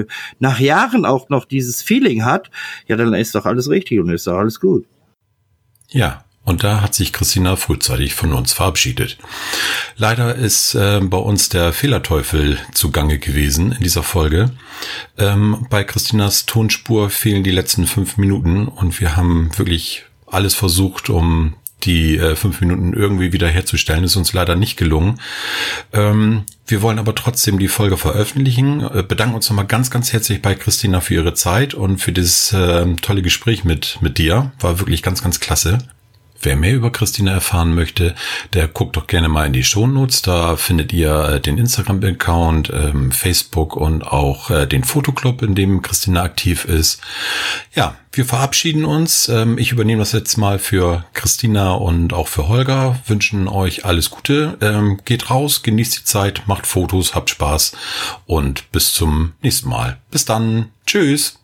äh 0.00 0.06
nach 0.40 0.60
Jahren 0.60 1.06
auch 1.06 1.30
noch 1.30 1.46
dieses 1.46 1.80
Feeling 1.80 2.26
hat, 2.26 2.50
ja, 2.86 2.96
dann 2.96 3.14
ist 3.14 3.34
doch 3.34 3.46
alles 3.46 3.70
richtig 3.70 3.98
und 3.98 4.10
ist 4.10 4.26
doch 4.26 4.36
alles 4.36 4.60
gut. 4.60 4.84
Ja, 5.88 6.24
und 6.44 6.64
da 6.64 6.80
hat 6.80 6.94
sich 6.94 7.12
Christina 7.12 7.56
frühzeitig 7.56 8.14
von 8.14 8.32
uns 8.32 8.52
verabschiedet. 8.52 9.18
Leider 9.96 10.34
ist 10.34 10.74
äh, 10.74 11.00
bei 11.02 11.18
uns 11.18 11.48
der 11.48 11.72
Fehlerteufel 11.72 12.58
zugange 12.72 13.18
gewesen 13.18 13.72
in 13.72 13.82
dieser 13.82 14.02
Folge. 14.02 14.50
Ähm, 15.18 15.66
bei 15.68 15.84
Christinas 15.84 16.46
Tonspur 16.46 17.10
fehlen 17.10 17.44
die 17.44 17.50
letzten 17.50 17.86
fünf 17.86 18.16
Minuten 18.16 18.68
und 18.68 19.00
wir 19.00 19.16
haben 19.16 19.50
wirklich 19.58 20.04
alles 20.26 20.54
versucht, 20.54 21.10
um 21.10 21.56
die 21.84 22.16
äh, 22.16 22.36
fünf 22.36 22.60
Minuten 22.60 22.92
irgendwie 22.92 23.32
wieder 23.32 23.48
herzustellen. 23.48 24.04
Ist 24.04 24.16
uns 24.16 24.32
leider 24.32 24.56
nicht 24.56 24.76
gelungen. 24.76 25.20
Ähm, 25.92 26.44
wir 26.66 26.82
wollen 26.82 26.98
aber 26.98 27.14
trotzdem 27.14 27.58
die 27.58 27.68
Folge 27.68 27.96
veröffentlichen. 27.96 28.80
Äh, 28.80 29.02
bedanken 29.02 29.34
uns 29.34 29.48
nochmal 29.48 29.66
ganz, 29.66 29.90
ganz 29.90 30.12
herzlich 30.12 30.42
bei 30.42 30.54
Christina 30.54 31.00
für 31.00 31.14
ihre 31.14 31.34
Zeit 31.34 31.74
und 31.74 31.98
für 31.98 32.12
dieses 32.12 32.52
äh, 32.52 32.86
tolle 32.96 33.22
Gespräch 33.22 33.64
mit, 33.64 33.98
mit 34.00 34.18
dir. 34.18 34.52
War 34.60 34.78
wirklich 34.78 35.02
ganz, 35.02 35.22
ganz 35.22 35.40
klasse. 35.40 35.78
Wer 36.42 36.56
mehr 36.56 36.74
über 36.74 36.90
Christina 36.90 37.32
erfahren 37.32 37.74
möchte, 37.74 38.14
der 38.54 38.66
guckt 38.66 38.96
doch 38.96 39.06
gerne 39.06 39.28
mal 39.28 39.46
in 39.46 39.52
die 39.52 39.64
Shownotes. 39.64 40.22
Da 40.22 40.56
findet 40.56 40.92
ihr 40.92 41.12
äh, 41.28 41.40
den 41.40 41.58
Instagram-Account, 41.58 42.70
ähm, 42.70 43.12
Facebook 43.12 43.76
und 43.76 44.02
auch 44.06 44.50
äh, 44.50 44.66
den 44.66 44.84
Fotoclub, 44.84 45.42
in 45.42 45.54
dem 45.54 45.82
Christina 45.82 46.22
aktiv 46.22 46.64
ist. 46.64 47.00
Ja, 47.74 47.96
wir 48.12 48.24
verabschieden 48.24 48.84
uns. 48.84 49.28
Ähm, 49.28 49.58
ich 49.58 49.70
übernehme 49.70 50.00
das 50.00 50.12
jetzt 50.12 50.38
mal 50.38 50.58
für 50.58 51.04
Christina 51.12 51.72
und 51.74 52.12
auch 52.14 52.28
für 52.28 52.48
Holger. 52.48 52.98
Wünschen 53.06 53.46
euch 53.46 53.84
alles 53.84 54.10
Gute. 54.10 54.56
Ähm, 54.62 54.98
geht 55.04 55.30
raus, 55.30 55.62
genießt 55.62 55.98
die 55.98 56.04
Zeit, 56.04 56.44
macht 56.46 56.66
Fotos, 56.66 57.14
habt 57.14 57.30
Spaß 57.30 57.72
und 58.26 58.72
bis 58.72 58.94
zum 58.94 59.34
nächsten 59.42 59.68
Mal. 59.68 59.98
Bis 60.10 60.24
dann. 60.24 60.70
Tschüss. 60.86 61.38